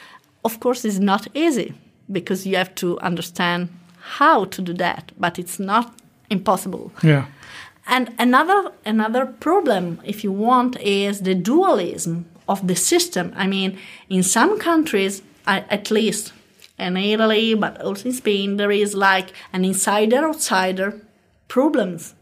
Of 0.45 0.61
course, 0.61 0.85
it's 0.85 0.99
not 0.99 1.27
easy 1.35 1.75
because 2.11 2.47
you 2.47 2.57
have 2.57 2.75
to 2.75 2.99
understand 3.01 3.69
how 4.19 4.45
to 4.45 4.63
do 4.63 4.75
that, 4.75 5.13
but 5.19 5.39
it's 5.39 5.59
not 5.59 5.95
impossible. 6.31 6.93
Yeah. 7.03 7.27
And 7.87 8.15
another 8.19 8.73
another 8.85 9.27
problem, 9.27 10.01
if 10.05 10.25
you 10.25 10.33
want, 10.33 10.81
is 10.81 11.21
the 11.21 11.35
dualism 11.35 12.25
of 12.47 12.67
the 12.67 12.77
system. 12.77 13.33
I 13.37 13.47
mean, 13.47 13.79
in 14.09 14.23
some 14.23 14.59
countries, 14.59 15.23
I, 15.47 15.65
at 15.71 15.91
least 15.91 16.33
in 16.79 16.97
Italy, 16.97 17.55
but 17.55 17.81
also 17.81 18.09
in 18.09 18.15
Spain, 18.15 18.57
there 18.57 18.73
is 18.73 18.95
like 18.95 19.33
an 19.53 19.65
insider 19.65 20.29
outsider 20.29 21.01
problems. 21.49 22.15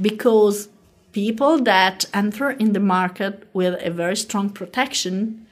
Because 0.00 0.68
people 1.12 1.62
that 1.62 2.04
enter 2.12 2.50
in 2.50 2.72
the 2.72 2.80
market 2.80 3.48
with 3.52 3.80
a 3.80 3.90
very 3.90 4.16
strong 4.16 4.50
protection 4.50 5.46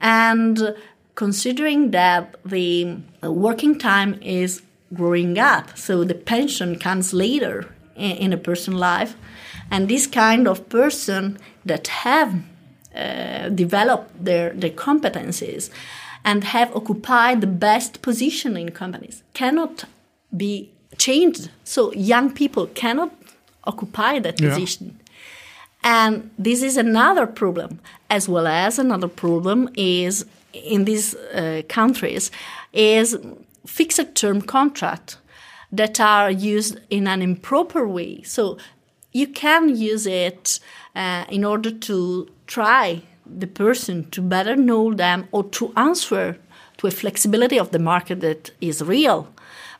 and 0.00 0.74
considering 1.14 1.90
that 1.92 2.36
the 2.44 2.98
working 3.22 3.78
time 3.78 4.20
is 4.22 4.62
growing 4.92 5.38
up, 5.38 5.78
so 5.78 6.04
the 6.04 6.14
pension 6.14 6.78
comes 6.78 7.14
later 7.14 7.74
in, 7.96 8.10
in 8.12 8.32
a 8.32 8.36
person's 8.36 8.76
life, 8.76 9.16
and 9.70 9.88
this 9.88 10.06
kind 10.06 10.46
of 10.46 10.68
person 10.68 11.38
that 11.64 11.86
have 11.88 12.42
uh, 12.94 13.48
developed 13.48 14.22
their, 14.22 14.50
their 14.50 14.70
competencies 14.70 15.70
and 16.24 16.44
have 16.44 16.74
occupied 16.74 17.40
the 17.40 17.46
best 17.46 18.02
position 18.02 18.56
in 18.56 18.70
companies 18.70 19.22
cannot 19.34 19.84
be 20.36 20.70
changed. 20.98 21.50
So 21.64 21.92
young 21.92 22.32
people 22.32 22.66
cannot 22.74 23.10
occupy 23.64 24.18
that 24.20 24.40
Yeah. 24.40 24.48
position. 24.50 24.98
And 25.84 26.30
this 26.38 26.62
is 26.62 26.76
another 26.76 27.26
problem, 27.26 27.80
as 28.08 28.28
well 28.28 28.46
as 28.46 28.78
another 28.78 29.08
problem 29.08 29.68
is 29.74 30.24
in 30.52 30.84
these 30.84 31.14
uh, 31.14 31.62
countries 31.68 32.30
is 32.72 33.16
fixed 33.66 34.14
term 34.14 34.42
contract 34.42 35.18
that 35.72 35.98
are 36.00 36.30
used 36.30 36.78
in 36.90 37.06
an 37.06 37.22
improper 37.22 37.88
way. 37.88 38.22
So 38.22 38.58
you 39.12 39.26
can 39.26 39.74
use 39.76 40.06
it 40.06 40.60
uh, 40.94 41.24
in 41.28 41.44
order 41.44 41.70
to 41.70 42.28
try 42.46 43.02
the 43.40 43.46
person 43.46 44.08
to 44.10 44.22
better 44.22 44.56
know 44.56 44.94
them 44.94 45.26
or 45.32 45.44
to 45.50 45.72
answer 45.76 46.36
to 46.78 46.86
a 46.86 46.90
flexibility 46.90 47.58
of 47.58 47.70
the 47.70 47.78
market 47.78 48.20
that 48.20 48.50
is 48.60 48.82
real. 48.82 49.26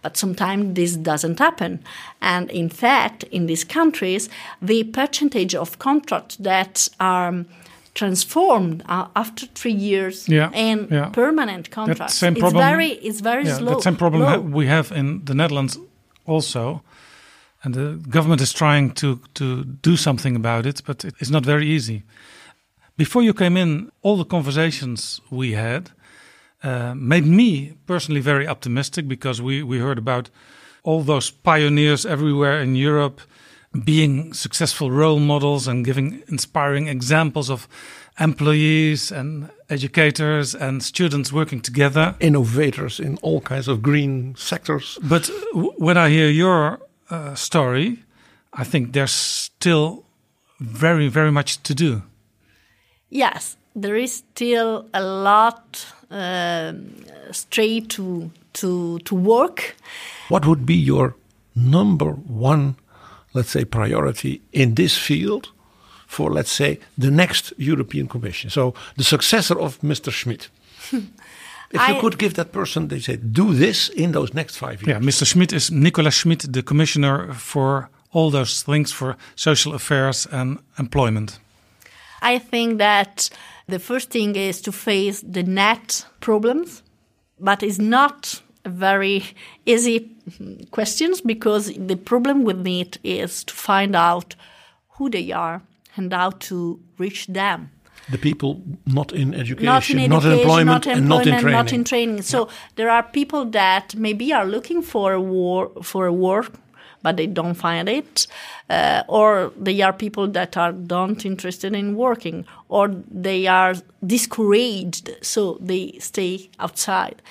But 0.02 0.16
sometimes 0.16 0.74
this 0.74 0.96
doesn't 0.96 1.38
happen. 1.38 1.78
And 2.20 2.50
in 2.50 2.68
fact, 2.68 3.24
in 3.30 3.46
these 3.46 3.64
countries, 3.64 4.28
the 4.60 4.84
percentage 4.84 5.54
of 5.54 5.78
contracts 5.78 6.36
that 6.36 6.88
are 6.98 7.44
transformed 7.94 8.82
uh, 8.88 9.06
after 9.14 9.46
three 9.54 9.72
years 9.74 10.28
Yeah, 10.28 10.50
in 10.54 10.88
yeah. 10.90 11.10
permanent 11.10 11.64
That 11.64 11.74
contracts 11.74 12.14
same 12.14 12.36
is 12.36 12.40
problem, 12.40 12.64
very, 12.64 12.88
is 12.88 13.20
very 13.20 13.44
yeah, 13.44 13.58
slow. 13.58 13.70
That 13.74 13.82
same 13.82 13.96
problem 13.96 14.22
low. 14.22 14.40
we 14.40 14.66
have 14.66 14.92
in 14.92 15.24
the 15.24 15.34
Netherlands 15.34 15.78
also. 16.26 16.82
And 17.64 17.74
the 17.74 18.00
government 18.10 18.40
is 18.40 18.52
trying 18.52 18.90
to, 18.94 19.20
to 19.34 19.64
do 19.82 19.96
something 19.96 20.34
about 20.36 20.66
it, 20.66 20.82
but 20.84 21.04
it's 21.04 21.30
not 21.30 21.44
very 21.46 21.66
easy. 21.66 22.02
Before 23.02 23.24
you 23.24 23.34
came 23.34 23.56
in, 23.56 23.90
all 24.02 24.16
the 24.16 24.24
conversations 24.24 25.20
we 25.28 25.54
had 25.54 25.90
uh, 26.62 26.94
made 26.94 27.26
me 27.26 27.72
personally 27.84 28.20
very 28.20 28.46
optimistic 28.46 29.08
because 29.08 29.42
we, 29.42 29.60
we 29.64 29.80
heard 29.80 29.98
about 29.98 30.30
all 30.84 31.02
those 31.02 31.28
pioneers 31.28 32.06
everywhere 32.06 32.62
in 32.62 32.76
Europe 32.76 33.20
being 33.84 34.32
successful 34.32 34.92
role 34.92 35.18
models 35.18 35.66
and 35.66 35.84
giving 35.84 36.22
inspiring 36.28 36.86
examples 36.86 37.50
of 37.50 37.66
employees 38.20 39.10
and 39.10 39.50
educators 39.68 40.54
and 40.54 40.80
students 40.80 41.32
working 41.32 41.60
together. 41.60 42.14
Innovators 42.20 43.00
in 43.00 43.18
all 43.20 43.40
kinds 43.40 43.66
of 43.66 43.82
green 43.82 44.36
sectors. 44.36 44.96
But 45.02 45.28
w- 45.52 45.74
when 45.76 45.96
I 45.96 46.08
hear 46.08 46.28
your 46.28 46.78
uh, 47.10 47.34
story, 47.34 48.04
I 48.52 48.62
think 48.62 48.92
there's 48.92 49.10
still 49.10 50.04
very, 50.60 51.08
very 51.08 51.32
much 51.32 51.60
to 51.64 51.74
do. 51.74 52.02
Yes, 53.14 53.56
there 53.82 53.96
is 54.02 54.12
still 54.14 54.86
a 54.92 55.00
lot 55.02 55.86
um, 56.10 56.94
straight 57.30 57.88
to 57.88 58.30
to 58.52 58.98
to 58.98 59.14
work. 59.14 59.74
What 60.28 60.44
would 60.44 60.64
be 60.64 60.74
your 60.74 61.14
number 61.54 62.12
one, 62.28 62.74
let's 63.34 63.50
say, 63.50 63.64
priority 63.64 64.40
in 64.52 64.74
this 64.74 64.96
field 64.98 65.52
for, 66.06 66.30
let's 66.30 66.50
say, 66.52 66.78
the 66.98 67.10
next 67.10 67.52
European 67.58 68.06
Commission? 68.08 68.50
So 68.50 68.74
the 68.96 69.04
successor 69.04 69.58
of 69.60 69.78
Mr. 69.82 70.10
Schmit. 70.10 70.48
If 71.74 71.88
you 71.88 71.96
I- 71.96 72.00
could 72.00 72.18
give 72.18 72.34
that 72.34 72.52
person, 72.52 72.88
they 72.88 73.00
say, 73.00 73.16
do 73.16 73.54
this 73.54 73.88
in 73.88 74.12
those 74.12 74.34
next 74.34 74.56
five 74.58 74.82
years. 74.82 74.88
Yeah, 74.88 74.98
Mr. 75.00 75.24
Schmit 75.24 75.52
is 75.52 75.70
Nicolas 75.70 76.14
Schmit, 76.22 76.52
the 76.52 76.62
commissioner 76.62 77.32
for 77.34 77.88
all 78.12 78.30
those 78.30 78.62
things 78.62 78.92
for 78.92 79.16
social 79.34 79.72
affairs 79.74 80.26
and 80.30 80.58
employment. 80.78 81.40
I 82.22 82.38
think 82.38 82.78
that 82.78 83.28
the 83.66 83.78
first 83.78 84.10
thing 84.10 84.36
is 84.36 84.60
to 84.62 84.72
face 84.72 85.20
the 85.20 85.42
NEET 85.42 86.06
problems, 86.20 86.82
but 87.38 87.62
it's 87.62 87.78
not 87.78 88.40
a 88.64 88.68
very 88.68 89.24
easy 89.66 90.10
questions 90.70 91.20
because 91.20 91.72
the 91.74 91.96
problem 91.96 92.44
with 92.44 92.66
it 92.66 92.98
is 93.02 93.44
to 93.44 93.54
find 93.54 93.96
out 93.96 94.36
who 94.90 95.10
they 95.10 95.32
are 95.32 95.62
and 95.96 96.12
how 96.12 96.30
to 96.30 96.80
reach 96.98 97.26
them. 97.26 97.70
The 98.10 98.18
people 98.18 98.62
not 98.86 99.12
in 99.12 99.34
education, 99.34 99.64
not 99.66 99.90
in 99.90 100.10
not 100.10 100.24
in 100.24 100.32
employment, 100.32 100.66
not 100.66 100.86
and 100.86 101.08
not 101.08 101.26
in 101.26 101.38
training. 101.38 101.52
not 101.52 101.72
in 101.72 101.84
training. 101.84 102.22
So 102.22 102.48
there 102.74 102.90
are 102.90 103.02
people 103.02 103.44
that 103.50 103.94
maybe 103.94 104.32
are 104.32 104.44
looking 104.44 104.82
for 104.82 105.12
a 105.12 105.20
war 105.20 105.70
for 105.82 106.06
a 106.06 106.12
work, 106.12 106.52
but 107.02 107.16
they 107.16 107.26
don't 107.26 107.54
find 107.54 107.88
it, 107.88 108.26
uh, 108.70 109.02
or 109.08 109.52
they 109.58 109.80
are 109.82 109.92
people 109.92 110.28
that 110.28 110.56
are 110.56 110.72
not 110.72 111.24
interested 111.24 111.74
in 111.74 111.96
working, 111.96 112.44
or 112.68 112.88
they 113.10 113.46
are 113.46 113.74
discouraged, 114.06 115.10
so 115.22 115.58
they 115.60 115.98
stay 115.98 116.50
outside, 116.58 117.22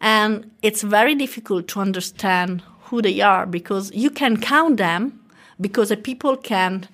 and 0.00 0.50
it's 0.62 0.82
very 0.82 1.14
difficult 1.14 1.68
to 1.68 1.80
understand 1.80 2.62
who 2.84 3.02
they 3.02 3.20
are 3.20 3.46
because 3.46 3.92
you 3.92 4.10
can 4.10 4.36
count 4.36 4.78
them 4.78 5.20
because 5.60 5.90
the 5.90 5.96
people 5.96 6.36
can 6.36 6.88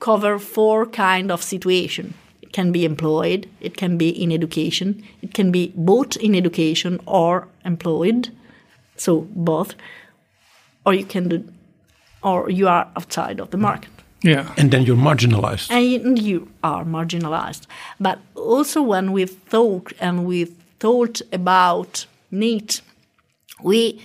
cover 0.00 0.38
four 0.38 0.86
kind 0.86 1.30
of 1.30 1.42
situation. 1.42 2.14
It 2.40 2.52
can 2.52 2.70
be 2.70 2.84
employed 2.84 3.48
it 3.60 3.78
can 3.78 3.96
be 3.96 4.10
in 4.10 4.30
education 4.30 5.02
it 5.22 5.32
can 5.32 5.50
be 5.50 5.72
both 5.74 6.18
in 6.18 6.34
education 6.34 7.00
or 7.06 7.48
employed 7.64 8.30
so 8.96 9.22
both. 9.34 9.74
Or 10.84 10.94
you 10.94 11.04
can 11.04 11.28
do 11.28 11.51
or 12.22 12.50
you 12.50 12.68
are 12.68 12.86
outside 12.96 13.40
of 13.40 13.50
the 13.50 13.56
market 13.58 13.90
Yeah. 14.24 14.46
And 14.56 14.70
then 14.70 14.82
you're 14.86 14.96
marginalized. 14.96 15.70
and 15.70 16.18
you 16.18 16.48
are 16.62 16.84
marginalized. 16.84 17.66
But 17.98 18.18
also 18.34 18.80
when 18.82 19.12
we 19.12 19.26
thought 19.26 19.92
and 20.00 20.24
we 20.24 20.46
thought 20.78 21.22
about 21.32 22.06
NEET, 22.30 22.80
we 23.62 24.00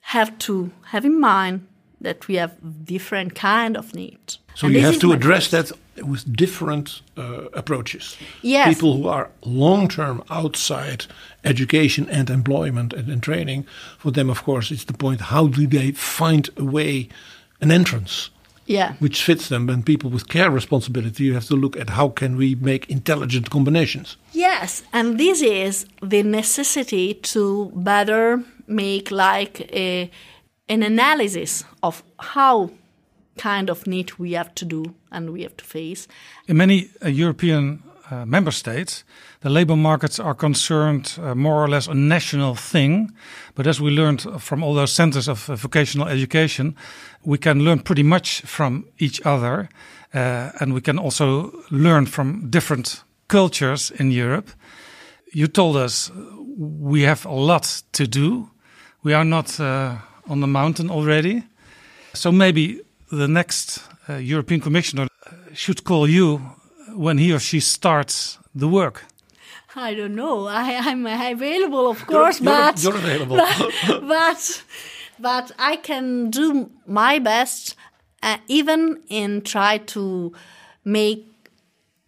have 0.00 0.30
to 0.38 0.70
have 0.92 1.04
in 1.06 1.20
mind 1.20 1.60
that 2.00 2.26
we 2.28 2.36
have 2.36 2.50
different 2.84 3.34
kind 3.34 3.76
of 3.76 3.94
NEET. 3.94 4.38
So 4.54 4.66
And 4.66 4.74
you 4.76 4.82
have 4.82 4.98
to 4.98 5.12
address 5.12 5.48
that 5.48 5.70
with 6.02 6.24
different 6.36 7.02
uh, 7.16 7.48
approaches. 7.52 8.16
Yes. 8.42 8.74
People 8.74 8.96
who 8.96 9.08
are 9.08 9.28
long 9.44 9.88
term 9.88 10.22
outside 10.30 11.06
education 11.44 12.08
and 12.10 12.30
employment 12.30 12.92
and, 12.92 13.08
and 13.08 13.22
training, 13.22 13.66
for 13.98 14.10
them, 14.12 14.30
of 14.30 14.42
course, 14.42 14.70
it's 14.74 14.84
the 14.84 14.94
point 14.94 15.20
how 15.20 15.46
do 15.46 15.66
they 15.66 15.92
find 15.92 16.48
a 16.56 16.64
way, 16.64 17.08
an 17.60 17.70
entrance? 17.70 18.30
Yeah. 18.66 18.94
Which 19.00 19.24
fits 19.24 19.48
them, 19.48 19.68
and 19.68 19.84
people 19.84 20.10
with 20.10 20.28
care 20.28 20.50
responsibility, 20.50 21.24
you 21.24 21.34
have 21.34 21.46
to 21.46 21.56
look 21.56 21.76
at 21.76 21.90
how 21.90 22.08
can 22.08 22.36
we 22.36 22.54
make 22.54 22.88
intelligent 22.88 23.50
combinations. 23.50 24.16
Yes, 24.32 24.84
and 24.92 25.18
this 25.18 25.42
is 25.42 25.86
the 26.00 26.22
necessity 26.22 27.14
to 27.14 27.72
better 27.74 28.44
make 28.68 29.10
like 29.10 29.60
a, 29.72 30.08
an 30.68 30.84
analysis 30.84 31.64
of 31.82 32.04
how 32.20 32.70
kind 33.36 33.70
of 33.70 33.86
NEET 33.86 34.18
we 34.18 34.32
have 34.32 34.54
to 34.54 34.64
do 34.64 34.94
and 35.10 35.30
we 35.30 35.42
have 35.42 35.56
to 35.56 35.64
face. 35.64 36.06
In 36.46 36.56
many 36.56 36.90
uh, 37.02 37.08
European 37.08 37.82
uh, 38.10 38.26
member 38.26 38.50
states, 38.50 39.04
the 39.40 39.50
labor 39.50 39.76
markets 39.76 40.18
are 40.18 40.34
concerned 40.34 41.18
uh, 41.18 41.34
more 41.34 41.64
or 41.64 41.68
less 41.68 41.88
a 41.88 41.94
national 41.94 42.54
thing. 42.54 43.12
But 43.54 43.66
as 43.66 43.80
we 43.80 43.90
learned 43.90 44.22
from 44.42 44.62
all 44.62 44.74
those 44.74 44.92
centers 44.92 45.28
of 45.28 45.48
uh, 45.48 45.56
vocational 45.56 46.08
education, 46.08 46.76
we 47.24 47.38
can 47.38 47.64
learn 47.64 47.80
pretty 47.80 48.02
much 48.02 48.40
from 48.42 48.84
each 48.98 49.20
other. 49.24 49.68
Uh, 50.12 50.50
and 50.60 50.74
we 50.74 50.80
can 50.80 50.98
also 50.98 51.52
learn 51.70 52.06
from 52.06 52.50
different 52.50 53.04
cultures 53.28 53.90
in 53.90 54.10
Europe. 54.10 54.50
You 55.32 55.46
told 55.46 55.76
us 55.76 56.10
we 56.58 57.02
have 57.02 57.24
a 57.26 57.34
lot 57.34 57.82
to 57.92 58.06
do. 58.06 58.50
We 59.02 59.14
are 59.14 59.24
not 59.24 59.60
uh, 59.60 59.96
on 60.28 60.40
the 60.40 60.46
mountain 60.46 60.90
already. 60.90 61.44
So 62.12 62.32
maybe 62.32 62.80
the 63.12 63.28
next 63.28 63.82
European 64.08 64.60
Commissioner 64.60 65.06
should 65.54 65.84
call 65.84 66.08
you 66.08 66.40
when 66.94 67.18
he 67.18 67.32
or 67.32 67.38
she 67.38 67.60
starts 67.60 68.38
the 68.54 68.68
work. 68.68 69.04
I 69.76 69.94
don't 69.94 70.14
know. 70.14 70.48
I, 70.48 70.78
I'm 70.82 71.06
available, 71.06 71.88
of 71.88 72.04
course, 72.06 72.40
You're- 72.40 72.52
but 72.52 72.82
you're 72.82 72.96
available. 72.96 73.36
But 73.88 74.02
but, 74.08 74.62
but 75.18 75.52
I 75.58 75.76
can 75.76 76.30
do 76.30 76.70
my 76.86 77.18
best, 77.20 77.76
uh, 78.22 78.38
even 78.48 79.00
in 79.08 79.42
try 79.42 79.78
to 79.78 80.32
make 80.84 81.26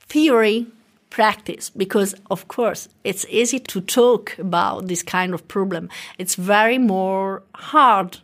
theory 0.08 0.66
practice 1.10 1.70
because 1.76 2.14
of 2.30 2.48
course 2.48 2.88
it's 3.04 3.26
easy 3.28 3.58
to 3.58 3.80
talk 3.82 4.38
about 4.38 4.88
this 4.88 5.02
kind 5.02 5.34
of 5.34 5.46
problem 5.46 5.88
it's 6.18 6.36
very 6.36 6.78
more 6.78 7.42
hard 7.54 8.18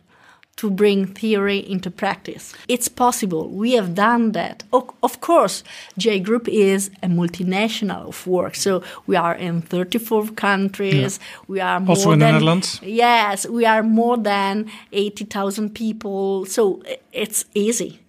to 0.59 0.69
bring 0.69 1.05
theory 1.21 1.59
into 1.73 1.89
practice. 1.89 2.53
It's 2.67 2.89
possible. 2.89 3.47
We 3.47 3.69
have 3.79 3.93
done 3.95 4.33
that. 4.33 4.63
Of 5.07 5.21
course 5.21 5.63
Gi 5.97 6.19
Group 6.19 6.47
is 6.49 6.89
a 7.01 7.07
multinational 7.07 8.07
of 8.07 8.27
work. 8.27 8.55
So 8.55 8.83
we 9.07 9.15
are 9.15 9.35
in 9.35 9.61
34 9.61 10.27
countries. 10.35 11.19
Yeah. 11.21 11.39
we 11.47 11.59
are 11.61 11.79
more 11.79 11.95
Also 11.95 12.11
in 12.11 12.19
the 12.19 12.25
than, 12.25 12.33
Netherlands? 12.33 12.79
yes 12.83 13.47
we 13.47 13.65
are 13.65 13.83
more 13.83 14.17
than 14.17 14.69
80000 14.91 15.69
people. 15.73 16.45
So 16.45 16.81
it's 17.13 17.45
easy. 17.53 17.99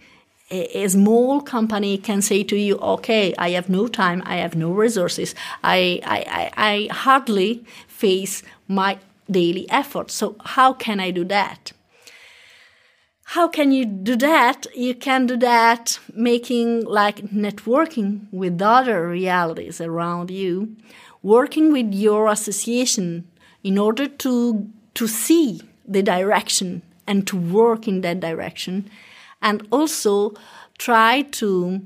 A, 0.51 0.85
a 0.85 0.89
small 0.89 1.41
company 1.41 1.97
can 1.99 2.21
say 2.23 2.43
to 2.43 2.57
you, 2.57 2.77
okay, 2.79 3.33
I 3.39 3.51
have 3.51 3.69
no 3.69 3.87
time, 3.87 4.21
I 4.27 4.37
have 4.43 4.57
no 4.57 4.73
resources, 4.73 5.35
I, 5.63 6.01
I, 6.05 6.19
I, 6.41 6.51
I 6.71 6.89
hardly 7.05 7.65
face 7.87 8.43
my 8.67 8.99
daily 9.31 9.67
effort. 9.71 10.11
So, 10.11 10.35
how 10.45 10.73
can 10.73 10.99
I 10.99 11.13
do 11.13 11.25
that? 11.27 11.73
How 13.35 13.47
can 13.47 13.71
you 13.71 13.85
do 13.85 14.17
that? 14.17 14.67
You 14.75 14.93
can 14.93 15.29
do 15.29 15.37
that 15.37 16.01
making 16.13 16.85
like 16.85 17.19
networking 17.31 18.27
with 18.33 18.61
other 18.61 19.07
realities 19.07 19.81
around 19.81 20.33
you, 20.33 20.75
working 21.23 21.71
with 21.71 21.95
your 21.95 22.27
association 22.27 23.29
in 23.63 23.79
order 23.79 24.09
to, 24.09 24.69
to 24.95 25.07
see 25.07 25.61
the 25.87 26.03
direction 26.03 26.83
and 27.07 27.25
to 27.29 27.37
work 27.37 27.87
in 27.87 28.01
that 28.01 28.19
direction 28.19 28.91
and 29.41 29.65
also 29.71 30.35
try 30.77 31.23
to 31.23 31.83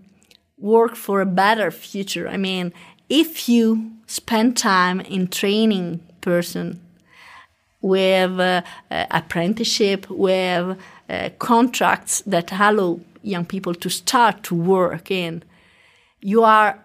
work 0.57 0.97
for 0.97 1.21
a 1.21 1.27
better 1.27 1.71
future. 1.71 2.27
I 2.27 2.39
mean, 2.39 2.73
if 3.11 3.51
you 3.51 3.93
spend 4.07 4.57
time 4.57 5.01
in 5.01 5.29
training 5.29 6.01
person 6.23 6.81
with 7.83 8.41
uh, 8.41 8.63
apprenticeship, 8.91 10.09
with 10.09 10.79
uh, 11.09 11.31
contracts 11.39 12.23
that 12.27 12.53
allow 12.53 13.01
young 13.23 13.45
people 13.45 13.75
to 13.75 13.89
start 13.91 14.43
to 14.45 14.55
work 14.55 15.11
in, 15.11 15.43
you 16.21 16.43
are 16.45 16.79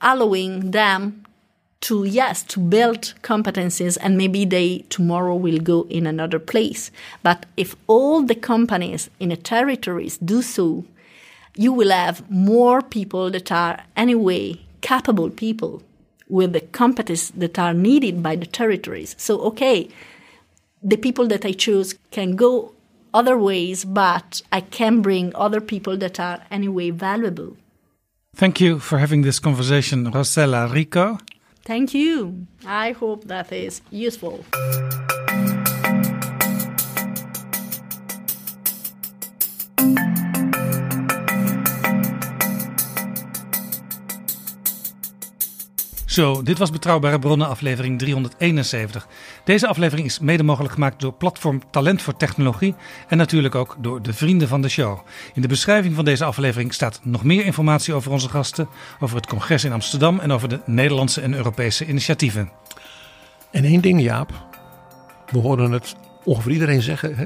allowing 0.00 0.70
them 0.70 1.24
to 1.80 2.04
yes 2.04 2.42
to 2.42 2.58
build 2.58 3.14
competencies 3.22 3.98
and 4.00 4.16
maybe 4.16 4.44
they 4.44 4.78
tomorrow 4.88 5.34
will 5.34 5.58
go 5.58 5.86
in 5.88 6.06
another 6.06 6.38
place. 6.38 6.90
But 7.22 7.46
if 7.56 7.76
all 7.86 8.22
the 8.22 8.34
companies 8.34 9.10
in 9.20 9.28
the 9.28 9.36
territories 9.36 10.18
do 10.18 10.42
so 10.42 10.84
you 11.54 11.72
will 11.72 11.90
have 11.90 12.30
more 12.30 12.82
people 12.82 13.30
that 13.30 13.50
are 13.50 13.82
anyway 13.96 14.60
capable 14.80 15.30
people 15.30 15.82
with 16.28 16.52
the 16.52 16.60
competencies 16.60 17.32
that 17.34 17.58
are 17.58 17.72
needed 17.72 18.22
by 18.22 18.36
the 18.36 18.46
territories. 18.46 19.14
So 19.18 19.40
okay 19.40 19.88
the 20.82 20.96
people 20.96 21.26
that 21.26 21.44
i 21.44 21.52
choose 21.52 21.94
can 22.10 22.36
go 22.36 22.72
other 23.12 23.36
ways 23.36 23.84
but 23.84 24.42
i 24.52 24.60
can 24.60 25.02
bring 25.02 25.32
other 25.34 25.60
people 25.60 25.96
that 25.96 26.18
are 26.20 26.40
anyway 26.50 26.90
valuable 26.90 27.56
Thank 28.36 28.60
you 28.60 28.78
for 28.78 28.98
having 28.98 29.22
this 29.22 29.38
conversation, 29.38 30.12
Rossella 30.12 30.68
Riccò. 30.68 31.18
Thank 31.64 31.94
you. 31.94 32.46
I 32.66 32.92
hope 32.92 33.24
that 33.28 33.50
is 33.50 33.80
useful. 33.90 34.44
Zo, 46.16 46.42
dit 46.42 46.58
was 46.58 46.70
Betrouwbare 46.70 47.18
Bronnen, 47.18 47.48
aflevering 47.48 47.98
371. 47.98 49.06
Deze 49.44 49.66
aflevering 49.66 50.06
is 50.06 50.18
mede 50.18 50.42
mogelijk 50.42 50.74
gemaakt 50.74 51.00
door 51.00 51.12
platform 51.12 51.62
Talent 51.70 52.02
voor 52.02 52.16
Technologie 52.16 52.74
en 53.08 53.16
natuurlijk 53.16 53.54
ook 53.54 53.76
door 53.80 54.02
de 54.02 54.12
vrienden 54.12 54.48
van 54.48 54.60
de 54.60 54.68
show. 54.68 54.98
In 55.34 55.42
de 55.42 55.48
beschrijving 55.48 55.94
van 55.94 56.04
deze 56.04 56.24
aflevering 56.24 56.74
staat 56.74 57.00
nog 57.02 57.24
meer 57.24 57.44
informatie 57.44 57.94
over 57.94 58.12
onze 58.12 58.28
gasten, 58.28 58.68
over 59.00 59.16
het 59.16 59.26
congres 59.26 59.64
in 59.64 59.72
Amsterdam 59.72 60.18
en 60.18 60.32
over 60.32 60.48
de 60.48 60.60
Nederlandse 60.66 61.20
en 61.20 61.34
Europese 61.34 61.86
initiatieven. 61.86 62.50
En 63.50 63.64
één 63.64 63.80
ding, 63.80 64.02
Jaap. 64.02 64.32
We 65.30 65.38
horen 65.38 65.72
het 65.72 65.96
ongeveer 66.24 66.52
iedereen 66.52 66.82
zeggen. 66.82 67.16
Hè? 67.16 67.24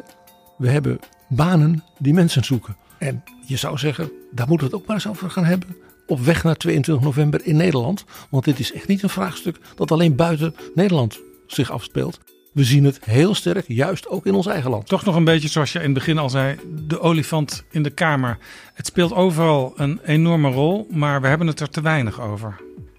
We 0.59 0.71
hebben 0.71 0.99
banen 1.29 1.85
die 1.99 2.15
mensen 2.15 2.45
zoeken. 2.45 2.77
En 2.99 3.25
je 3.47 3.57
zou 3.57 3.79
zeggen, 3.79 4.13
daar 4.33 4.49
moeten 4.49 4.67
we 4.67 4.73
het 4.73 4.83
ook 4.83 4.89
maar 4.89 4.97
eens 4.97 5.09
over 5.09 5.31
gaan 5.31 5.45
hebben. 5.45 5.77
Op 6.11 6.21
weg 6.21 6.45
naar 6.45 6.57
22 6.57 7.05
november 7.05 7.47
in 7.47 7.57
Nederland. 7.57 8.05
Want 8.31 8.45
dit 8.45 8.59
is 8.59 8.73
echt 8.73 8.89
niet 8.89 9.03
een 9.03 9.09
vraagstuk 9.09 9.57
dat 9.75 9.91
alleen 9.91 10.17
buiten 10.17 10.55
Nederland 10.75 11.21
zich 11.47 11.71
afspeelt. 11.71 12.21
We 12.53 12.65
zien 12.65 12.85
het 12.85 13.05
heel 13.05 13.35
sterk, 13.35 13.65
juist 13.69 14.09
ook 14.09 14.27
in 14.27 14.35
ons 14.35 14.47
eigen 14.47 14.71
land. 14.71 14.87
Toch 14.87 15.05
nog 15.05 15.17
een 15.17 15.25
beetje 15.25 15.49
zoals 15.49 15.73
je 15.73 15.79
in 15.79 15.85
het 15.85 15.95
begin 15.95 16.19
al 16.19 16.31
zei, 16.31 16.59
de 16.87 17.01
olifant 17.01 17.65
in 17.71 17.83
de 17.83 17.91
kamer. 17.91 18.39
Het 18.75 18.87
speelt 18.87 19.13
overal 19.13 19.73
een 19.77 20.01
enorme 20.05 20.51
rol, 20.51 20.87
maar 20.91 21.21
we 21.21 21.27
hebben 21.27 21.47
het 21.47 21.61
er 21.61 21.71
te 21.71 21.81
weinig 21.81 22.21
over. 22.21 22.57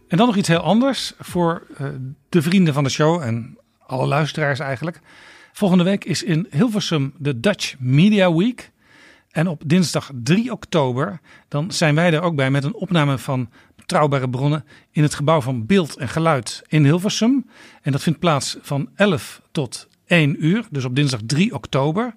En 0.08 0.18
dan 0.18 0.28
nog 0.28 0.36
iets 0.36 0.48
heel 0.48 0.60
anders 0.60 1.14
voor 1.20 1.68
uh, 1.72 1.88
de 2.30 2.42
vrienden 2.42 2.74
van 2.74 2.84
de 2.84 2.90
show 2.90 3.22
en 3.22 3.58
alle 3.88 4.08
luisteraars 4.08 4.60
eigenlijk. 4.60 5.00
Volgende 5.54 5.84
week 5.84 6.06
is 6.06 6.24
in 6.24 6.48
Hilversum 6.52 7.14
de 7.18 7.40
Dutch 7.40 7.76
Media 7.80 8.34
Week. 8.34 8.72
En 9.32 9.48
op 9.48 9.62
dinsdag 9.66 10.12
3 10.14 10.52
oktober 10.52 11.20
dan 11.48 11.72
zijn 11.72 11.96
wij 11.96 12.14
er 12.14 12.22
ook 12.22 12.36
bij 12.36 12.52
met 12.52 12.64
een 12.64 12.74
opname 12.74 13.18
van 13.18 13.50
betrouwbare 13.76 14.30
bronnen 14.30 14.66
in 14.92 15.04
het 15.04 15.16
gebouw 15.16 15.42
van 15.42 15.66
Beeld 15.66 15.98
en 15.98 16.10
Geluid 16.10 16.62
in 16.68 16.84
Hilversum. 16.84 17.50
En 17.82 17.92
dat 17.92 18.04
vindt 18.04 18.20
plaats 18.20 18.58
van 18.62 18.90
11 18.96 19.42
tot 19.52 19.88
1 20.06 20.46
uur, 20.46 20.68
dus 20.70 20.86
op 20.86 20.96
dinsdag 20.96 21.20
3 21.26 21.54
oktober. 21.54 22.14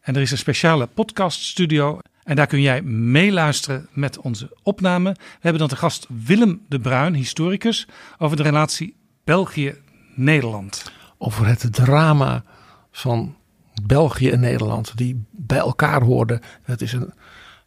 En 0.00 0.14
er 0.14 0.20
is 0.20 0.30
een 0.30 0.38
speciale 0.38 0.86
podcaststudio 0.86 1.98
en 2.22 2.36
daar 2.36 2.46
kun 2.46 2.60
jij 2.60 2.82
meeluisteren 2.82 3.88
met 3.92 4.18
onze 4.18 4.56
opname. 4.62 5.10
We 5.12 5.38
hebben 5.40 5.60
dan 5.60 5.68
te 5.68 5.76
gast 5.76 6.06
Willem 6.24 6.62
de 6.68 6.80
Bruin, 6.80 7.14
historicus, 7.14 7.86
over 8.18 8.36
de 8.36 8.42
relatie 8.42 8.96
België-Nederland. 9.24 10.92
Over 11.18 11.46
het 11.46 11.72
drama 11.72 12.44
van 12.90 13.36
België 13.82 14.30
en 14.30 14.40
Nederland 14.40 14.96
die 14.96 15.24
bij 15.30 15.58
elkaar 15.58 16.02
hoorden. 16.02 16.40
Het 16.62 16.82
is 16.82 16.92
een 16.92 17.12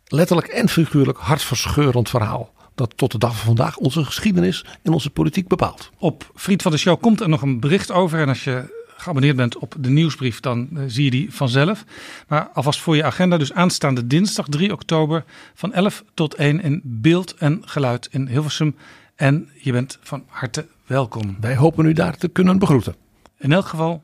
letterlijk 0.05 0.47
en 0.47 0.69
figuurlijk 0.69 1.17
hartverscheurend 1.17 2.09
verhaal. 2.09 2.53
Dat 2.75 2.97
tot 2.97 3.11
de 3.11 3.17
dag 3.17 3.35
van 3.35 3.45
vandaag 3.45 3.77
onze 3.77 4.05
geschiedenis 4.05 4.65
en 4.83 4.93
onze 4.93 5.09
politiek 5.09 5.47
bepaalt. 5.47 5.91
Op 5.97 6.31
Vriend 6.33 6.61
van 6.61 6.71
de 6.71 6.77
Show 6.77 7.01
komt 7.01 7.21
er 7.21 7.29
nog 7.29 7.41
een 7.41 7.59
bericht 7.59 7.91
over. 7.91 8.19
En 8.19 8.27
als 8.27 8.43
je 8.43 8.83
geabonneerd 8.97 9.35
bent 9.35 9.57
op 9.57 9.75
de 9.79 9.89
nieuwsbrief, 9.89 10.39
dan 10.39 10.69
uh, 10.73 10.83
zie 10.87 11.03
je 11.03 11.09
die 11.09 11.33
vanzelf. 11.33 11.83
Maar 12.27 12.49
alvast 12.53 12.79
voor 12.79 12.95
je 12.95 13.03
agenda, 13.03 13.37
dus 13.37 13.53
aanstaande 13.53 14.07
dinsdag 14.07 14.45
3 14.49 14.71
oktober 14.71 15.23
van 15.53 15.73
11 15.73 16.03
tot 16.13 16.33
1 16.33 16.61
in 16.61 16.81
beeld 16.83 17.35
en 17.35 17.61
geluid 17.65 18.07
in 18.11 18.27
Hilversum. 18.27 18.75
En 19.15 19.49
je 19.59 19.71
bent 19.71 19.97
van 20.01 20.23
harte 20.27 20.67
welkom. 20.85 21.37
Wij 21.39 21.55
hopen 21.55 21.85
u 21.85 21.93
daar 21.93 22.17
te 22.17 22.27
kunnen 22.27 22.59
begroeten. 22.59 22.95
In 23.37 23.51
elk 23.51 23.65
geval, 23.65 24.03